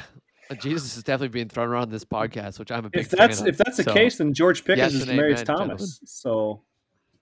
Jesus 0.62 0.98
is 0.98 1.04
definitely 1.04 1.30
being 1.30 1.50
thrown 1.50 1.70
around 1.70 1.90
this 1.90 2.06
podcast, 2.06 2.60
which 2.60 2.72
I'm 2.72 2.86
a 2.86 2.90
big 2.90 3.02
If 3.02 3.10
that's 3.10 3.40
fan 3.40 3.48
of. 3.48 3.54
if 3.54 3.58
that's 3.58 3.78
the 3.78 3.84
So, 3.84 3.94
case, 3.94 4.18
then 4.18 4.34
George 4.34 4.64
Pickens 4.64 4.94
yes 4.94 5.02
is 5.02 5.08
and 5.08 5.18
Marius 5.18 5.44
amen, 5.44 5.58
Thomas. 5.58 6.00
So 6.06 6.62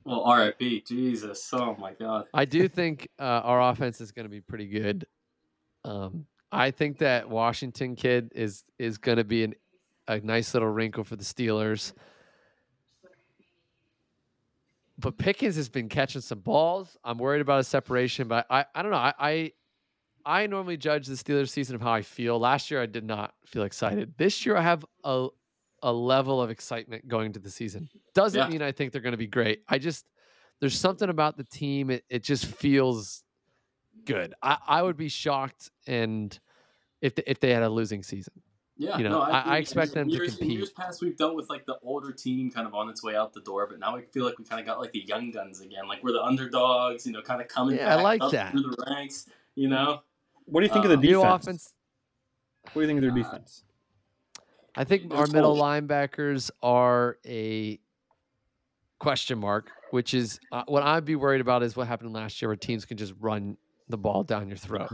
well, 0.04 0.22
R.I.P. 0.22 0.82
Jesus. 0.82 1.48
Oh 1.54 1.76
my 1.80 1.94
God. 1.94 2.26
I 2.34 2.46
do 2.46 2.68
think 2.68 3.08
uh, 3.20 3.24
our 3.24 3.62
offense 3.72 4.02
is 4.02 4.12
going 4.12 4.26
to 4.26 4.30
be 4.30 4.42
pretty 4.42 4.68
good. 4.68 5.06
Um, 5.86 6.26
I 6.52 6.72
think 6.72 6.98
that 7.00 7.30
Washington 7.30 7.96
kid 7.96 8.32
is 8.36 8.64
is 8.80 8.98
going 8.98 9.18
to 9.18 9.24
be 9.24 9.44
an, 9.44 9.56
a 10.08 10.20
nice 10.20 10.54
little 10.54 10.70
wrinkle 10.70 11.04
for 11.04 11.16
the 11.16 11.24
Steelers. 11.24 11.94
But 14.98 15.18
Pickens 15.18 15.56
has 15.56 15.70
been 15.70 15.90
catching 15.90 16.22
some 16.22 16.40
balls. 16.40 16.98
I'm 17.04 17.18
worried 17.18 17.42
about 17.42 17.60
a 17.60 17.64
separation, 17.64 18.28
but 18.28 18.46
I, 18.50 18.66
I 18.76 18.84
don't 18.84 18.92
know. 18.92 18.98
I, 18.98 19.14
I 19.20 19.52
I 20.26 20.48
normally 20.48 20.78
judge 20.78 21.08
the 21.08 21.14
Steelers 21.16 21.50
season 21.50 21.76
of 21.76 21.82
how 21.82 21.92
I 21.92 22.02
feel. 22.02 22.40
Last 22.40 22.70
year 22.72 22.82
I 22.82 22.86
did 22.86 23.04
not 23.04 23.34
feel 23.46 23.64
excited. 23.64 24.14
This 24.18 24.46
year 24.46 24.56
I 24.58 24.62
have 24.62 24.86
a 25.04 25.28
a 25.84 25.92
level 25.92 26.40
of 26.40 26.52
excitement 26.52 27.08
going 27.08 27.26
into 27.28 27.40
the 27.40 27.50
season. 27.50 27.90
Doesn't 28.14 28.40
Yeah. 28.40 28.48
mean 28.50 28.62
I 28.62 28.72
think 28.72 28.92
they're 28.92 29.02
going 29.02 29.14
to 29.14 29.18
be 29.18 29.26
great. 29.28 29.64
I 29.68 29.80
just 29.80 30.06
there's 30.60 30.78
something 30.80 31.10
about 31.10 31.38
the 31.38 31.44
team. 31.44 31.90
It, 31.90 32.04
it 32.08 32.24
just 32.24 32.46
feels 32.46 33.24
good. 34.06 34.36
I, 34.44 34.58
I 34.68 34.82
would 34.84 34.96
be 34.98 35.10
shocked 35.10 35.72
and 35.88 36.38
if 37.02 37.16
they, 37.16 37.24
if 37.26 37.40
they 37.40 37.52
had 37.52 37.64
a 37.64 37.70
losing 37.70 38.04
season. 38.04 38.34
Yeah, 38.78 38.98
You 38.98 39.04
know, 39.06 39.10
no, 39.12 39.22
I- 39.22 39.42
I 39.42 39.58
expect 39.58 39.94
them 39.94 40.08
to 40.08 40.14
years, 40.16 40.34
In 40.34 40.38
compete. 40.40 40.58
years 40.58 40.70
past, 40.72 41.02
we've 41.02 41.18
dealt 41.18 41.36
with 41.36 41.50
like 41.50 41.66
the 41.66 41.78
older 41.84 42.12
team 42.12 42.50
kind 42.52 42.68
of 42.68 42.74
on 42.76 42.88
its 42.90 43.04
way 43.04 43.16
out 43.16 43.34
the 43.34 43.42
door, 43.42 43.68
but 43.68 43.80
now 43.80 43.96
I 43.96 44.02
feel 44.04 44.24
like 44.26 44.38
we 44.40 44.46
kind 44.46 44.60
of 44.60 44.66
got 44.68 44.80
like 44.80 44.92
the 44.92 45.04
young 45.08 45.32
guns 45.32 45.62
again. 45.62 45.88
Like 45.88 46.04
we're 46.04 46.14
the 46.14 46.22
underdogs, 46.24 47.06
you 47.08 47.12
know, 47.12 47.22
kind 47.24 47.42
of 47.42 47.48
coming 47.48 47.76
Yeah, 47.78 47.94
I 47.94 47.96
back 47.98 48.04
like 48.04 48.22
up 48.22 48.32
that. 48.34 48.52
through 48.52 48.62
the 48.62 48.86
ranks. 48.88 49.28
You 49.56 49.68
know, 49.68 50.02
what 50.52 50.62
do 50.62 50.68
you 50.68 50.74
think 50.74 50.86
Uh, 50.86 50.90
of 50.90 51.02
the 51.02 51.08
New 51.08 51.16
defense? 51.22 51.44
offense. 51.44 51.74
What 52.64 52.74
do 52.74 52.82
you 52.82 52.88
think 52.88 52.98
of 52.98 53.02
their 53.04 53.12
Uh, 53.12 53.24
defense? 53.24 53.64
I 54.76 54.84
think 54.84 55.10
They're 55.10 55.18
our 55.18 55.28
middle 55.28 55.56
linebackers 55.56 56.52
are 56.62 57.18
a 57.26 57.80
question 59.00 59.40
mark, 59.40 59.72
which 59.92 60.14
is 60.14 60.40
uh, 60.52 60.64
what 60.68 60.84
I'd 60.84 61.06
be 61.06 61.16
worried 61.16 61.42
about 61.42 61.64
is 61.64 61.76
what 61.76 61.88
happened 61.88 62.14
last 62.14 62.42
year 62.42 62.50
where 62.50 62.56
teams 62.56 62.86
can 62.86 62.98
just 62.98 63.14
run 63.20 63.58
the 63.90 63.98
ball 63.98 64.24
down 64.24 64.48
your 64.48 64.58
throat. 64.58 64.90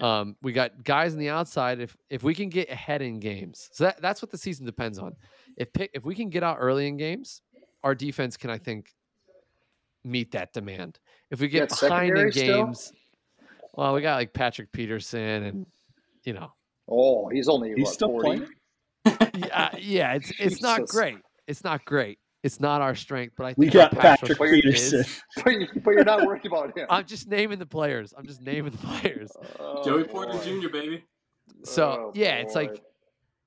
Um, 0.00 0.36
we 0.40 0.52
got 0.52 0.84
guys 0.84 1.12
on 1.12 1.18
the 1.18 1.28
outside. 1.28 1.80
If 1.80 1.96
if 2.08 2.22
we 2.22 2.34
can 2.34 2.48
get 2.48 2.70
ahead 2.70 3.02
in 3.02 3.18
games, 3.18 3.68
so 3.72 3.84
that, 3.84 4.00
that's 4.00 4.22
what 4.22 4.30
the 4.30 4.38
season 4.38 4.64
depends 4.64 4.98
on. 4.98 5.16
If 5.56 5.72
pick, 5.72 5.90
if 5.92 6.04
we 6.04 6.14
can 6.14 6.30
get 6.30 6.42
out 6.42 6.56
early 6.60 6.86
in 6.86 6.96
games, 6.96 7.42
our 7.82 7.94
defense 7.94 8.36
can 8.36 8.50
I 8.50 8.56
think 8.58 8.94
meet 10.04 10.30
that 10.32 10.52
demand. 10.54 11.00
If 11.30 11.40
we 11.40 11.48
get 11.48 11.68
got 11.68 11.80
behind 11.80 12.16
in 12.16 12.30
games, 12.30 12.80
still? 12.84 12.96
Games, 13.76 13.76
well, 13.76 13.94
we 13.94 14.00
got 14.02 14.16
like 14.16 14.32
Patrick 14.32 14.72
Peterson 14.72 15.20
and 15.44 15.66
you 16.24 16.32
know 16.34 16.52
Oh, 16.92 17.28
he's 17.28 17.48
only 17.48 17.72
He's 17.76 17.84
what, 17.84 17.94
still 17.94 18.08
40? 18.08 18.26
playing. 18.26 18.48
yeah, 19.36 19.68
uh, 19.72 19.76
yeah, 19.78 20.12
it's 20.14 20.32
it's 20.38 20.60
not 20.62 20.86
great. 20.88 21.18
It's 21.46 21.62
not 21.64 21.84
great. 21.84 22.18
It's 22.42 22.58
not 22.58 22.80
our 22.80 22.94
strength, 22.94 23.34
but 23.36 23.44
I 23.46 23.54
We 23.56 23.66
think 23.68 23.76
our 23.84 23.90
got 23.90 23.98
pass 24.00 24.20
Patrick 24.20 24.38
Peterson. 24.38 25.04
But, 25.44 25.52
you, 25.60 25.66
but 25.84 25.90
you're 25.92 26.04
not 26.04 26.26
worried 26.26 26.44
about 26.46 26.76
him. 26.76 26.86
I'm 26.88 27.04
just 27.04 27.28
naming 27.28 27.58
the 27.58 27.66
players. 27.66 28.12
I'm 28.16 28.26
just 28.26 28.40
naming 28.42 28.72
the 28.72 28.78
players. 28.78 29.30
Oh, 29.58 29.84
Joey 29.84 30.04
Porter. 30.04 30.38
Jr. 30.42 30.68
Baby. 30.68 31.04
So 31.64 31.84
Oh, 31.84 32.12
yeah, 32.14 32.36
it's 32.36 32.54
like 32.54 32.82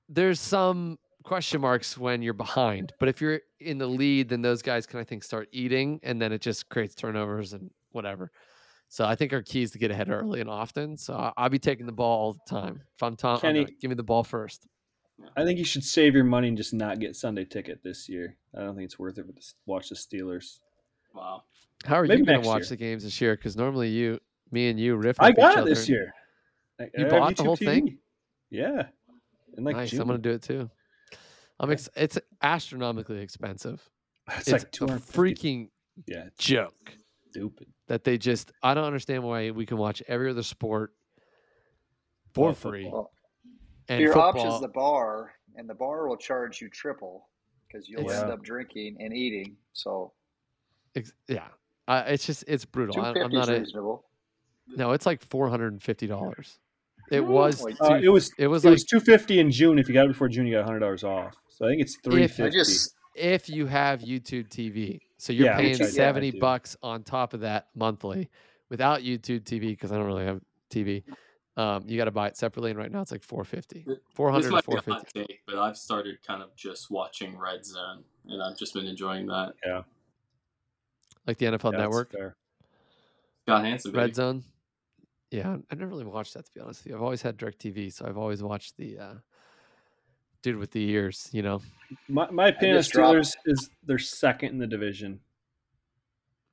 there's 0.08 0.40
some 0.40 0.98
question 1.24 1.60
marks 1.60 1.96
when 1.98 2.22
you're 2.22 2.34
behind, 2.34 2.92
but 3.00 3.08
if 3.08 3.20
you're 3.20 3.40
in 3.60 3.78
the 3.78 3.86
lead, 3.86 4.28
then 4.28 4.42
those 4.42 4.62
guys 4.62 4.86
can 4.86 5.00
I 5.00 5.04
think 5.04 5.22
start 5.24 5.48
eating, 5.52 6.00
and 6.02 6.20
then 6.20 6.32
it 6.32 6.40
just 6.40 6.68
creates 6.68 6.94
turnovers 6.94 7.52
and 7.52 7.70
whatever. 7.92 8.30
So 8.88 9.04
I 9.04 9.14
think 9.16 9.32
our 9.32 9.42
key 9.42 9.62
is 9.62 9.72
to 9.72 9.78
get 9.78 9.90
ahead 9.90 10.08
early 10.08 10.40
and 10.40 10.48
often. 10.48 10.96
So 10.96 11.14
I- 11.14 11.32
I'll 11.36 11.48
be 11.48 11.58
taking 11.58 11.86
the 11.86 11.92
ball 11.92 12.20
all 12.20 12.32
the 12.34 12.40
time. 12.48 12.80
If 12.94 13.02
I'm 13.02 13.16
Tom, 13.16 13.34
I'm 13.36 13.40
Kenny- 13.40 13.64
gonna- 13.64 13.76
give 13.80 13.88
me 13.88 13.94
the 13.96 14.02
ball 14.04 14.22
first. 14.24 14.66
I 15.36 15.44
think 15.44 15.58
you 15.58 15.64
should 15.64 15.84
save 15.84 16.14
your 16.14 16.24
money 16.24 16.48
and 16.48 16.56
just 16.56 16.74
not 16.74 16.98
get 17.00 17.14
Sunday 17.16 17.44
ticket 17.44 17.82
this 17.82 18.08
year. 18.08 18.36
I 18.56 18.60
don't 18.60 18.74
think 18.74 18.84
it's 18.86 18.98
worth 18.98 19.16
it 19.18 19.26
to 19.26 19.54
watch 19.66 19.88
the 19.88 19.94
Steelers. 19.94 20.58
Wow. 21.14 21.44
How 21.84 21.96
are 21.96 22.04
Maybe 22.06 22.20
you 22.20 22.26
going 22.26 22.42
to 22.42 22.46
watch 22.48 22.62
year. 22.62 22.68
the 22.70 22.76
games 22.76 23.04
this 23.04 23.20
year? 23.20 23.36
Because 23.36 23.56
normally 23.56 23.88
you, 23.90 24.18
me 24.50 24.68
and 24.68 24.78
you 24.80 24.96
riff. 24.96 25.16
I 25.20 25.26
off 25.26 25.30
each 25.30 25.36
got 25.36 25.52
it 25.52 25.58
other 25.60 25.70
this 25.70 25.88
year. 25.88 26.12
I- 26.80 26.90
You 26.96 27.06
I 27.06 27.08
bought 27.08 27.36
the 27.36 27.42
YouTube 27.42 27.46
whole 27.46 27.56
thing? 27.56 27.98
Yeah. 28.50 28.88
In 29.56 29.62
like 29.64 29.76
nice. 29.76 29.90
June. 29.90 30.00
I'm 30.00 30.08
going 30.08 30.20
to 30.20 30.28
do 30.28 30.34
it 30.34 30.42
too. 30.42 30.68
I'm 31.60 31.70
ex- 31.70 31.88
it's 31.96 32.18
astronomically 32.42 33.18
expensive. 33.20 33.88
It's, 34.38 34.48
It's, 34.48 34.80
like 34.80 34.90
a 34.90 34.94
freaking 34.98 35.70
Yeah, 36.06 36.28
joke 36.38 36.92
stupid. 37.34 37.66
that 37.88 38.04
they 38.04 38.18
just. 38.18 38.52
I 38.62 38.74
don't 38.74 38.84
understand 38.84 39.22
why 39.22 39.50
we 39.50 39.66
can 39.66 39.76
watch 39.76 40.02
every 40.08 40.30
other 40.30 40.42
sport 40.42 40.92
for 42.32 42.52
free 42.54 42.84
football. 42.84 43.12
And 43.88 44.00
your 44.00 44.12
football. 44.12 44.28
option's 44.28 44.60
the 44.60 44.68
bar, 44.68 45.32
and 45.56 45.68
the 45.68 45.74
bar 45.74 46.08
will 46.08 46.16
charge 46.16 46.60
you 46.60 46.68
triple 46.68 47.28
because 47.68 47.88
you'll 47.88 48.00
It's- 48.02 48.22
end 48.22 48.30
up 48.30 48.42
drinking 48.42 48.96
and 49.00 49.12
eating. 49.14 49.56
So 49.72 50.12
ex- 50.96 51.12
yeah, 51.28 51.48
uh, 51.88 52.04
it's 52.06 52.24
just 52.26 52.44
it's 52.46 52.64
brutal. 52.64 52.94
two 52.94 53.00
I, 53.00 53.10
I'm 53.24 53.30
not 53.32 53.44
is 53.44 53.48
a 53.48 53.60
reasonable. 53.60 54.04
no. 54.68 54.92
It's 54.92 55.06
like 55.06 55.22
four 55.22 55.48
hundred 55.50 55.72
and 55.72 55.82
fifty 55.82 56.06
dollars. 56.06 56.58
It 57.10 57.20
was. 57.20 57.62
Uh, 57.80 57.98
two, 57.98 58.04
it 58.06 58.08
was 58.08 58.32
It 58.38 58.46
was 58.46 58.64
it 58.64 58.68
like 58.68 58.74
was 58.76 58.84
two 58.84 59.00
fifty 59.00 59.38
in 59.38 59.50
June. 59.50 59.78
If 59.78 59.88
you 59.88 59.94
got 59.94 60.06
it 60.06 60.08
before 60.08 60.28
June, 60.28 60.46
you 60.46 60.54
got 60.54 60.64
hundred 60.64 60.78
dollars 60.80 61.04
off. 61.04 61.34
So 61.50 61.66
I 61.66 61.68
think 61.68 61.82
it's 61.82 61.98
three 62.02 62.26
fifty. 62.26 62.44
I 62.44 62.50
just 62.50 62.94
if 63.14 63.48
you 63.48 63.66
have 63.66 64.00
YouTube 64.00 64.48
TV. 64.48 65.00
So 65.18 65.32
you're 65.32 65.46
Yeah, 65.46 65.56
paying 65.56 65.80
I- 65.80 65.86
70 65.86 66.32
do. 66.32 66.38
bucks 66.40 66.76
on 66.82 67.02
top 67.02 67.34
of 67.34 67.40
that 67.40 67.68
monthly. 67.74 68.28
Without 68.70 69.00
YouTube 69.02 69.42
TV, 69.44 69.68
because 69.70 69.92
I 69.92 69.96
don't 69.96 70.06
really 70.06 70.24
have 70.24 70.40
TV, 70.70 71.04
um, 71.56 71.84
you 71.86 71.96
got 71.96 72.06
to 72.06 72.10
buy 72.10 72.26
it 72.28 72.36
separately. 72.36 72.70
And 72.70 72.78
right 72.78 72.90
now 72.90 73.02
it's 73.02 73.12
like 73.12 73.22
450, 73.22 73.84
Th- 73.84 73.98
400 74.14 74.38
This 74.42 74.46
to 74.48 74.52
might 74.52 74.66
be 74.66 74.72
a 74.76 74.82
450. 74.82 74.90
hot 75.20 75.26
take, 75.28 75.40
but 75.46 75.58
I've 75.58 75.76
started 75.76 76.18
kind 76.26 76.42
of 76.42 76.54
just 76.56 76.90
watching 76.90 77.38
Red 77.38 77.64
Zone, 77.64 78.02
and 78.26 78.42
I've 78.42 78.56
just 78.56 78.74
been 78.74 78.86
enjoying 78.86 79.26
that. 79.26 79.54
Yeah, 79.64 79.82
like 81.26 81.38
the 81.38 81.46
NFL 81.46 81.72
Yeah, 81.72 81.78
Network, 81.78 82.10
fair. 82.12 82.36
Scott 83.42 83.64
Hansen, 83.64 83.92
baby. 83.92 84.00
Red 84.02 84.14
Zone. 84.16 84.42
Yeah, 85.30 85.58
I 85.70 85.74
never 85.74 85.90
really 85.90 86.04
watched 86.04 86.34
that 86.34 86.46
to 86.46 86.52
be 86.52 86.60
honest 86.60 86.82
with 86.84 86.90
you. 86.90 86.96
I've 86.96 87.02
always 87.02 87.22
had 87.22 87.36
Direct 87.36 87.60
TV, 87.60 87.92
so 87.92 88.06
I've 88.06 88.18
always 88.18 88.42
watched 88.42 88.76
the 88.76 88.98
uh, 88.98 89.14
dude 90.44 90.56
with 90.58 90.70
the 90.70 90.88
ears. 90.90 91.28
You 91.32 91.42
know, 91.42 91.60
My, 92.08 92.30
my 92.30 92.48
opinion 92.48 92.76
of 92.78 92.86
dropped- 92.88 93.16
Steelers 93.18 93.32
is 93.46 93.70
they're 93.82 93.98
second 93.98 94.50
in 94.50 94.58
the 94.58 94.66
division. 94.68 95.18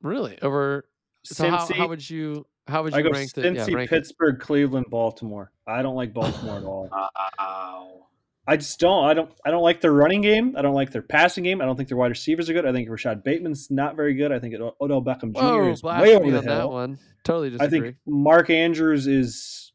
really 0.02 0.42
over. 0.42 0.86
So 1.24 1.48
how, 1.48 1.58
Cincy, 1.60 1.76
how 1.76 1.88
would 1.88 2.10
you 2.10 2.48
how 2.68 2.82
would 2.84 2.94
I 2.96 3.04
go 3.04 3.12
rank 3.12 3.34
the 3.34 3.42
Cincy, 3.44 3.70
yeah, 3.70 3.76
rank 3.76 3.92
it? 3.92 3.96
Pittsburgh, 3.96 4.40
Cleveland, 4.40 4.88
Baltimore. 4.90 5.52
I 5.68 5.84
don't 5.84 5.96
like 5.96 6.14
Baltimore 6.14 6.58
at 6.58 6.64
all. 6.64 6.90
Wow. 7.38 8.08
I 8.48 8.58
just 8.58 8.80
don't. 8.80 9.06
I 9.06 9.14
don't. 9.14 9.32
I 9.46 9.52
don't 9.52 9.62
like 9.62 9.82
their 9.82 9.94
running 9.94 10.22
game. 10.22 10.56
I 10.58 10.64
don't 10.64 10.74
like 10.74 10.90
their 10.92 11.04
passing 11.04 11.44
game. 11.44 11.62
I 11.62 11.66
don't 11.66 11.76
think 11.78 11.90
their 11.90 11.98
wide 11.98 12.08
receivers 12.10 12.50
are 12.50 12.54
good. 12.54 12.66
I 12.66 12.72
think 12.72 12.90
Rashod 12.90 13.24
Bateman's 13.24 13.70
not 13.70 13.96
very 13.96 14.16
good. 14.16 14.32
I 14.32 14.40
think 14.40 14.56
Od- 14.56 14.74
Odell 14.82 15.02
Beckham 15.04 15.32
Jr. 15.36 15.42
Whoa, 15.42 15.72
is 15.72 15.84
way 15.84 16.16
over 16.16 16.32
the 16.32 16.40
on 16.40 16.46
that 16.46 16.70
one. 16.70 16.98
Totally 17.24 17.52
disagree. 17.52 17.68
I 17.68 17.70
think 17.70 17.96
Mark 18.08 18.50
Andrews 18.50 19.06
is 19.06 19.71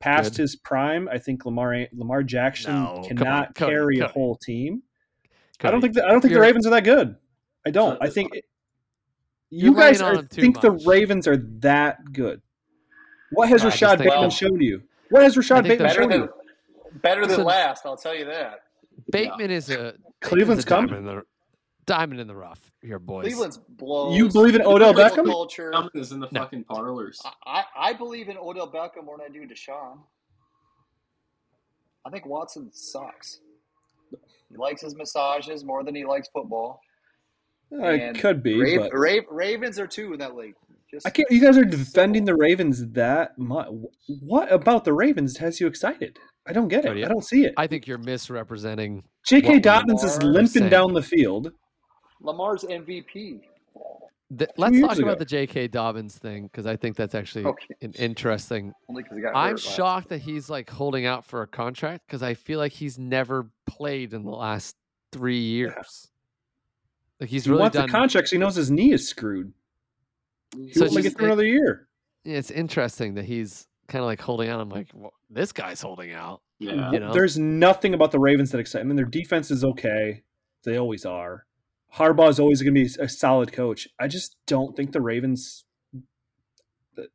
past 0.00 0.32
Good. 0.32 0.42
his 0.42 0.56
prime. 0.56 1.08
I 1.10 1.18
think 1.18 1.44
Lamar 1.46 1.86
Lamar 1.92 2.22
Jackson 2.22 2.74
No, 2.74 2.86
come 2.86 2.96
on, 2.98 3.04
cannot 3.04 3.54
Cody, 3.54 3.72
carry 3.72 3.98
a 4.00 4.08
whole 4.08 4.36
team. 4.36 4.82
I 5.62 5.70
don't 5.70 5.80
think 5.80 5.94
the, 5.94 6.04
I 6.04 6.10
don't 6.10 6.20
think 6.20 6.30
the 6.32 6.36
You're- 6.36 6.46
Ravens 6.46 6.66
are 6.66 6.70
that 6.70 6.84
good. 6.84 7.16
I 7.66 7.70
don't. 7.70 7.92
Shut 7.94 8.02
I 8.02 8.10
think 8.10 8.34
fuck- 8.34 8.44
you 9.50 9.74
guys 9.74 10.00
are, 10.00 10.22
think 10.22 10.56
much. 10.56 10.62
the 10.62 10.72
Ravens 10.88 11.26
are 11.26 11.36
that 11.60 12.12
good. 12.12 12.40
What 13.32 13.48
has 13.48 13.62
I 13.62 13.70
just 13.70 13.80
Rashod 13.82 13.98
Bateman 13.98 14.20
they're- 14.22 14.30
shown 14.30 14.60
you? 14.60 14.82
What 15.10 15.22
has 15.22 15.36
Rashod 15.36 15.64
Bateman 15.64 15.86
better 15.88 16.00
shown 16.02 16.10
than 16.10 16.20
you? 16.22 16.32
better 17.02 17.20
than 17.22 17.30
Listen- 17.30 17.44
last. 17.44 17.86
I'll 17.86 17.96
tell 17.96 18.14
you 18.14 18.24
that. 18.26 18.60
Bateman 19.10 19.50
is 19.50 19.70
a 19.70 19.94
Cleveland's 20.20 20.64
Bateman's 20.64 20.64
a 20.64 21.04
coming. 21.04 21.22
Diamond 21.86 22.20
in 22.20 22.26
the, 22.26 22.32
diamond 22.34 22.50
in 22.50 22.50
the 22.50 22.50
rough 22.50 22.72
here, 22.82 22.98
boys. 22.98 23.24
Cleveland's 23.24 23.58
blows. 23.58 24.16
You 24.16 24.28
believe 24.28 24.54
in 24.54 24.62
Odell 24.62 24.92
Football 24.94 25.24
Beckham? 25.24 25.26
Culture. 25.30 25.70
Coming 25.72 25.90
is 25.94 26.12
in 26.12 26.20
the 26.20 26.28
No. 26.32 26.40
fucking 26.40 26.64
parlors. 26.64 27.20
I, 27.46 27.64
I 27.76 27.92
believe 27.92 28.28
in 28.28 28.36
Odell 28.38 28.70
Beckham 28.70 29.04
more 29.04 29.18
than 29.18 29.26
I 29.26 29.32
do 29.32 29.46
Deshaun. 29.46 29.98
I 32.04 32.10
think 32.10 32.26
Watson 32.26 32.70
sucks. 32.72 33.40
He 34.48 34.56
likes 34.56 34.80
his 34.82 34.94
massages 34.94 35.64
more 35.64 35.82
than 35.82 35.94
he 35.94 36.04
likes 36.04 36.28
football. 36.28 36.80
Uh, 37.72 37.86
it 37.88 38.20
could 38.20 38.44
be, 38.44 38.76
Ra- 38.76 38.84
but 38.84 38.96
Ra- 38.96 39.20
Ravens 39.28 39.78
are 39.80 39.88
two 39.88 40.12
in 40.12 40.20
that 40.20 40.36
league. 40.36 40.54
Just 40.88 41.04
I 41.04 41.10
can't. 41.10 41.28
You 41.32 41.40
guys 41.40 41.58
are 41.58 41.64
defending 41.64 42.24
the 42.24 42.36
Ravens 42.36 42.86
that 42.92 43.36
much. 43.36 43.66
What 44.20 44.52
about 44.52 44.84
the 44.84 44.92
Ravens 44.92 45.36
has 45.38 45.58
you 45.60 45.66
excited? 45.66 46.16
I 46.46 46.52
don't 46.52 46.68
get 46.68 46.84
it. 46.84 46.88
Cody, 46.88 47.04
I 47.04 47.08
don't 47.08 47.24
see 47.24 47.44
it. 47.44 47.54
I 47.56 47.66
think 47.66 47.88
you're 47.88 47.98
misrepresenting. 47.98 49.02
J.K. 49.28 49.54
what 49.54 49.62
Dobbins 49.64 50.04
is 50.04 50.22
limping 50.22 50.46
saying. 50.46 50.70
down 50.70 50.94
the 50.94 51.02
field. 51.02 51.50
Lamar's 52.20 52.62
MVP. 52.64 53.40
The, 54.30 54.48
let's 54.56 54.80
talk 54.80 54.92
ago. 54.96 55.02
about 55.04 55.18
the 55.20 55.24
J.K. 55.24 55.68
Dobbins 55.68 56.18
thing 56.18 56.44
because 56.44 56.66
I 56.66 56.74
think 56.76 56.96
that's 56.96 57.14
actually 57.14 57.44
Okay. 57.44 57.66
an 57.82 57.92
interesting. 57.92 58.72
Only 58.88 59.04
because 59.04 59.16
he 59.18 59.22
got 59.22 59.36
I'm 59.36 59.56
shocked 59.56 60.08
that 60.08 60.18
he's 60.18 60.50
like 60.50 60.68
holding 60.68 61.06
out 61.06 61.24
for 61.24 61.42
a 61.42 61.46
contract 61.46 62.06
because 62.06 62.24
I 62.24 62.34
feel 62.34 62.58
like 62.58 62.72
he's 62.72 62.98
never 62.98 63.46
played 63.66 64.12
in 64.12 64.24
the 64.24 64.30
last 64.32 64.74
three 65.12 65.38
years. 65.38 66.08
Like 67.20 67.30
he's 67.30 67.44
He 67.44 67.50
really 67.50 67.60
wants 67.62 67.76
done. 67.76 67.88
a 67.88 67.92
contract. 67.92 68.24
'cause 68.26 68.32
He 68.32 68.38
knows 68.38 68.56
his 68.56 68.68
knee 68.70 68.92
is 68.92 69.08
screwed. 69.08 69.52
He 70.56 70.72
So 70.72 70.80
so 70.80 70.84
it's 70.86 70.94
won't 70.94 71.04
just- 71.04 71.14
get 71.14 71.18
through 71.18 71.26
another 71.26 71.46
year. 71.46 71.86
it's 72.24 72.50
interesting 72.50 73.14
that 73.14 73.24
he's 73.26 73.68
kind 73.86 74.02
of 74.02 74.06
like 74.06 74.20
holding 74.20 74.48
out. 74.48 74.60
I'm 74.60 74.68
like, 74.70 74.88
well, 74.92 75.12
this 75.30 75.52
guy's 75.52 75.80
holding 75.80 76.12
out. 76.12 76.42
Yeah. 76.58 76.90
You 76.90 76.98
know? 76.98 77.12
There's 77.12 77.38
nothing 77.38 77.94
about 77.94 78.10
the 78.10 78.18
Ravens 78.18 78.50
that 78.50 78.58
excites 78.58 78.74
me. 78.74 78.80
I 78.80 78.84
mean, 78.88 78.96
their 78.96 79.04
defense 79.04 79.52
is 79.52 79.62
okay. 79.64 80.24
They 80.64 80.78
always 80.78 81.04
are. 81.06 81.45
Harbaugh 81.96 82.28
is 82.28 82.38
always 82.38 82.62
going 82.62 82.74
to 82.74 82.80
be 82.84 82.90
a 83.02 83.08
solid 83.08 83.52
coach. 83.52 83.88
I 83.98 84.08
just 84.08 84.36
don't 84.46 84.76
think 84.76 84.92
the 84.92 85.00
Ravens. 85.00 85.64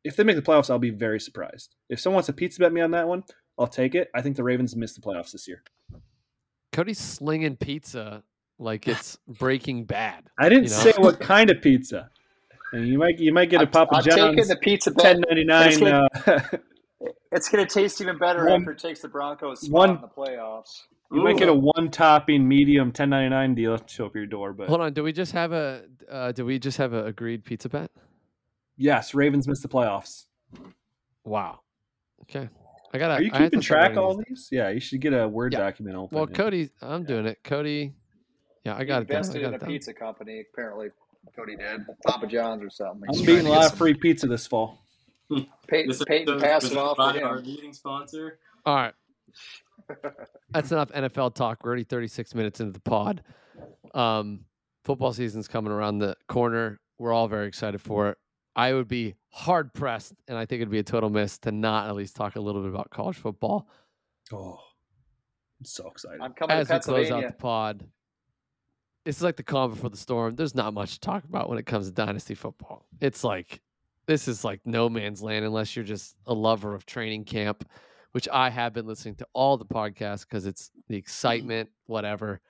If 0.04 0.16
they 0.16 0.24
make 0.24 0.36
the 0.36 0.42
playoffs, 0.42 0.70
I'll 0.70 0.78
be 0.78 0.90
very 0.90 1.18
surprised. 1.20 1.74
If 1.88 1.98
someone 2.00 2.16
wants 2.16 2.26
to 2.26 2.32
pizza 2.32 2.60
bet 2.60 2.72
me 2.72 2.80
on 2.80 2.92
that 2.92 3.08
one, 3.08 3.24
I'll 3.58 3.66
take 3.66 3.94
it. 3.94 4.08
I 4.14 4.22
think 4.22 4.36
the 4.36 4.44
Ravens 4.44 4.76
miss 4.76 4.94
the 4.94 5.00
playoffs 5.00 5.32
this 5.32 5.48
year. 5.48 5.62
Cody's 6.72 6.98
slinging 6.98 7.56
pizza 7.56 8.22
like 8.58 8.86
it's 8.88 9.18
Breaking 9.26 9.84
Bad. 9.84 10.24
I 10.38 10.48
didn't 10.48 10.64
You 10.64 10.70
know? 10.70 10.76
say 10.76 10.92
what 10.98 11.20
kind 11.32 11.50
of 11.50 11.60
pizza. 11.60 12.10
And 12.72 12.88
you 12.88 12.96
might 12.98 13.18
you 13.18 13.32
might 13.32 13.50
get 13.50 13.60
a 13.60 13.64
I'm, 13.64 13.70
Papa 13.70 13.96
I'm 13.96 14.02
taking 14.04 14.46
the 14.48 14.56
pizza 14.56 14.90
bet. 14.92 15.04
ten 15.04 15.22
ninety 15.28 15.44
nine. 15.44 16.08
It's 16.14 16.22
Uh, 16.22 16.58
It's 17.32 17.48
going 17.48 17.66
to 17.66 17.72
taste 17.74 18.00
even 18.00 18.16
better 18.18 18.44
One- 18.46 18.60
after 18.60 18.72
it 18.72 18.78
takes 18.78 19.00
the 19.00 19.08
Broncos 19.08 19.62
spot 19.62 19.72
one- 19.72 19.90
in 19.96 20.00
the 20.00 20.08
playoffs. 20.08 20.82
You 21.12 21.22
might 21.22 21.36
get 21.38 21.48
a 21.48 21.54
one 21.54 21.90
topping 21.90 22.46
medium 22.48 22.92
ten 22.92 23.10
ninety 23.10 23.28
nine 23.30 23.54
deal 23.54 23.76
to 23.78 23.92
show 23.92 24.06
up 24.06 24.14
your 24.14 24.26
door. 24.26 24.52
But 24.52 24.68
Hold 24.68 24.80
on, 24.80 24.92
do 24.92 25.02
we 25.02 25.12
just 25.12 25.32
have 25.32 25.52
a? 25.52 25.82
Uh, 26.10 26.32
do 26.32 26.44
we 26.44 26.58
just 26.58 26.78
have 26.78 26.92
a 26.92 27.04
agreed 27.06 27.44
pizza 27.44 27.68
bet? 27.68 27.90
yes, 28.76 29.14
Ravens 29.14 29.46
miss 29.46 29.60
the 29.60 29.68
playoffs. 29.68 30.26
Wow. 31.24 31.60
Okay. 32.22 32.48
I 32.94 32.98
got. 32.98 33.10
Are 33.12 33.22
you 33.22 33.30
keeping 33.30 33.60
track 33.60 33.92
of 33.92 33.98
all 33.98 34.22
these? 34.28 34.48
Yeah, 34.50 34.68
you 34.70 34.80
should 34.80 35.00
get 35.00 35.12
a 35.14 35.26
word 35.28 35.52
Yeah. 35.52 35.60
document 35.60 35.96
open. 35.96 36.16
Well, 36.16 36.26
Cody, 36.26 36.70
I'm 36.80 37.04
doing 37.04 37.26
it. 37.26 37.38
Cody. 37.44 37.94
Yeah, 38.64 38.76
I 38.76 38.80
He 38.80 38.84
got 38.84 39.02
it. 39.02 39.08
Down. 39.08 39.16
Invested 39.18 39.42
in 39.42 39.52
a 39.52 39.56
it 39.56 39.60
down. 39.60 39.68
pizza 39.70 39.94
company. 39.94 40.44
Apparently, 40.52 40.88
Cody 41.34 41.56
did. 41.56 41.86
Papa 42.06 42.26
John's 42.26 42.62
or 42.62 42.70
something. 42.70 43.02
I'm 43.08 43.14
He's 43.16 43.26
beating 43.26 43.46
a 43.46 43.50
lot 43.50 43.64
of 43.64 43.68
some- 43.70 43.78
free 43.78 43.94
pizza 43.94 44.26
this 44.26 44.46
fall. 44.46 44.78
Peyton, 45.68 45.88
This 45.88 46.04
Peyton 46.04 46.28
episode 46.34 46.42
passed 46.42 46.64
was 46.64 46.72
it 46.72 46.78
off 46.78 46.98
our 46.98 47.40
meeting 47.40 47.72
sponsor. 47.72 48.38
All 48.66 48.74
right. 48.76 48.94
That's 50.50 50.72
enough 50.72 50.90
NFL 50.90 51.34
talk. 51.34 51.64
We're 51.64 51.70
already 51.70 51.84
36 51.84 52.34
minutes 52.34 52.60
into 52.60 52.72
the 52.72 52.80
pod. 52.80 53.22
Um, 53.94 54.44
football 54.84 55.12
season's 55.12 55.48
coming 55.48 55.72
around 55.72 55.98
the 55.98 56.16
corner. 56.28 56.80
We're 56.98 57.12
all 57.12 57.28
very 57.28 57.46
excited 57.48 57.80
for 57.80 58.10
it. 58.10 58.18
I 58.54 58.74
would 58.74 58.88
be 58.88 59.14
hard 59.30 59.72
pressed, 59.72 60.12
and 60.28 60.36
I 60.36 60.44
think 60.44 60.60
it'd 60.60 60.70
be 60.70 60.78
a 60.78 60.82
total 60.82 61.08
miss 61.08 61.38
to 61.38 61.52
not 61.52 61.88
at 61.88 61.94
least 61.94 62.16
talk 62.16 62.36
a 62.36 62.40
little 62.40 62.62
bit 62.62 62.70
about 62.70 62.90
college 62.90 63.16
football 63.16 63.66
Oh, 64.32 64.60
I'm 65.60 65.64
so 65.64 65.88
excited. 65.88 66.20
I'm 66.20 66.32
coming 66.32 66.56
as 66.56 66.68
to 66.68 66.74
we 66.74 66.80
close 66.80 67.10
out 67.10 67.26
the 67.26 67.32
pod. 67.32 67.86
This 69.04 69.16
is 69.16 69.22
like 69.22 69.36
the 69.36 69.42
calm 69.42 69.70
before 69.70 69.90
the 69.90 69.96
storm. 69.96 70.36
There's 70.36 70.54
not 70.54 70.72
much 70.74 70.94
to 70.94 71.00
talk 71.00 71.24
about 71.24 71.48
when 71.48 71.58
it 71.58 71.66
comes 71.66 71.86
to 71.86 71.92
dynasty 71.92 72.34
football. 72.34 72.86
It's 73.00 73.24
like 73.24 73.60
this 74.06 74.28
is 74.28 74.44
like 74.44 74.60
no 74.64 74.88
man's 74.88 75.22
land 75.22 75.44
unless 75.44 75.74
you're 75.74 75.84
just 75.84 76.16
a 76.26 76.34
lover 76.34 76.74
of 76.74 76.86
training 76.86 77.24
camp, 77.24 77.68
which 78.12 78.28
I 78.30 78.50
have 78.50 78.72
been 78.72 78.86
listening 78.86 79.16
to 79.16 79.26
all 79.32 79.56
the 79.56 79.64
podcasts 79.64 80.26
because 80.28 80.46
it's 80.46 80.70
the 80.88 80.96
excitement, 80.96 81.70
whatever. 81.86 82.40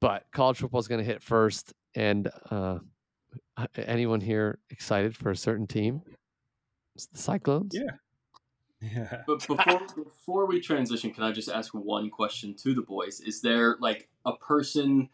But 0.00 0.26
college 0.32 0.58
football 0.58 0.80
is 0.80 0.88
going 0.88 1.00
to 1.00 1.04
hit 1.04 1.22
first, 1.22 1.72
and 1.94 2.30
uh, 2.50 2.78
uh, 3.56 3.66
anyone 3.76 4.20
here 4.20 4.58
excited 4.70 5.16
for 5.16 5.30
a 5.30 5.36
certain 5.36 5.66
team? 5.66 6.02
It's 6.94 7.06
the 7.06 7.18
Cyclones. 7.18 7.72
Yeah. 7.74 7.90
Yeah. 8.94 9.22
But 9.26 9.46
before 9.46 9.80
before 9.96 10.46
we 10.46 10.60
transition, 10.60 11.10
can 11.10 11.22
I 11.22 11.32
just 11.32 11.48
ask 11.48 11.72
one 11.72 12.10
question 12.10 12.54
to 12.56 12.74
the 12.74 12.82
boys? 12.82 13.20
Is 13.20 13.40
there 13.40 13.78
like 13.80 14.10
a 14.26 14.36
person, 14.36 15.08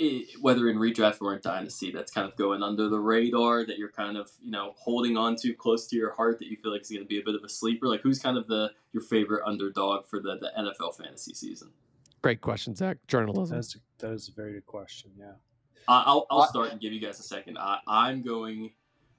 i- 0.00 0.26
whether 0.40 0.68
in 0.68 0.76
redraft 0.76 1.20
or 1.20 1.34
in 1.34 1.40
dynasty, 1.42 1.90
that's 1.90 2.10
kind 2.12 2.28
of 2.28 2.36
going 2.36 2.62
under 2.62 2.88
the 2.88 2.98
radar 2.98 3.64
that 3.66 3.78
you're 3.78 3.90
kind 3.92 4.16
of 4.16 4.30
you 4.42 4.50
know 4.50 4.74
holding 4.76 5.16
on 5.16 5.36
to 5.36 5.52
close 5.54 5.86
to 5.88 5.96
your 5.96 6.12
heart 6.12 6.38
that 6.38 6.46
you 6.48 6.56
feel 6.56 6.72
like 6.72 6.82
is 6.82 6.90
going 6.90 7.02
to 7.02 7.08
be 7.08 7.20
a 7.20 7.24
bit 7.24 7.34
of 7.34 7.42
a 7.44 7.48
sleeper? 7.48 7.86
Like 7.88 8.00
who's 8.00 8.18
kind 8.18 8.36
of 8.38 8.46
the 8.48 8.70
your 8.92 9.02
favorite 9.02 9.42
underdog 9.46 10.06
for 10.06 10.20
the, 10.20 10.36
the 10.38 10.50
NFL 10.58 10.96
fantasy 10.96 11.34
season? 11.34 11.70
Great 12.22 12.40
question, 12.40 12.74
Zach. 12.74 12.98
Journalism. 13.08 13.56
That's 13.56 13.76
that 13.98 14.12
is 14.12 14.28
a 14.28 14.32
very 14.32 14.52
good 14.54 14.66
question. 14.66 15.10
Yeah. 15.18 15.32
I- 15.88 16.04
I'll 16.06 16.26
I'll 16.30 16.46
start 16.46 16.70
and 16.72 16.80
give 16.80 16.92
you 16.92 17.00
guys 17.00 17.18
a 17.20 17.22
second. 17.24 17.58
I, 17.58 17.78
I'm 17.86 18.22
going 18.22 18.70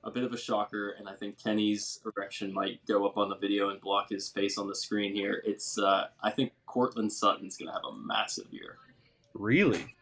a 0.04 0.12
bit 0.12 0.24
of 0.24 0.34
a 0.34 0.38
shocker, 0.38 0.92
and 1.00 1.10
I 1.10 1.14
think 1.14 1.42
Kenny's 1.44 2.00
erection 2.06 2.54
might 2.54 2.80
go 2.88 3.08
up 3.08 3.18
on 3.18 3.28
the 3.28 3.38
video 3.38 3.70
and 3.70 3.82
block 3.82 4.10
his 4.10 4.30
face 4.30 4.56
on 4.60 4.68
the 4.68 4.76
screen 4.76 5.14
here. 5.16 5.42
It's 5.46 5.80
uh, 5.80 6.08
I 6.22 6.30
think 6.32 6.54
Courtland 6.68 7.12
Sutton's 7.12 7.58
going 7.58 7.70
to 7.70 7.74
have 7.74 7.84
a 7.92 7.96
massive 7.96 8.46
year. 8.52 8.78
Really? 9.34 9.96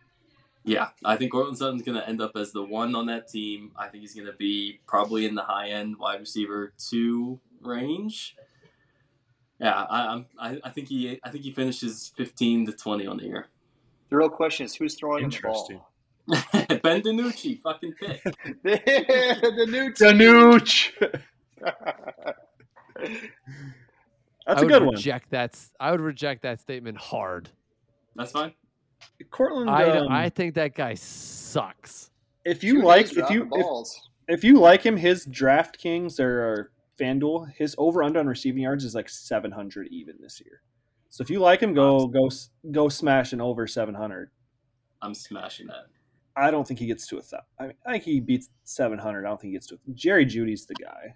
Yeah, 0.66 0.89
I 1.03 1.18
think 1.18 1.32
Courtland 1.32 1.57
Sutton's 1.57 1.82
going 1.84 1.97
to 1.99 2.07
end 2.07 2.22
up 2.22 2.32
as 2.38 2.51
the 2.53 2.64
one 2.64 2.95
on 2.95 3.07
that 3.07 3.28
team. 3.28 3.72
I 3.78 3.89
think 3.89 4.01
he's 4.01 4.14
going 4.14 4.28
to 4.28 4.34
be 4.34 4.80
probably 4.88 5.26
in 5.26 5.36
the 5.36 5.41
high 5.41 5.70
end 5.70 5.97
wide 5.97 6.20
receiver 6.22 6.74
two 6.78 7.39
range. 7.61 8.36
Yeah, 9.59 9.74
I, 9.84 10.07
I'm. 10.07 10.26
I, 10.39 10.59
I 10.64 10.70
think 10.70 10.88
he. 10.88 11.20
I 11.24 11.30
think 11.30 11.43
he 11.43 11.51
finishes 11.51 12.11
fifteen 12.16 12.66
to 12.66 12.72
twenty 12.72 13.05
on 13.07 13.18
the 13.18 13.26
year. 13.26 13.47
The 14.09 14.18
real 14.18 14.30
question 14.30 14.66
is 14.66 14.76
who's 14.76 14.95
throwing 14.95 15.30
the 15.30 15.39
ball? 15.41 15.89
ben 16.28 17.01
DiNucci, 17.01 17.61
fucking 17.61 17.93
pick. 17.99 18.24
the 18.64 19.68
new 19.70 19.91
team. 19.91 20.07
DiNucci. 20.20 21.22
That's 24.45 24.59
I 24.59 24.61
a 24.61 24.66
would 24.66 24.70
good 24.70 24.84
one. 24.84 24.95
reject 24.95 25.32
that. 25.32 25.51
s- 25.53 25.72
I 25.80 25.91
would 25.91 26.01
reject 26.01 26.43
that 26.43 26.59
statement 26.61 26.97
hard. 26.97 27.49
That's 28.16 28.32
fine. 28.32 28.53
Courtland. 29.32 29.70
I, 29.70 29.84
um, 29.97 30.08
I 30.10 30.30
think 30.30 30.56
that 30.56 30.76
guy 30.76 30.93
sucks. 30.93 32.12
if 32.45 32.64
you 32.64 32.76
Dude, 32.76 32.84
like, 32.84 33.12
if 33.16 33.30
you 33.30 33.49
if, 33.54 33.88
if 34.28 34.43
you 34.43 34.60
like 34.60 34.82
him, 34.82 34.97
his 34.97 35.26
DraftKings 35.28 36.20
or, 36.20 36.43
or 36.43 36.72
FanDuel, 36.99 37.51
his 37.54 37.76
over 37.78 38.04
under 38.04 38.20
on 38.20 38.28
receiving 38.28 38.64
yards 38.64 38.84
is 38.84 38.95
like 38.95 39.10
seven 39.10 39.51
hundred 39.51 39.88
even 39.88 40.16
this 40.20 40.41
year. 40.43 40.62
So 41.10 41.22
if 41.22 41.30
you 41.30 41.39
like 41.39 41.62
him, 41.62 41.74
go 41.74 42.08
go 42.08 42.30
go 42.72 42.89
smash 42.89 43.34
an 43.34 43.41
over 43.41 43.68
seven 43.68 43.93
hundred. 43.93 44.32
I'm 45.01 45.14
smashing 45.14 45.68
that. 45.68 45.86
I 46.36 46.49
don't 46.49 46.68
think 46.68 46.80
he 46.80 46.88
gets 46.88 47.06
to 47.08 47.18
a 47.18 47.22
thousand. 47.22 47.45
I, 47.60 47.64
mean, 47.64 47.74
I 47.86 47.91
think 47.91 48.04
he 48.04 48.20
beats 48.20 48.49
seven 48.64 48.97
hundred. 48.97 49.26
I 49.26 49.30
don't 49.30 49.39
think 49.39 49.51
he 49.51 49.56
gets 49.56 49.68
to. 49.68 49.76
A, 49.76 49.91
Jerry 49.93 50.26
Jeudy's 50.26 50.66
the 50.66 50.76
guy. 50.76 51.14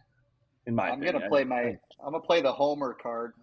In 0.68 0.76
my 0.76 0.90
I'm 0.90 1.02
opinion. 1.02 1.14
gonna 1.14 1.30
play 1.30 1.44
my. 1.44 1.62
I'm 2.06 2.12
gonna 2.12 2.20
play 2.20 2.42
the 2.42 2.52
homer 2.52 2.94
card, 2.94 3.34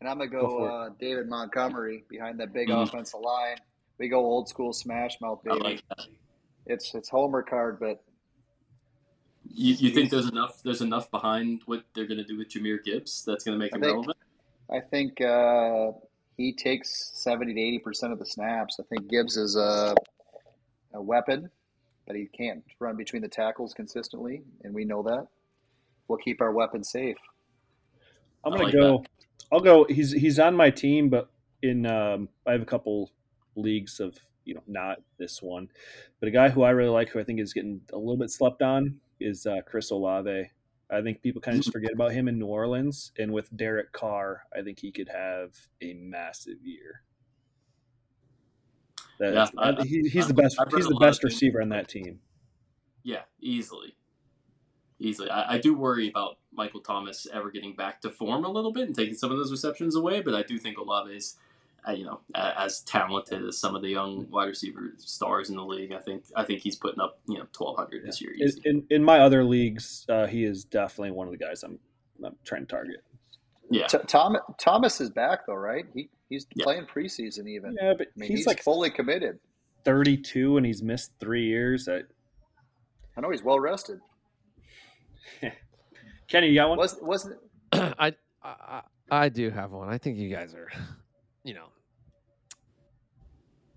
and 0.00 0.08
I'm 0.08 0.18
gonna 0.18 0.30
Go 0.30 0.46
go, 0.48 0.64
uh, 0.64 0.88
David 1.00 1.28
Montgomery 1.28 2.04
behind 2.08 2.38
that 2.40 2.52
big 2.52 2.68
Mhm. 2.68 2.82
offensive 2.82 3.20
line. 3.20 3.56
We 3.98 4.08
go 4.08 4.18
old 4.20 4.48
school 4.48 4.72
smash 4.72 5.20
mouth, 5.20 5.40
I 5.46 5.50
baby. 5.54 5.60
like 5.64 5.88
that. 5.88 6.06
It's 6.66 6.94
it's 6.94 7.08
homer 7.08 7.42
card, 7.42 7.78
but 7.80 8.02
You, 9.48 9.74
you 9.74 9.90
think 9.90 10.10
there's 10.10 10.28
enough? 10.28 10.62
There's 10.62 10.82
enough 10.82 11.10
behind 11.10 11.62
what 11.66 11.84
they're 11.94 12.06
going 12.06 12.18
to 12.18 12.24
do 12.24 12.36
with 12.36 12.48
Jahmyr 12.48 12.82
Gibbs 12.84 13.24
that's 13.24 13.44
going 13.44 13.58
to 13.58 13.64
make 13.64 13.72
I 13.72 13.76
him 13.76 13.82
think- 13.82 13.92
relevant. 13.94 14.16
I 14.68 14.80
think 14.80 15.20
uh, 15.20 15.92
he 16.36 16.52
takes 16.52 17.12
seventy 17.14 17.54
to 17.54 17.60
eighty 17.60 17.78
percent 17.78 18.12
of 18.12 18.18
the 18.18 18.26
snaps. 18.26 18.78
I 18.80 18.82
think 18.82 19.08
Gibbs 19.08 19.36
is 19.36 19.54
a 19.56 19.94
a 20.92 21.00
weapon, 21.00 21.48
but 22.06 22.16
he 22.16 22.26
can't 22.26 22.64
run 22.80 22.96
between 22.96 23.22
the 23.22 23.28
tackles 23.28 23.72
consistently, 23.72 24.42
and 24.64 24.74
we 24.74 24.84
know 24.84 25.02
that. 25.04 25.28
We'll 26.08 26.18
keep 26.18 26.40
our 26.40 26.50
weapons 26.52 26.90
safe. 26.90 27.16
I'm 28.44 28.52
I 28.54 28.56
gonna 28.56 28.64
like 28.64 28.74
go. 28.74 29.04
I'll 29.52 29.60
go. 29.60 29.84
He's 29.88 30.12
he's 30.12 30.38
on 30.38 30.54
my 30.56 30.70
team, 30.70 31.08
but 31.08 31.28
in 31.62 31.86
um, 31.86 32.28
I 32.46 32.52
have 32.52 32.62
a 32.62 32.66
couple 32.66 33.10
leagues 33.54 34.00
of 34.00 34.18
you 34.44 34.54
know 34.54 34.62
not 34.66 34.98
this 35.18 35.40
one. 35.42 35.68
But 36.20 36.28
a 36.28 36.32
guy 36.32 36.48
who 36.48 36.62
I 36.62 36.70
really 36.70 36.90
like, 36.90 37.10
who 37.10 37.20
I 37.20 37.24
think 37.24 37.40
is 37.40 37.52
getting 37.52 37.80
a 37.92 37.96
little 37.96 38.16
bit 38.16 38.30
slept 38.30 38.62
on, 38.62 39.00
is 39.20 39.46
uh, 39.46 39.60
Chris 39.66 39.90
Olave. 39.90 40.50
I 40.90 41.02
think 41.02 41.20
people 41.20 41.40
kind 41.40 41.56
of 41.56 41.62
just 41.64 41.72
forget 41.72 41.92
about 41.92 42.12
him 42.12 42.28
in 42.28 42.38
New 42.38 42.46
Orleans, 42.46 43.10
and 43.18 43.32
with 43.32 43.54
Derek 43.56 43.92
Carr, 43.92 44.42
I 44.56 44.62
think 44.62 44.78
he 44.80 44.92
could 44.92 45.08
have 45.08 45.50
a 45.82 45.94
massive 45.94 46.58
year. 46.62 47.02
That- 49.18 49.34
Yeah, 49.34 49.46
I- 49.58 49.82
he, 49.84 50.08
he's 50.08 50.24
I- 50.26 50.28
the 50.28 50.34
best. 50.34 50.58
He's 50.74 50.86
the 50.86 50.96
best 51.00 51.24
receiver 51.24 51.60
on 51.62 51.70
that 51.70 51.88
team. 51.88 52.20
Yeah, 53.02 53.22
easily. 53.40 53.96
Easily. 54.98 55.28
I, 55.30 55.54
I 55.54 55.58
do 55.58 55.74
worry 55.76 56.08
about 56.08 56.38
Michael 56.52 56.80
Thomas 56.80 57.26
ever 57.32 57.50
getting 57.50 57.74
back 57.76 58.00
to 58.00 58.10
form 58.10 58.44
a 58.44 58.48
little 58.48 58.72
bit 58.72 58.86
and 58.86 58.96
taking 58.96 59.14
some 59.14 59.30
of 59.30 59.36
those 59.36 59.50
receptions 59.50 59.94
away, 59.94 60.20
but 60.22 60.34
I 60.34 60.42
do 60.42 60.56
think 60.58 60.78
Olave 60.78 61.14
is, 61.14 61.36
uh, 61.86 61.92
you 61.92 62.04
know, 62.06 62.20
a- 62.34 62.60
as 62.62 62.80
talented 62.80 63.44
as 63.44 63.58
some 63.58 63.76
of 63.76 63.82
the 63.82 63.88
young 63.90 64.26
wide 64.30 64.46
receiver 64.46 64.94
stars 64.96 65.50
in 65.50 65.56
the 65.56 65.64
league. 65.64 65.92
I 65.92 65.98
think 65.98 66.24
I 66.34 66.44
think 66.44 66.62
he's 66.62 66.76
putting 66.76 66.98
up, 67.00 67.18
you 67.28 67.34
know, 67.34 67.44
1,200 67.56 68.06
this 68.06 68.22
year. 68.22 68.32
In, 68.38 68.48
Easy. 68.48 68.60
in, 68.64 68.86
in 68.88 69.04
my 69.04 69.18
other 69.20 69.44
leagues, 69.44 70.06
uh, 70.08 70.26
he 70.26 70.44
is 70.44 70.64
definitely 70.64 71.10
one 71.10 71.26
of 71.26 71.32
the 71.32 71.38
guys 71.44 71.62
I'm, 71.62 71.78
I'm 72.24 72.34
trying 72.44 72.62
to 72.62 72.66
target. 72.66 73.04
yeah. 73.70 73.86
T- 73.88 73.98
Tom 74.06 74.38
Thomas 74.58 74.98
is 75.02 75.10
back 75.10 75.40
though, 75.46 75.54
right? 75.56 75.84
He 75.92 76.08
he's 76.30 76.46
Yeah. 76.54 76.64
playing 76.64 76.86
preseason 76.86 77.46
even. 77.48 77.76
Yeah, 77.78 77.92
but 77.98 78.06
I 78.16 78.18
mean, 78.18 78.30
he's, 78.30 78.38
he's, 78.38 78.46
like 78.46 78.62
fully 78.62 78.88
committed. 78.90 79.38
32 79.84 80.56
and 80.56 80.64
he's 80.64 80.82
missed 80.82 81.12
three 81.20 81.44
years. 81.44 81.86
I, 81.86 82.00
I 83.16 83.20
know 83.20 83.30
he's 83.30 83.42
well 83.44 83.60
rested. 83.60 84.00
Kenny, 86.28 86.48
you 86.48 86.54
got 86.56 86.68
one? 86.70 86.78
Was 86.78 86.96
wasn't 87.00 87.38
I, 87.72 88.14
I 88.42 88.82
I 89.10 89.28
do 89.28 89.50
have 89.50 89.70
one. 89.72 89.88
I 89.88 89.98
think 89.98 90.18
you 90.18 90.28
guys 90.28 90.54
are, 90.54 90.68
you 91.44 91.54
know, 91.54 91.66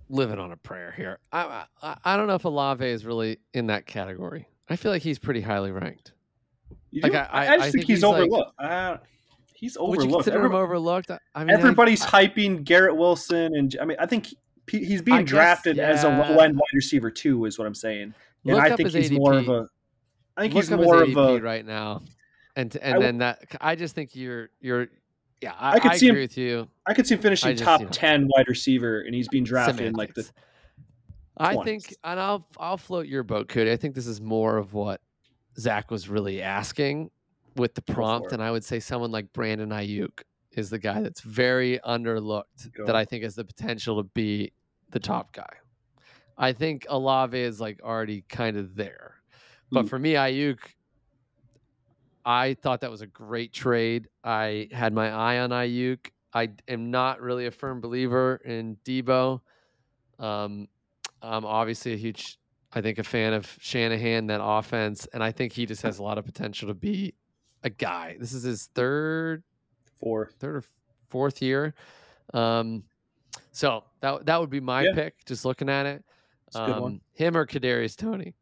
living 0.10 0.40
on 0.40 0.52
a 0.52 0.58
prayer 0.58 0.94
here. 0.96 1.20
I 1.32 1.66
I, 1.82 1.98
I 2.04 2.18
don't 2.18 2.28
know 2.28 2.36
if 2.36 2.46
Olave 2.46 2.86
is 2.86 3.06
really 3.06 3.38
in 3.54 3.68
that 3.68 3.86
category. 3.86 4.48
I 4.70 4.76
feel 4.76 4.92
like 4.92 5.02
he's 5.02 5.20
pretty 5.20 5.42
highly 5.42 5.72
ranked. 5.72 6.14
You 6.92 7.02
like, 7.02 7.12
do? 7.12 7.18
I- 7.18 7.22
I, 7.22 7.24
I- 7.24 7.46
just 7.58 7.60
I 7.60 7.62
think, 7.64 7.74
think 7.74 7.86
he's, 7.86 7.98
he's, 7.98 8.04
like- 8.04 8.22
overlooked. 8.24 8.52
uh, 8.60 8.98
he's 9.54 9.78
Would 9.78 9.84
you 9.86 9.94
overlooked. 10.02 10.24
consider 10.26 10.46
him 10.46 10.56
overlooked? 10.56 11.12
I- 11.12 11.20
I 11.36 11.44
mean, 11.44 11.50
everybody's 11.56 12.02
I, 12.04 12.28
hyping 12.28 12.64
Garrett 12.64 12.96
Wilson, 12.96 13.56
and 13.56 13.76
I 13.82 13.86
mean, 13.86 13.98
I 14.00 14.06
think 14.06 14.28
he, 14.70 14.86
he's 14.86 15.02
being 15.02 15.20
I 15.20 15.22
guess, 15.22 15.30
drafted 15.30 15.80
as 15.80 16.04
a 16.04 16.10
low 16.10 16.38
end 16.40 16.56
wide 16.56 16.64
receiver 16.74 17.12
too, 17.12 17.46
is 17.46 17.58
what 17.60 17.68
I'm 17.68 17.76
saying. 17.76 18.14
And 18.46 18.56
Look 18.56 18.60
I 18.64 18.76
think 18.76 18.92
his 18.92 19.10
he's 19.10 19.12
more 19.12 19.34
of 19.34 19.50
a. 19.50 19.68
I 20.40 20.44
think 20.44 20.54
look 20.54 20.64
he's 20.64 20.72
more 20.72 21.04
of 21.04 21.18
a. 21.18 21.42
right 21.42 21.66
now, 21.66 22.02
and 22.56 22.76
and 22.78 22.96
I 22.96 23.00
then 23.00 23.18
that 23.18 23.44
I 23.60 23.76
just 23.76 23.94
think 23.94 24.16
you're 24.16 24.50
you're 24.62 24.88
yeah 25.42 25.54
I, 25.60 25.74
I 25.74 25.80
could 25.80 25.92
I 25.92 25.98
see 25.98 26.08
him 26.08 26.16
with 26.16 26.38
you. 26.38 26.68
I 26.86 26.94
could 26.94 27.06
see 27.06 27.16
him 27.16 27.22
finishing 27.22 27.52
just, 27.52 27.64
top 27.64 27.82
you 27.82 27.88
know, 27.88 27.92
ten 27.92 28.30
wide 28.36 28.48
receiver, 28.48 29.02
and 29.02 29.14
he's 29.14 29.28
being 29.28 29.44
drafted 29.44 29.86
in 29.86 29.94
like 29.94 30.14
the. 30.14 30.24
Semantics. 30.24 30.44
I 31.42 31.64
think, 31.64 31.96
and 32.04 32.20
I'll 32.20 32.48
I'll 32.58 32.78
float 32.78 33.08
your 33.08 33.24
boat, 33.24 33.48
Cody. 33.48 33.72
I 33.72 33.78
think 33.78 33.96
this 33.96 34.08
is 34.08 34.20
more 34.20 34.58
of 34.58 34.74
what 34.74 35.02
Zach 35.58 35.90
was 35.90 36.10
really 36.10 36.42
asking 36.42 37.12
with 37.56 37.76
the 37.76 37.82
prompt, 37.82 38.32
and 38.32 38.42
I 38.42 38.52
would 38.52 38.64
say 38.64 38.80
someone 38.80 39.12
like 39.12 39.32
Brandon 39.34 39.70
Aiyuk 39.70 40.22
is 40.52 40.70
the 40.70 40.80
guy 40.80 41.02
that's 41.02 41.22
very 41.22 41.80
underlooked 41.86 42.86
that 42.86 42.96
I 42.96 43.06
think 43.06 43.24
has 43.24 43.36
the 43.36 43.46
potential 43.46 44.02
to 44.02 44.10
be 44.14 44.52
the 44.92 45.00
top 45.00 45.32
guy. 45.34 45.50
I 46.38 46.54
think 46.54 46.86
Olave 46.90 47.38
is 47.38 47.60
like 47.60 47.82
already 47.84 48.24
kind 48.30 48.58
of 48.58 48.76
there, 48.76 49.16
but 49.72 49.86
Mm. 49.86 49.90
for 49.90 50.00
me, 50.00 50.14
Aiyuk, 50.14 50.60
I 52.26 52.54
thought 52.56 52.82
that 52.82 52.92
was 52.92 53.02
a 53.02 53.08
great 53.08 53.54
trade. 53.54 54.08
I 54.24 54.68
had 54.72 54.94
my 54.94 55.10
eye 55.12 55.40
on 55.40 55.50
Aiyuk. 55.52 56.12
I 56.34 56.50
am 56.68 56.92
not 56.92 57.22
really 57.22 57.48
a 57.48 57.52
firm 57.52 57.82
believer 57.82 58.36
in 58.46 58.78
Debo. 58.86 59.42
Um, 60.20 60.68
I'm 61.22 61.46
obviously 61.46 61.94
a 61.94 61.98
huge, 61.98 62.38
I 62.74 62.82
think, 62.82 63.00
a 63.00 63.04
fan 63.04 63.34
of 63.34 63.58
Shanahan, 63.60 64.28
that 64.28 64.42
offense, 64.44 65.08
and 65.14 65.24
I 65.24 65.32
think 65.32 65.54
he 65.54 65.66
just 65.66 65.82
has 65.82 65.98
a 66.00 66.04
lot 66.04 66.18
of 66.18 66.26
potential 66.26 66.68
to 66.68 66.74
be 66.74 67.14
a 67.64 67.70
guy. 67.70 68.16
This 68.20 68.34
is 68.34 68.44
his 68.44 68.68
third, 68.76 69.44
Four. 70.00 70.32
third 70.40 70.56
or 70.58 70.64
fourth 71.10 71.42
year. 71.42 71.74
Um, 72.34 72.84
so 73.52 73.84
that 74.02 74.26
that 74.26 74.40
would 74.40 74.50
be 74.52 74.60
my 74.60 74.84
Yeah. 74.84 74.94
pick. 74.94 75.26
Just 75.26 75.46
looking 75.46 75.70
at 75.70 75.86
it, 75.86 76.04
It's 76.48 76.56
a 76.56 76.66
good 76.66 76.80
one. 76.80 76.94
Um, 76.94 77.02
him 77.14 77.36
or 77.38 77.46
Kadarius 77.46 77.96
Toney. 77.96 78.34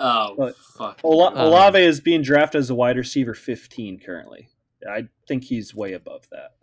Oh, 0.00 0.34
But 0.36 0.56
fuck. 0.56 1.00
Ola- 1.04 1.30
Um, 1.34 1.46
Olave 1.48 1.78
is 1.78 2.00
being 2.00 2.22
drafted 2.22 2.58
as 2.58 2.70
a 2.70 2.74
wide 2.74 2.96
receiver 2.96 3.34
15 3.34 4.00
currently. 4.00 4.48
I 4.88 5.08
think 5.28 5.44
he's 5.44 5.74
way 5.74 5.92
above 5.92 6.26
that. 6.30 6.54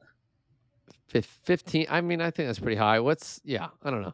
15 1.10 1.86
i 1.90 2.02
mean 2.02 2.20
i 2.22 2.30
think 2.30 2.50
that's 2.50 2.60
pretty 2.60 2.76
high 2.76 3.00
what's 3.00 3.40
yeah 3.46 3.70
i 3.82 3.90
don't 3.90 4.02
know 4.02 4.14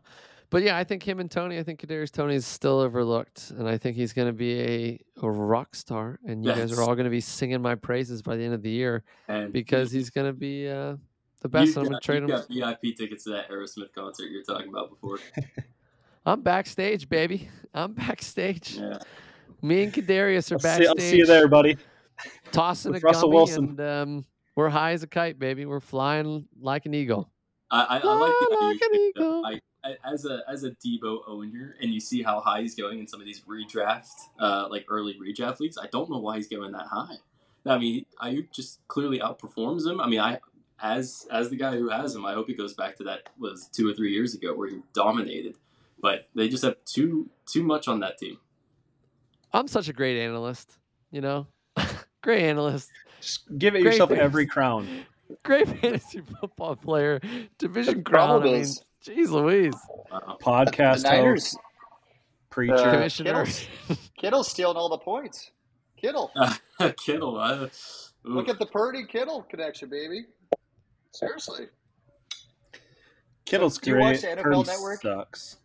but 0.51 0.61
yeah 0.61 0.77
i 0.77 0.83
think 0.83 1.01
him 1.01 1.19
and 1.19 1.29
Toney 1.29 1.57
i 1.57 1.63
think 1.63 1.81
Kadarius 1.81 2.11
Toney 2.11 2.35
is 2.35 2.45
still 2.45 2.79
overlooked 2.79 3.49
and 3.49 3.67
i 3.67 3.79
think 3.79 3.97
he's 3.97 4.13
going 4.13 4.27
to 4.27 4.33
be 4.33 4.59
a, 4.61 4.99
a 5.23 5.29
rock 5.29 5.73
star 5.75 6.19
and 6.25 6.45
you 6.45 6.53
guys 6.53 6.71
are 6.77 6.81
all 6.81 6.93
going 6.93 7.05
to 7.05 7.09
be 7.09 7.19
singing 7.19 7.61
my 7.63 7.73
praises 7.73 8.21
by 8.21 8.35
the 8.35 8.43
end 8.43 8.53
of 8.53 8.61
the 8.61 8.69
year 8.69 9.03
And 9.27 9.51
because 9.51 9.91
he's 9.91 10.11
going 10.11 10.27
to 10.27 10.33
be 10.33 10.69
uh, 10.69 10.97
the 11.41 11.49
best 11.49 11.75
you 11.75 11.79
and 11.81 11.87
i'm 11.87 11.91
going 11.91 11.99
to 11.99 12.05
trade 12.05 12.17
you 12.17 12.35
him 12.35 12.59
got 12.59 12.79
VIP 12.81 12.95
tickets 12.95 13.23
to 13.23 13.31
that 13.31 13.49
Aerosmith 13.49 13.91
concert 13.93 14.29
you're 14.29 14.43
talking 14.43 14.69
about 14.69 14.91
before. 14.91 15.17
i'm 16.25 16.41
backstage 16.41 17.07
baby 17.09 17.49
i'm 17.73 17.93
backstage 17.93 18.77
Yeah. 18.77 18.97
me 19.61 19.83
and 19.83 19.93
Kadarius 19.93 20.51
are 20.51 20.55
I'll 20.55 20.59
see, 20.59 20.63
backstage 20.67 20.87
I'll 20.87 20.97
see 20.97 21.17
you 21.17 21.25
there, 21.25 21.47
buddy. 21.47 21.77
tossing 22.51 22.91
with 22.91 23.03
a 23.03 23.07
Russell 23.07 23.29
gummy 23.29 23.35
Wilson. 23.37 23.63
and 23.65 23.81
um, 23.81 24.25
we're 24.55 24.69
high 24.69 24.91
as 24.91 25.03
a 25.03 25.07
kite 25.07 25.39
baby 25.39 25.65
we're 25.65 25.79
flying 25.79 26.45
like 26.59 26.85
an 26.85 26.93
eagle 26.93 27.29
I, 27.71 27.81
I, 27.81 27.97
I 27.97 28.13
like 28.13 28.33
the 28.39 28.57
like 28.61 28.81
an 28.81 28.99
eagle. 28.99 29.45
I, 29.45 29.59
I, 29.83 30.13
as 30.13 30.25
a 30.25 30.41
as 30.47 30.63
a 30.63 30.69
Debo 30.71 31.21
owner, 31.27 31.75
and 31.81 31.91
you 31.91 31.99
see 31.99 32.21
how 32.21 32.39
high 32.39 32.61
he's 32.61 32.75
going 32.75 32.99
in 32.99 33.07
some 33.07 33.19
of 33.19 33.25
these 33.25 33.41
redraft, 33.41 34.11
uh, 34.39 34.67
like 34.69 34.85
early 34.89 35.15
redraft 35.15 35.59
leagues. 35.59 35.75
I 35.79 35.87
don't 35.87 36.07
know 36.07 36.19
why 36.19 36.35
he's 36.35 36.47
going 36.47 36.71
that 36.73 36.85
high. 36.85 37.15
I 37.65 37.79
mean, 37.79 38.05
Aiyuk 38.21 38.51
just 38.51 38.87
clearly 38.89 39.17
outperforms 39.19 39.87
him. 39.87 39.99
I 39.99 40.07
mean, 40.07 40.19
I 40.19 40.39
as 40.83 41.25
as 41.31 41.49
the 41.49 41.55
guy 41.55 41.71
who 41.71 41.89
has 41.89 42.13
him, 42.13 42.25
I 42.27 42.33
hope 42.33 42.45
he 42.47 42.53
goes 42.53 42.75
back 42.75 42.95
to 42.97 43.03
that 43.05 43.29
was 43.39 43.69
two 43.73 43.89
or 43.89 43.93
three 43.93 44.13
years 44.13 44.35
ago 44.35 44.53
where 44.53 44.69
he 44.69 44.77
dominated. 44.93 45.55
But 46.03 46.27
they 46.35 46.47
just 46.49 46.63
have 46.63 46.75
too 46.85 47.31
too 47.51 47.63
much 47.63 47.87
on 47.87 48.01
that 48.01 48.17
team. 48.19 48.37
i'm 49.53 49.67
such 49.67 49.87
a 49.89 49.93
great 49.93 50.19
analyst 50.21 50.77
you 51.11 51.21
know 51.21 51.47
great 52.21 52.43
analyst 52.43 52.91
Just 53.21 53.47
give 53.57 53.73
it 53.75 53.81
Great 53.81 53.93
yourself 53.93 54.09
things. 54.09 54.21
every 54.21 54.45
crown. 54.45 54.85
great 55.43 55.67
fantasy 55.79 56.21
football 56.39 56.75
player, 56.75 57.19
division 57.57 57.97
The 57.97 58.03
crown. 58.03 58.27
problem 58.27 58.41
I 58.43 58.45
mean, 58.51 58.61
is- 58.61 58.83
jeez 59.05 59.29
Louise, 59.29 59.73
Wow. 60.11 60.37
the 60.39 60.43
Podcast 60.43 61.07
host, 61.09 61.57
preacher. 62.49 62.75
Uh, 62.75 62.91
commissioner. 62.91 63.31
Kittle's, 63.45 63.67
Kittle's 64.17 64.47
stealing 64.49 64.75
all 64.77 64.89
the 64.89 64.97
points. 64.97 65.51
Kittle, 65.97 66.31
Kittle, 67.05 67.39
I, 67.39 67.69
look 68.25 68.49
at 68.49 68.59
the 68.59 68.65
Purdy 68.67 69.05
Kittle 69.05 69.43
connection, 69.49 69.89
baby. 69.89 70.25
Seriously, 71.11 71.67
Kittle's 73.45 73.77
Do 73.77 73.91
you 73.91 73.97
watch 73.99 74.21
great. 74.21 74.35
the 74.35 74.41
NFL 74.41 74.43
Purdy 74.43 74.63
Network? 74.71 75.01
sucks. 75.01 75.57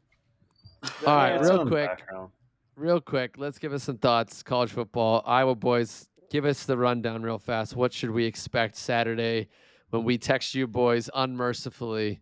All 1.06 1.16
right, 1.16 1.40
real 1.40 1.66
quick. 1.66 1.88
background. 1.88 2.30
Real 2.76 3.00
quick, 3.00 3.34
let's 3.36 3.58
give 3.58 3.72
us 3.72 3.82
some 3.82 3.98
thoughts. 3.98 4.42
College 4.42 4.70
football, 4.70 5.22
Iowa 5.26 5.54
boys, 5.56 6.08
give 6.30 6.44
us 6.44 6.64
the 6.64 6.76
rundown 6.76 7.22
real 7.22 7.38
fast. 7.38 7.74
What 7.74 7.92
should 7.92 8.10
we 8.10 8.24
expect 8.24 8.76
Saturday 8.76 9.48
when 9.90 10.04
we 10.04 10.16
text 10.16 10.54
you 10.54 10.66
boys 10.68 11.10
unmercifully 11.14 12.20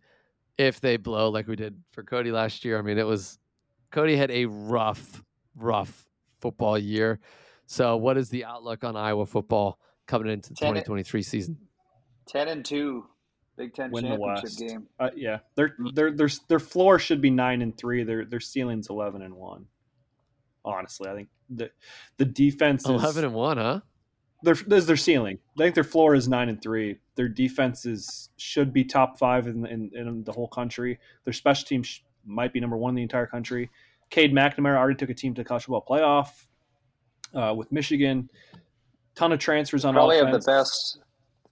if 0.56 0.80
they 0.80 0.96
blow 0.96 1.28
like 1.28 1.46
we 1.46 1.56
did 1.56 1.78
for 1.90 2.02
Cody 2.02 2.32
last 2.32 2.64
year? 2.64 2.78
I 2.78 2.82
mean, 2.82 2.96
it 2.96 3.06
was 3.06 3.38
Cody 3.90 4.16
had 4.16 4.30
a 4.30 4.46
rough, 4.46 5.22
rough 5.56 6.08
football 6.40 6.78
year. 6.78 7.20
So, 7.66 7.96
what 7.96 8.16
is 8.16 8.30
the 8.30 8.44
outlook 8.44 8.82
on 8.84 8.96
Iowa 8.96 9.26
football 9.26 9.78
coming 10.06 10.32
into 10.32 10.50
the 10.50 10.54
2023 10.56 11.22
season? 11.22 11.58
ten 12.26 12.48
and 12.48 12.64
two, 12.64 13.04
Big 13.56 13.74
Ten 13.74 13.90
Win 13.90 14.04
the 14.04 14.10
championship 14.10 14.42
West. 14.44 14.58
game. 14.58 14.86
Uh, 14.98 15.10
yeah, 15.16 15.38
their 15.54 15.74
their 15.94 16.10
their 16.10 16.28
their 16.48 16.58
floor 16.58 16.98
should 16.98 17.20
be 17.20 17.30
nine 17.30 17.62
and 17.62 17.76
three. 17.76 18.04
Their 18.04 18.24
their 18.24 18.40
ceiling's 18.40 18.88
eleven 18.88 19.22
and 19.22 19.34
one. 19.34 19.66
Honestly, 20.64 21.08
I 21.08 21.14
think 21.14 21.28
the 21.48 21.70
the 22.18 22.24
defense 22.24 22.84
is 22.84 22.90
11 22.90 23.24
and 23.24 23.34
1, 23.34 23.56
huh? 23.56 23.80
their 24.42 24.54
there's 24.66 24.86
their 24.86 24.96
ceiling. 24.96 25.38
I 25.58 25.62
think 25.62 25.74
their 25.74 25.84
floor 25.84 26.14
is 26.14 26.28
nine 26.28 26.48
and 26.48 26.60
three. 26.60 26.98
Their 27.14 27.28
defenses 27.28 28.30
should 28.36 28.72
be 28.72 28.84
top 28.84 29.18
five 29.18 29.46
in 29.46 29.66
in, 29.66 29.90
in 29.94 30.24
the 30.24 30.32
whole 30.32 30.48
country. 30.48 30.98
Their 31.24 31.32
special 31.32 31.66
teams 31.66 31.86
sh- 31.86 32.00
might 32.24 32.52
be 32.52 32.60
number 32.60 32.76
one 32.76 32.90
in 32.90 32.96
the 32.96 33.02
entire 33.02 33.26
country. 33.26 33.70
Cade 34.10 34.32
McNamara 34.32 34.76
already 34.76 34.96
took 34.96 35.10
a 35.10 35.14
team 35.14 35.34
to 35.34 35.42
the 35.42 35.44
college 35.44 35.64
football 35.64 35.84
playoff 35.88 36.46
uh, 37.34 37.54
with 37.54 37.70
Michigan. 37.72 38.30
Ton 39.14 39.32
of 39.32 39.38
transfers 39.38 39.84
on 39.84 39.94
Probably 39.94 40.18
have 40.18 40.30
the 40.30 40.38
best, 40.46 40.98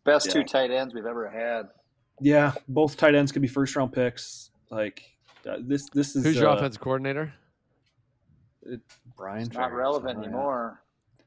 best 0.05 0.31
two 0.31 0.45
tight 0.45 0.71
ends 0.71 0.95
we've 0.95 1.07
ever 1.07 1.29
had. 1.29 1.69
Yeah, 2.21 2.53
both 2.69 2.97
tight 2.97 3.15
ends 3.15 3.33
could 3.33 3.43
be 3.43 3.49
first 3.49 3.75
round 3.77 3.93
picks. 3.93 4.51
Like 4.71 5.03
uh, 5.49 5.57
this, 5.61 5.89
this 5.91 6.17
is 6.17 6.25
Who's 6.25 6.37
your 6.37 6.49
uh, 6.49 6.57
offensive 6.57 6.81
coordinator? 6.81 7.35
Brian. 9.17 9.47
It's 9.47 9.55
not 9.55 9.71
Ferentz, 9.71 9.77
relevant 9.77 10.19
oh, 10.19 10.23
yeah. 10.23 10.27
anymore. 10.27 10.81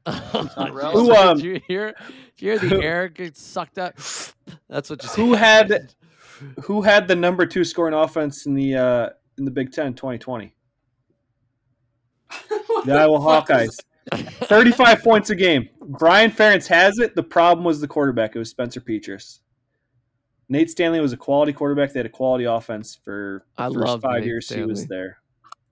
Who, 0.92 1.14
um, 1.14 1.36
did 1.36 1.44
you 1.44 1.60
hear? 1.66 1.94
Did 2.36 2.44
you 2.44 2.58
hear 2.58 2.78
the 2.78 2.82
air 2.84 3.08
get 3.08 3.36
sucked 3.36 3.78
up? 3.78 3.94
That's 4.68 4.90
what 4.90 5.00
just 5.00 5.16
Who 5.16 5.34
had- 5.34 5.70
happened. 5.70 5.94
Who 6.64 6.82
had 6.82 7.08
the 7.08 7.16
number 7.16 7.46
two 7.46 7.64
scoring 7.64 7.94
offense 7.94 8.46
in 8.46 8.54
the 8.54 8.76
uh, 8.76 9.08
in 9.38 9.44
the 9.44 9.50
Big 9.50 9.72
Ten 9.72 9.92
2020. 9.92 10.54
The 12.84 12.92
Iowa 12.92 13.18
Hawkeyes. 13.18 13.76
35 14.12 15.02
points 15.02 15.30
a 15.30 15.34
game. 15.34 15.68
Brian 15.80 16.30
Ferentz 16.30 16.68
has 16.68 16.98
it. 16.98 17.16
The 17.16 17.22
problem 17.24 17.64
was 17.64 17.80
the 17.80 17.88
quarterback. 17.88 18.36
It 18.36 18.38
was 18.38 18.50
Spencer 18.50 18.80
Petras. 18.80 19.40
Nate 20.48 20.70
Stanley 20.70 21.00
was 21.00 21.12
a 21.12 21.16
quality 21.16 21.52
quarterback. 21.52 21.92
They 21.92 21.98
had 21.98 22.06
a 22.06 22.10
quality 22.10 22.44
offense 22.44 22.98
for 23.04 23.44
the 23.56 23.62
I 23.62 23.66
first 23.66 23.78
love 23.78 24.00
five 24.02 24.20
Nate 24.20 24.24
years 24.26 24.48
he 24.48 24.62
was 24.62 24.86
there. 24.86 25.18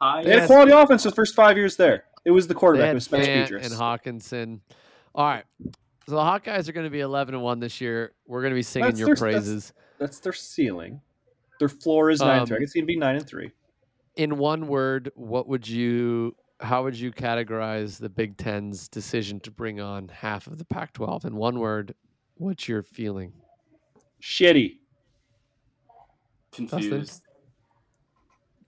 I 0.00 0.22
They 0.22 0.30
had 0.32 0.42
a 0.42 0.46
quality 0.46 0.72
offense 0.72 1.02
the 1.02 1.10
first 1.10 1.34
five 1.34 1.56
years 1.56 1.76
there. 1.76 2.04
It 2.24 2.30
was 2.32 2.46
the 2.46 2.54
They 2.54 2.58
quarterback. 2.60 2.90
It 2.90 2.94
was 2.94 3.04
Spencer 3.04 3.30
Fant 3.30 3.48
Petras. 3.48 3.64
and 3.64 3.74
Hockenson. 3.74 4.60
All 5.14 5.26
right. 5.26 5.44
So 6.08 6.14
the 6.14 6.20
Hawkeyes 6.20 6.68
are 6.68 6.72
going 6.72 6.84
to 6.84 6.90
be 6.90 7.00
11 7.00 7.34
and 7.34 7.42
1 7.42 7.60
this 7.60 7.80
year. 7.80 8.12
We're 8.26 8.42
going 8.42 8.52
to 8.52 8.56
be 8.56 8.62
singing 8.62 8.88
That's 8.88 8.98
your 9.00 9.06
their- 9.08 9.16
praises. 9.16 9.72
That's 9.98 10.18
their 10.20 10.32
ceiling. 10.34 11.00
Their 11.58 11.70
floor 11.70 12.10
is 12.10 12.20
nine 12.20 12.40
and 12.40 12.48
three. 12.48 12.56
I 12.56 12.58
Um, 12.58 12.62
can 12.64 12.68
see 12.68 12.78
it 12.80 12.86
be 12.86 12.96
nine 12.98 13.16
and 13.16 13.26
three. 13.26 13.50
In 14.16 14.36
one 14.36 14.66
word, 14.68 15.10
what 15.14 15.48
would 15.48 15.66
you 15.66 16.36
how 16.60 16.84
would 16.84 16.98
you 16.98 17.12
categorize 17.12 17.98
the 17.98 18.08
Big 18.08 18.36
Ten's 18.38 18.88
decision 18.88 19.40
to 19.40 19.50
bring 19.50 19.78
on 19.78 20.08
half 20.08 20.46
of 20.46 20.56
the 20.58 20.64
Pac 20.64 20.92
12? 20.94 21.24
In 21.26 21.36
one 21.36 21.58
word, 21.58 21.94
what's 22.36 22.66
your 22.68 22.82
feeling? 22.82 23.32
Shitty. 24.26 24.78
confused. 26.52 27.22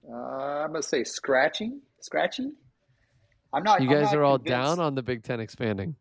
Uh, 0.09 0.15
I'm 0.15 0.69
gonna 0.73 0.83
say 0.83 1.03
scratching, 1.05 1.81
scratchy. 2.01 2.53
I'm 3.53 3.63
not. 3.65 3.83
You 3.83 3.89
I'm 3.89 3.95
guys 3.95 4.13
not 4.13 4.17
are 4.19 4.25
all 4.25 4.39
convinced. 4.39 4.77
down 4.77 4.79
on 4.81 4.95
the 4.95 5.03
Big 5.03 5.25
Ten 5.25 5.41
expanding. 5.41 5.97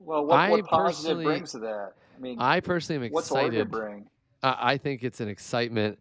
Well, 0.00 0.26
what, 0.26 0.36
I 0.38 0.50
what 0.50 0.66
positive 0.66 0.96
personally- 1.16 1.24
brings 1.24 1.52
to 1.52 1.60
that? 1.60 1.92
I 2.16 2.20
mean, 2.20 2.36
I 2.38 2.60
personally 2.60 2.96
am 2.98 3.02
excited. 3.04 3.14
what's 3.14 3.32
Oregon 3.32 3.68
bring? 3.68 4.06
I, 4.42 4.72
I 4.72 4.76
think 4.76 5.02
it's 5.02 5.20
an 5.20 5.28
excitement. 5.28 5.98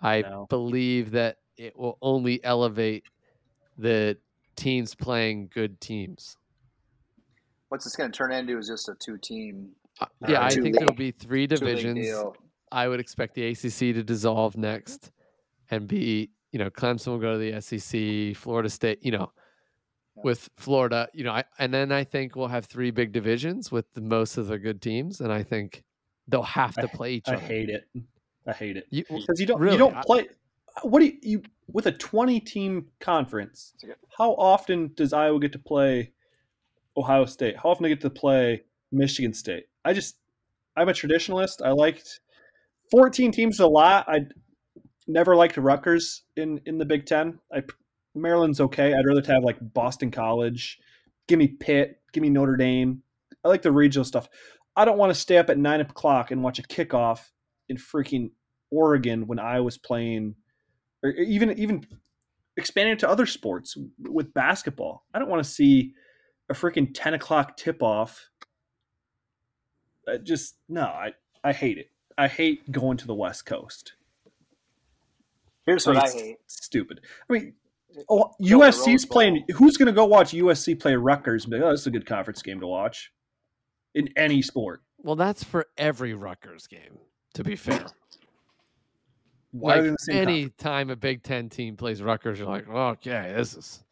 I 0.00 0.22
No. 0.22 0.46
believe 0.48 1.10
that 1.12 1.36
it 1.56 1.78
will 1.78 1.98
only 2.00 2.42
elevate 2.42 3.04
the 3.78 4.16
teams 4.56 4.94
playing 4.94 5.50
good 5.52 5.80
teams. 5.80 6.36
What's 7.68 7.84
this 7.84 7.94
going 7.94 8.10
to 8.10 8.16
turn 8.16 8.32
into? 8.32 8.58
Is 8.58 8.68
just 8.68 8.88
a 8.88 8.94
two-team, 8.98 9.70
yeah, 10.28 10.40
Uh, 10.40 10.44
I 10.44 10.50
think 10.50 10.64
league- 10.64 10.74
there'll 10.74 10.94
be 10.94 11.10
three 11.10 11.46
divisions. 11.46 12.06
I 12.70 12.88
would 12.88 13.00
expect 13.00 13.34
the 13.34 13.44
ACC 13.44 13.92
to 13.94 14.02
dissolve 14.02 14.56
next 14.56 15.10
and 15.70 15.86
be, 15.86 16.30
you 16.52 16.58
know, 16.58 16.70
Clemson 16.70 17.08
will 17.08 17.18
go 17.18 17.32
to 17.32 17.38
the 17.38 17.52
SEC, 17.60 18.34
Florida 18.34 18.70
State, 18.70 18.98
you 19.02 19.10
know, 19.12 19.30
Yeah. 20.16 20.22
with 20.24 20.48
Florida, 20.56 21.08
you 21.14 21.24
know, 21.24 21.32
I, 21.32 21.44
and 21.58 21.72
then 21.72 21.92
I 21.92 22.04
think 22.04 22.34
we'll 22.36 22.48
have 22.48 22.66
three 22.66 22.90
big 22.90 23.12
divisions 23.12 23.70
with 23.72 23.90
the 23.94 24.00
most 24.00 24.36
of 24.38 24.46
the 24.46 24.58
good 24.58 24.80
teams, 24.82 25.20
and 25.20 25.32
I 25.32 25.42
think 25.42 25.84
they'll 26.28 26.42
have 26.42 26.74
to 26.76 26.88
play 26.88 27.14
each 27.14 27.28
I 27.28 27.34
other. 27.34 27.42
I 27.44 27.46
hate 27.46 27.68
it. 27.70 27.84
I 28.46 28.52
hate 28.52 28.76
it 28.76 28.86
You, 28.90 29.04
because 29.08 29.38
you 29.40 29.46
don't 29.46 29.60
Really? 29.60 29.74
you 29.74 29.78
don't 29.78 29.96
I- 29.96 30.02
play. 30.02 30.28
What 30.82 31.00
do 31.00 31.06
you, 31.06 31.18
you 31.22 31.42
with 31.70 31.86
a 31.86 31.92
twenty 31.92 32.40
team 32.40 32.86
conference? 33.00 33.74
How 34.16 34.32
often 34.32 34.92
does 34.94 35.12
Iowa 35.12 35.38
get 35.40 35.52
to 35.52 35.58
play 35.58 36.12
Ohio 36.96 37.26
State? 37.26 37.56
How 37.58 37.70
often 37.70 37.82
do 37.84 37.88
they 37.90 37.94
get 37.94 38.00
to 38.02 38.10
play 38.10 38.64
Michigan 38.90 39.34
State? 39.34 39.66
I 39.84 39.92
just 39.92 40.16
I'm 40.76 40.88
a 40.88 40.92
traditionalist. 40.92 41.64
I 41.64 41.70
liked 41.70 42.20
fourteen 42.90 43.32
teams 43.32 43.60
a 43.60 43.66
lot. 43.66 44.08
I 44.08 44.26
never 45.06 45.36
liked 45.36 45.56
Rutgers 45.56 46.22
in 46.36 46.60
in 46.66 46.78
the 46.78 46.84
Big 46.84 47.06
Ten. 47.06 47.38
I 47.52 47.62
Maryland's 48.14 48.60
okay. 48.60 48.92
I'd 48.92 49.06
rather 49.06 49.22
have 49.32 49.42
like 49.42 49.58
Boston 49.60 50.10
College. 50.10 50.78
Give 51.28 51.38
me 51.38 51.48
Pitt. 51.48 52.00
Give 52.12 52.22
me 52.22 52.30
Notre 52.30 52.56
Dame. 52.56 53.02
I 53.44 53.48
like 53.48 53.62
the 53.62 53.72
regional 53.72 54.04
stuff. 54.04 54.28
I 54.76 54.84
don't 54.84 54.98
want 54.98 55.12
to 55.12 55.18
stay 55.18 55.38
up 55.38 55.50
at 55.50 55.58
nine 55.58 55.80
o'clock 55.80 56.30
and 56.30 56.42
watch 56.42 56.58
a 56.58 56.62
kickoff 56.62 57.30
in 57.68 57.76
freaking 57.76 58.30
Oregon 58.70 59.26
when 59.26 59.38
I 59.38 59.60
was 59.60 59.78
playing, 59.78 60.34
or 61.02 61.10
even 61.10 61.58
even 61.58 61.86
expanding 62.56 62.94
it 62.94 62.98
to 63.00 63.08
other 63.08 63.26
sports 63.26 63.76
with 63.98 64.32
basketball. 64.34 65.04
I 65.12 65.18
don't 65.18 65.28
want 65.28 65.44
to 65.44 65.50
see 65.50 65.92
a 66.50 66.54
freaking 66.54 66.90
ten 66.94 67.14
o'clock 67.14 67.56
tip 67.56 67.82
off. 67.82 68.28
I 70.08 70.18
just 70.18 70.56
no, 70.68 70.82
I 70.82 71.12
I 71.44 71.52
hate 71.52 71.78
it. 71.78 71.90
I 72.18 72.28
hate 72.28 72.70
going 72.70 72.96
to 72.98 73.06
the 73.06 73.14
West 73.14 73.46
Coast. 73.46 73.94
Here's 75.66 75.86
what 75.86 75.96
I 75.96 76.04
It's 76.04 76.14
hate. 76.14 76.36
Stupid. 76.46 77.00
I 77.28 77.32
mean, 77.32 77.54
oh, 78.08 78.32
Kill 78.42 78.60
USC's 78.60 79.06
playing. 79.06 79.44
Bowl. 79.48 79.56
Who's 79.56 79.76
going 79.76 79.86
to 79.86 79.92
go 79.92 80.04
watch 80.04 80.32
USC 80.32 80.78
play 80.78 80.94
Rutgers? 80.94 81.44
And 81.44 81.54
oh, 81.54 81.70
this 81.70 81.82
is 81.82 81.86
a 81.86 81.90
good 81.90 82.06
conference 82.06 82.42
game 82.42 82.60
to 82.60 82.66
watch 82.66 83.12
in 83.94 84.08
any 84.16 84.42
sport. 84.42 84.82
well, 84.98 85.16
that's 85.16 85.44
for 85.44 85.66
every 85.78 86.14
Rutgers 86.14 86.66
game, 86.66 86.98
to 87.34 87.44
be 87.44 87.56
fair. 87.56 87.86
Why 89.52 89.80
like 89.80 89.96
the 90.06 90.14
any 90.14 90.42
conference? 90.44 90.62
time 90.62 90.90
a 90.90 90.96
Big 90.96 91.22
Ten 91.22 91.48
team 91.48 91.76
plays 91.76 92.02
Rutgers, 92.02 92.38
you're 92.38 92.48
like, 92.48 92.68
okay, 92.68 93.32
this 93.36 93.54
is 93.54 93.84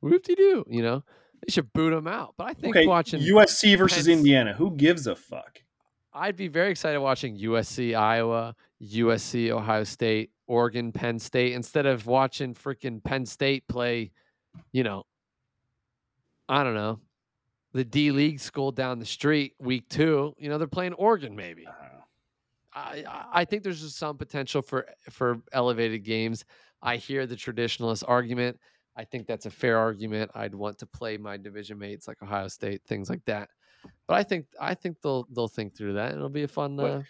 whoop 0.00 0.22
de 0.22 0.34
doo. 0.34 0.64
You 0.68 0.82
know, 0.82 1.04
they 1.46 1.52
should 1.52 1.72
boot 1.72 1.90
them 1.90 2.06
out. 2.06 2.34
But 2.36 2.48
I 2.48 2.54
think 2.54 2.76
Okay, 2.76 2.86
watching, 2.86 3.20
USC 3.20 3.76
versus 3.76 4.08
Indiana. 4.08 4.52
Who 4.54 4.70
gives 4.76 5.06
a 5.06 5.14
fuck? 5.16 5.60
I'd 6.14 6.36
be 6.36 6.48
very 6.48 6.70
excited 6.70 7.00
watching 7.00 7.38
USC, 7.38 7.94
Iowa, 7.96 8.54
USC, 8.82 9.50
Ohio 9.50 9.84
State, 9.84 10.30
Oregon, 10.46 10.92
Penn 10.92 11.18
State, 11.18 11.54
instead 11.54 11.86
of 11.86 12.06
watching 12.06 12.54
freaking 12.54 13.02
Penn 13.02 13.24
State 13.24 13.66
play, 13.66 14.10
you 14.72 14.82
know, 14.84 15.04
I 16.48 16.62
don't 16.64 16.74
know, 16.74 17.00
the 17.72 17.84
D 17.84 18.10
League 18.10 18.40
school 18.40 18.70
down 18.72 18.98
the 18.98 19.06
street 19.06 19.54
week 19.58 19.88
two. 19.88 20.34
You 20.38 20.50
know, 20.50 20.58
they're 20.58 20.66
playing 20.66 20.92
Oregon 20.94 21.34
maybe. 21.34 21.66
Uh-huh. 21.66 21.88
I, 22.74 23.04
I- 23.08 23.26
I 23.40 23.44
think 23.46 23.62
there's 23.62 23.80
just 23.80 23.96
some 23.96 24.16
potential 24.18 24.60
for 24.62 24.86
for 25.10 25.40
elevated 25.52 26.04
games. 26.04 26.44
I 26.82 26.96
hear 26.96 27.26
the 27.26 27.36
traditionalist 27.36 28.04
argument. 28.06 28.58
I 28.96 29.04
think 29.04 29.26
that's 29.26 29.46
a 29.46 29.50
fair 29.50 29.78
argument. 29.78 30.30
I'd 30.34 30.54
want 30.54 30.78
to 30.78 30.86
play 30.86 31.16
my 31.16 31.36
division 31.36 31.78
mates 31.78 32.06
like 32.08 32.22
Ohio 32.22 32.48
State, 32.48 32.82
things 32.86 33.08
like 33.08 33.24
that. 33.26 33.48
But 34.06 34.14
I 34.14 34.22
think 34.22 34.46
I 34.60 34.74
think 34.74 34.98
they'll 35.02 35.26
they'll 35.34 35.48
think 35.48 35.76
through 35.76 35.94
that. 35.94 36.12
It'll 36.12 36.28
be 36.28 36.42
a 36.44 36.48
fun. 36.48 36.76
What- 36.76 36.90
Uh, 36.90 37.02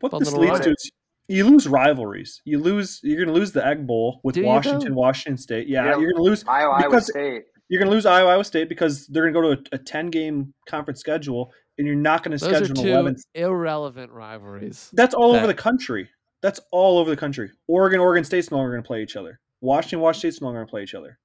What 0.00 0.10
Fun 0.12 0.20
this 0.20 0.32
leads 0.32 0.52
ride. 0.52 0.62
to 0.62 0.70
is 0.70 0.90
you 1.28 1.44
lose 1.46 1.66
rivalries. 1.68 2.40
You 2.44 2.58
lose. 2.60 3.00
You're 3.02 3.16
going 3.16 3.28
to 3.28 3.34
lose 3.34 3.52
the 3.52 3.66
Egg 3.66 3.86
Bowl 3.86 4.20
with 4.24 4.36
Do 4.36 4.44
Washington. 4.44 4.94
Washington 4.94 5.36
State. 5.36 5.68
Yeah, 5.68 5.84
Yeah. 5.84 5.90
you're 5.98 6.12
going 6.12 6.16
to 6.16 6.22
lose. 6.22 6.44
Iowa, 6.48 6.72
Iowa 6.74 6.88
because- 6.88 7.08
State. 7.08 7.44
You're 7.68 7.80
going 7.80 7.90
to 7.90 7.94
lose 7.94 8.06
Iowa, 8.06 8.30
Iowa 8.30 8.44
State 8.44 8.68
because 8.68 9.08
they're 9.08 9.28
going 9.28 9.34
to 9.34 9.40
go 9.40 9.54
to 9.62 9.70
a, 9.72 9.74
a 9.74 9.78
10 9.78 10.08
game 10.10 10.54
conference 10.68 11.00
schedule, 11.00 11.52
and 11.78 11.86
you're 11.86 11.96
not 11.96 12.22
going 12.22 12.38
to 12.38 12.44
those 12.44 12.52
are 12.62 12.64
schedule 12.64 12.78
an 12.78 12.84
two 12.86 12.92
11. 12.92 13.16
irrelevant 13.34 14.12
rivalries. 14.12 14.88
That's 14.92 15.14
all 15.14 15.34
over 15.34 15.48
the 15.48 15.54
country. 15.54 16.08
That's 16.42 16.60
all 16.70 16.96
over 16.98 17.10
the 17.10 17.16
country. 17.16 17.50
Oregon, 17.66 17.98
Oregon 17.98 18.22
State's 18.22 18.52
no 18.52 18.58
longer 18.58 18.70
going 18.72 18.84
to 18.84 18.86
play 18.86 19.02
each 19.02 19.16
other. 19.16 19.40
Washington, 19.66 20.00
Washington 20.00 20.30
State's 20.32 20.40
no 20.40 20.46
longer 20.46 20.60
going 20.60 20.66
to 20.66 20.70
play 20.70 20.82
each 20.82 20.94
other. 20.94 21.18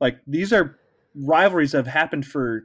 Like 0.00 0.18
these 0.26 0.52
are 0.52 0.78
rivalries 1.14 1.72
that 1.72 1.78
have 1.78 1.86
happened 1.92 2.26
for. 2.26 2.62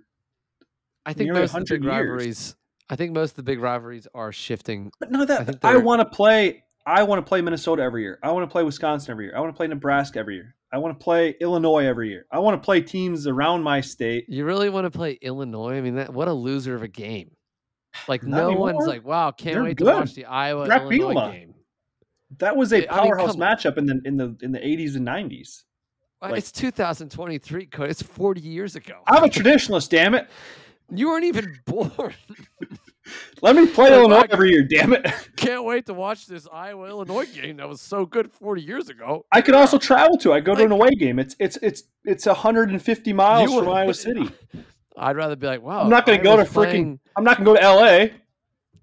I 1.05 1.13
think 1.13 1.32
most 1.32 1.53
of 1.55 1.68
the 1.68 1.78
big 1.78 1.84
100 1.84 1.84
years. 1.84 1.91
rivalries. 1.93 2.55
I 2.89 2.95
think 2.95 3.11
most 3.13 3.32
of 3.32 3.36
the 3.38 3.43
big 3.43 3.59
rivalries 3.59 4.07
are 4.13 4.32
shifting. 4.32 4.91
But 4.99 5.11
no, 5.11 5.22
I 5.22 5.26
that 5.26 5.45
think 5.45 5.65
I, 5.65 5.78
want 5.78 5.99
to 6.01 6.05
play. 6.05 6.63
I 6.86 7.03
want 7.03 7.26
to 7.26 7.28
play 7.28 7.41
Minnesota 7.41 7.82
every 7.84 8.01
year. 8.01 8.20
I 8.24 8.32
want 8.32 8.47
to 8.47 8.51
play 8.51 8.63
Wisconsin 8.63 9.11
every 9.11 9.26
year. 9.26 9.36
I 9.36 9.39
want 9.41 9.53
to 9.53 9.57
play 9.57 9.68
Nebraska 9.68 10.20
every 10.20 10.36
year. 10.36 10.55
I 10.72 10.78
want 10.80 10.97
to 10.97 11.03
play 11.03 11.36
Illinois 11.39 11.86
every 11.86 12.09
year. 12.09 12.26
I 12.32 12.39
want 12.39 12.61
to 12.61 12.65
play 12.65 12.82
teams 12.82 13.26
around 13.26 13.63
my 13.63 13.82
state. 13.82 14.26
You 14.28 14.45
really 14.45 14.70
want 14.70 14.86
to 14.86 14.91
play 14.91 15.18
Illinois? 15.22 15.78
I 15.78 15.82
mean, 15.82 15.95
that 15.95 16.13
what 16.13 16.28
a 16.28 16.34
loser 16.34 16.76
of 16.76 16.84
a 16.84 16.88
game. 16.88 17.32
Like 18.07 18.24
Not 18.24 18.38
no 18.38 18.51
one's 18.51 18.86
like, 18.86 19.05
wow, 19.05 19.32
can't 19.32 19.55
They're 19.55 19.63
wait 19.63 19.78
good. 19.78 19.86
to 19.86 19.99
watch 19.99 20.13
the 20.13 20.26
Iowa 20.26 20.65
Brett 20.65 20.82
Illinois 20.84 21.13
Bielema. 21.13 21.32
game. 21.32 21.47
That 22.39 22.55
was 22.55 22.73
a 22.73 22.84
Yeah, 22.84 22.93
I 22.93 23.03
mean, 23.03 23.11
powerhouse 23.13 23.36
matchup 23.36 23.78
in 23.78 23.86
the 23.86 24.01
in 24.05 24.17
the 24.17 24.36
in 24.41 24.51
the 24.51 24.59
80s 24.59 24.95
and 24.95 25.07
90s. 25.07 25.63
Like- 26.21 26.38
it's 26.38 26.51
2023, 26.51 27.67
Cody. 27.67 27.91
It's 27.91 28.01
40 28.01 28.41
years 28.41 28.75
ago. 28.75 28.95
I'm 29.07 29.23
a 29.23 29.28
traditionalist, 29.28 29.89
damn 29.89 30.15
it. 30.15 30.28
You 30.89 31.09
weren't 31.09 31.25
even 31.25 31.59
born. 31.65 32.13
Let 33.41 33.55
me 33.55 33.67
play 33.67 33.86
Like, 33.89 33.99
Illinois 33.99 34.17
I- 34.21 34.28
every 34.32 34.49
year, 34.51 34.63
damn 34.63 34.93
it. 34.93 35.05
Can't 35.38 35.63
wait 35.63 35.86
to 35.86 35.93
watch 35.93 36.25
this 36.25 36.47
Iowa 36.51 36.88
Illinois 36.89 37.25
game 37.28 37.57
that 37.57 37.69
was 37.69 37.82
so 37.82 38.05
good 38.05 38.32
40 38.32 38.61
years 38.61 38.89
ago. 38.89 39.25
I 39.32 39.41
could 39.41 39.55
also 39.55 39.78
travel 39.78 40.17
to. 40.17 40.34
I 40.34 40.39
go 40.39 40.55
to 40.55 40.63
an 40.63 40.71
away 40.71 40.89
game. 40.91 41.19
It's 41.19 41.36
it's 41.39 41.57
it's 41.57 41.84
it's 42.03 42.25
150 42.25 43.13
miles 43.13 43.53
from 43.53 43.65
would- 43.65 43.73
Iowa 43.73 43.93
City. 43.93 44.30
I'd 44.97 45.15
rather 45.15 45.36
be 45.36 45.45
like, 45.45 45.61
wow. 45.61 45.82
I'm 45.82 45.89
not 45.89 46.07
going 46.07 46.17
to 46.17 46.23
go 46.23 46.36
to 46.38 46.43
freaking. 46.43 46.97
I'm 47.15 47.23
not 47.23 47.38
going 47.38 47.55
to 47.55 47.61
go 47.61 47.75
to 47.75 47.75
LA. 47.75 48.07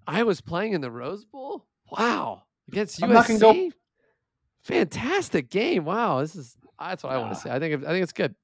I 0.07 0.23
was 0.23 0.41
playing 0.41 0.73
in 0.75 0.81
the 0.81 0.91
Rose 0.91 1.25
Bowl. 1.25 1.67
Wow, 1.91 2.44
against 2.69 3.03
I'm 3.03 3.11
USC. 3.11 3.41
go- 3.41 3.71
Fantastic 4.63 5.51
game. 5.51 5.85
Wow, 5.85 6.21
this 6.21 6.35
is 6.37 6.57
that's 6.79 7.03
what 7.03 7.13
I 7.13 7.19
want 7.19 7.35
to 7.35 7.39
say. 7.41 7.51
I 7.51 7.59
think 7.59 7.85
I 7.85 7.89
think 7.89 8.03
it's 8.03 8.13
good. 8.13 8.35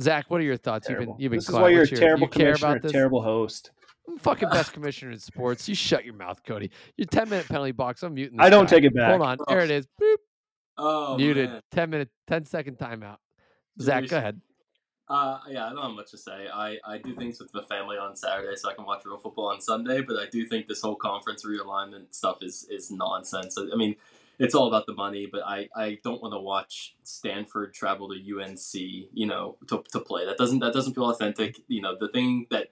Zach, 0.00 0.30
what 0.30 0.40
are 0.40 0.44
your 0.44 0.56
thoughts? 0.56 0.86
Terrible. 0.86 1.16
You've 1.18 1.18
been 1.18 1.22
you've 1.22 1.30
been 1.30 1.38
this 1.38 1.48
is 1.48 1.54
why 1.54 1.68
you're 1.68 1.78
a 1.78 1.82
What's 1.82 1.90
your- 1.92 2.00
terrible 2.00 2.22
you 2.26 2.28
care 2.28 2.46
commissioner, 2.46 2.68
about 2.72 2.78
a 2.78 2.82
this? 2.82 2.92
terrible 2.92 3.22
host. 3.22 3.70
I'm 4.08 4.18
fucking 4.18 4.48
best 4.50 4.72
commissioner 4.74 5.12
in 5.12 5.18
sports. 5.18 5.68
You 5.68 5.74
shut 5.76 6.04
your 6.04 6.14
mouth, 6.14 6.40
Cody. 6.44 6.70
Your 6.96 7.06
10 7.06 7.28
minute 7.28 7.46
penalty 7.46 7.70
box. 7.72 8.02
I'm 8.02 8.14
muting. 8.14 8.38
This 8.38 8.46
I 8.46 8.50
don't 8.50 8.64
guy. 8.64 8.76
take 8.76 8.84
it 8.84 8.94
back. 8.94 9.10
Hold 9.10 9.22
on. 9.22 9.38
There 9.48 9.60
it 9.60 9.70
is. 9.70 9.86
Boop. 10.00 10.16
Oh, 10.78 11.16
Muted. 11.16 11.50
man. 11.50 11.60
10 11.72 11.90
minute, 11.90 12.08
10 12.26 12.44
second 12.46 12.78
timeout. 12.78 13.18
Zach, 13.80 14.08
go 14.08 14.16
ahead. 14.16 14.40
Uh, 15.10 15.40
yeah, 15.50 15.66
I 15.66 15.70
don't 15.70 15.82
have 15.82 15.90
much 15.90 16.12
to 16.12 16.18
say. 16.18 16.46
I, 16.54 16.78
I 16.86 16.98
do 16.98 17.16
things 17.16 17.40
with 17.40 17.50
the 17.50 17.62
family 17.64 17.96
on 17.98 18.14
Saturday 18.14 18.54
so 18.54 18.70
I 18.70 18.74
can 18.74 18.84
watch 18.84 19.02
real 19.04 19.18
football 19.18 19.46
on 19.46 19.60
Sunday, 19.60 20.02
but 20.02 20.16
I 20.16 20.26
do 20.30 20.46
think 20.46 20.68
this 20.68 20.82
whole 20.82 20.94
conference 20.94 21.44
realignment 21.44 22.14
stuff 22.14 22.38
is, 22.42 22.64
is 22.70 22.92
nonsense. 22.92 23.58
I, 23.58 23.62
I 23.72 23.76
mean, 23.76 23.96
it's 24.38 24.54
all 24.54 24.68
about 24.68 24.86
the 24.86 24.94
money. 24.94 25.26
But 25.26 25.42
I, 25.44 25.68
I 25.74 25.98
don't 26.04 26.22
want 26.22 26.34
to 26.34 26.38
watch 26.38 26.94
Stanford 27.02 27.74
travel 27.74 28.08
to 28.08 28.40
UNC, 28.40 28.72
you 28.72 29.26
know, 29.26 29.56
to, 29.66 29.82
to 29.90 29.98
play. 29.98 30.26
That 30.26 30.38
doesn't 30.38 30.60
that 30.60 30.72
doesn't 30.72 30.94
feel 30.94 31.10
authentic. 31.10 31.58
You 31.66 31.82
know, 31.82 31.96
the 31.98 32.08
thing 32.08 32.46
that 32.52 32.68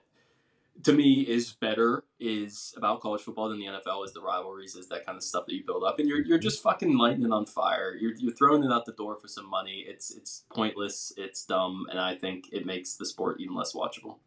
to 0.83 0.93
me 0.93 1.21
is 1.21 1.53
better 1.53 2.03
is 2.19 2.73
about 2.77 3.01
college 3.01 3.21
football 3.21 3.49
than 3.49 3.59
the 3.59 3.65
NFL 3.65 4.05
is 4.05 4.13
the 4.13 4.21
rivalries, 4.21 4.75
is 4.75 4.87
that 4.89 5.05
kind 5.05 5.17
of 5.17 5.23
stuff 5.23 5.45
that 5.45 5.53
you 5.53 5.63
build 5.65 5.83
up, 5.83 5.99
and 5.99 6.07
you're, 6.07 6.25
you're 6.25 6.39
just 6.39 6.61
fucking 6.63 6.97
lighting 6.97 7.23
it 7.23 7.31
on 7.31 7.45
fire. 7.45 7.95
You're, 7.99 8.15
you're 8.15 8.33
throwing 8.33 8.63
it 8.63 8.71
out 8.71 8.85
the 8.85 8.93
door 8.93 9.17
for 9.17 9.27
some 9.27 9.49
money. 9.49 9.85
It's 9.87 10.11
it's 10.15 10.45
pointless. 10.53 11.13
It's 11.17 11.45
dumb, 11.45 11.87
and 11.89 11.99
I 11.99 12.15
think 12.15 12.49
it 12.51 12.65
makes 12.65 12.95
the 12.95 13.05
sport 13.05 13.39
even 13.39 13.55
less 13.55 13.73
watchable. 13.73 14.17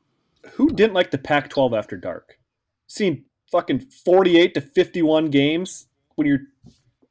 Who 0.53 0.68
didn't 0.70 0.94
like 0.94 1.11
the 1.11 1.18
Pac-12 1.18 1.76
after 1.76 1.96
dark? 1.96 2.38
Seen 2.86 3.24
fucking 3.50 3.80
48 3.80 4.55
to 4.55 4.61
51 4.61 5.30
games 5.30 5.86
when 6.16 6.26
you're 6.26 6.40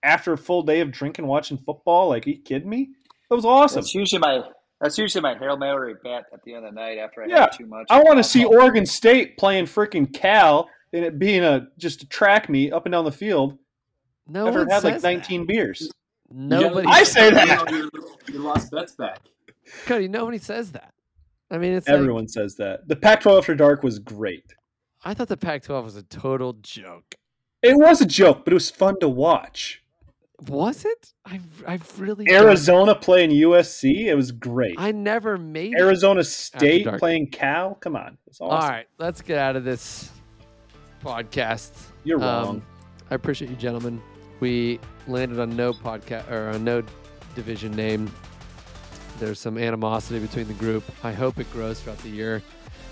after 0.03 0.33
a 0.33 0.37
full 0.37 0.63
day 0.63 0.81
of 0.81 0.91
drinking, 0.91 1.27
watching 1.27 1.57
football. 1.57 2.09
Like, 2.09 2.27
are 2.27 2.31
you 2.31 2.39
kidding 2.39 2.69
me? 2.69 2.89
That 3.29 3.35
was 3.35 3.45
awesome. 3.45 3.81
That's 3.81 3.95
usually 3.95 4.19
my 4.19 4.43
that's 4.81 4.97
usually 4.97 5.21
my 5.21 5.37
hail 5.37 5.57
mary 5.57 5.95
bet 6.03 6.25
at 6.33 6.43
the 6.43 6.53
end 6.53 6.65
of 6.65 6.73
the 6.73 6.79
night 6.79 6.97
after 6.97 7.23
I 7.23 7.27
Yeah, 7.27 7.39
have 7.41 7.57
too 7.57 7.67
much. 7.67 7.87
I 7.89 8.01
want 8.01 8.17
to 8.17 8.23
see 8.23 8.43
Oregon 8.43 8.85
State 8.85 9.37
playing 9.37 9.65
freaking 9.65 10.11
Cal 10.11 10.69
and 10.93 11.05
it 11.05 11.19
being 11.19 11.43
a 11.43 11.67
just 11.77 12.03
a 12.03 12.07
track 12.07 12.49
me 12.49 12.71
up 12.71 12.85
and 12.85 12.91
down 12.91 13.05
the 13.05 13.11
field 13.11 13.57
No 14.27 14.47
after 14.47 14.59
one 14.59 14.69
it 14.69 14.73
had 14.73 14.83
like 14.83 14.93
says 14.95 15.03
19 15.03 15.45
beers. 15.45 15.89
Nobody. 16.33 16.87
I 16.87 17.03
say 17.03 17.29
that. 17.29 17.47
got 17.47 17.71
Your, 17.71 17.89
your 18.31 18.41
lost 18.41 18.71
bets 18.71 18.95
back. 18.95 19.19
Cody, 19.85 20.07
nobody 20.07 20.37
says 20.37 20.71
that. 20.71 20.93
I 21.49 21.57
mean, 21.57 21.73
it's 21.73 21.87
like, 21.87 21.97
Everyone 21.97 22.27
says 22.27 22.55
that. 22.55 22.87
The 22.87 22.95
Pac-12 22.95 23.37
after 23.37 23.55
dark 23.55 23.83
was 23.83 23.99
great. 23.99 24.53
I 25.03 25.13
thought 25.13 25.27
the 25.27 25.37
Pac-12 25.37 25.83
was 25.83 25.95
a 25.97 26.03
total 26.03 26.53
joke. 26.53 27.15
It 27.61 27.75
was 27.75 27.99
a 28.01 28.05
joke, 28.05 28.45
but 28.45 28.53
it 28.53 28.55
was 28.55 28.69
fun 28.69 28.99
to 29.01 29.09
watch. 29.09 29.80
Was 30.47 30.85
it? 30.85 31.13
I 31.25 31.39
I 31.67 31.79
really 31.97 32.25
don't- 32.25 32.45
Arizona 32.45 32.95
playing 32.95 33.29
USC, 33.31 34.07
it 34.07 34.15
was 34.15 34.31
great. 34.31 34.75
I 34.77 34.91
never 34.91 35.37
made 35.37 35.73
it. 35.73 35.79
Arizona 35.79 36.23
State 36.23 36.87
playing 36.97 37.27
Cal, 37.27 37.75
come 37.75 37.95
on, 37.95 38.17
it's 38.27 38.41
awesome. 38.41 38.55
All 38.57 38.67
right, 38.69 38.87
let's 38.97 39.21
get 39.21 39.37
out 39.37 39.55
of 39.55 39.63
this 39.63 40.09
podcast. 41.03 41.71
You're 42.03 42.17
Um, 42.23 42.23
wrong. 42.45 42.61
I 43.11 43.15
appreciate 43.15 43.49
you, 43.51 43.57
gentlemen. 43.57 44.01
We 44.39 44.79
landed 45.07 45.39
on 45.39 45.55
no 45.55 45.73
podcast 45.73 46.29
or 46.31 46.49
on 46.49 46.63
no 46.63 46.81
division 47.35 47.71
name. 47.73 48.11
There's 49.19 49.39
some 49.39 49.57
animosity 49.59 50.19
between 50.19 50.47
the 50.47 50.53
group. 50.55 50.83
I 51.03 51.11
hope 51.11 51.37
it 51.39 51.51
grows 51.53 51.79
throughout 51.79 51.99
the 51.99 52.09
year. 52.09 52.41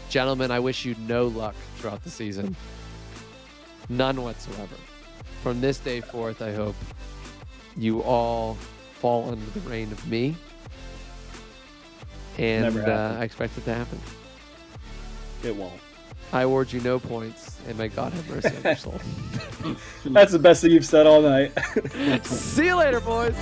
Gentlemen, 0.09 0.51
I 0.51 0.59
wish 0.59 0.85
you 0.85 0.95
no 1.07 1.27
luck 1.27 1.55
throughout 1.77 2.03
the 2.03 2.09
season. 2.11 2.55
None 3.89 4.21
whatsoever. 4.21 4.75
From 5.41 5.61
this 5.61 5.79
day 5.79 6.01
forth, 6.01 6.41
I 6.41 6.51
hope 6.53 6.75
you 7.79 8.01
all 8.03 8.55
fall 8.95 9.29
under 9.31 9.45
the 9.51 9.61
reign 9.61 9.91
of 9.91 10.07
me. 10.07 10.35
And 12.37 12.63
Never 12.63 12.81
uh, 12.81 12.85
happened. 12.85 13.19
I 13.19 13.23
expect 13.23 13.57
it 13.57 13.65
to 13.65 13.73
happen. 13.73 13.99
it 15.43 15.55
won't. 15.55 15.79
I 16.31 16.43
award 16.43 16.71
you 16.71 16.79
no 16.81 16.99
points, 16.99 17.59
and 17.67 17.77
may 17.77 17.87
God 17.87 18.13
have 18.13 18.29
mercy 18.29 18.55
on 18.55 18.63
your 18.63 18.75
soul. 18.75 18.99
That's 20.05 20.31
the 20.31 20.37
best 20.39 20.61
thing 20.61 20.71
you've 20.71 20.85
said 20.85 21.07
all 21.07 21.21
night. 21.21 21.51
See 22.25 22.65
you 22.65 22.75
later, 22.75 22.99
boys. 22.99 23.35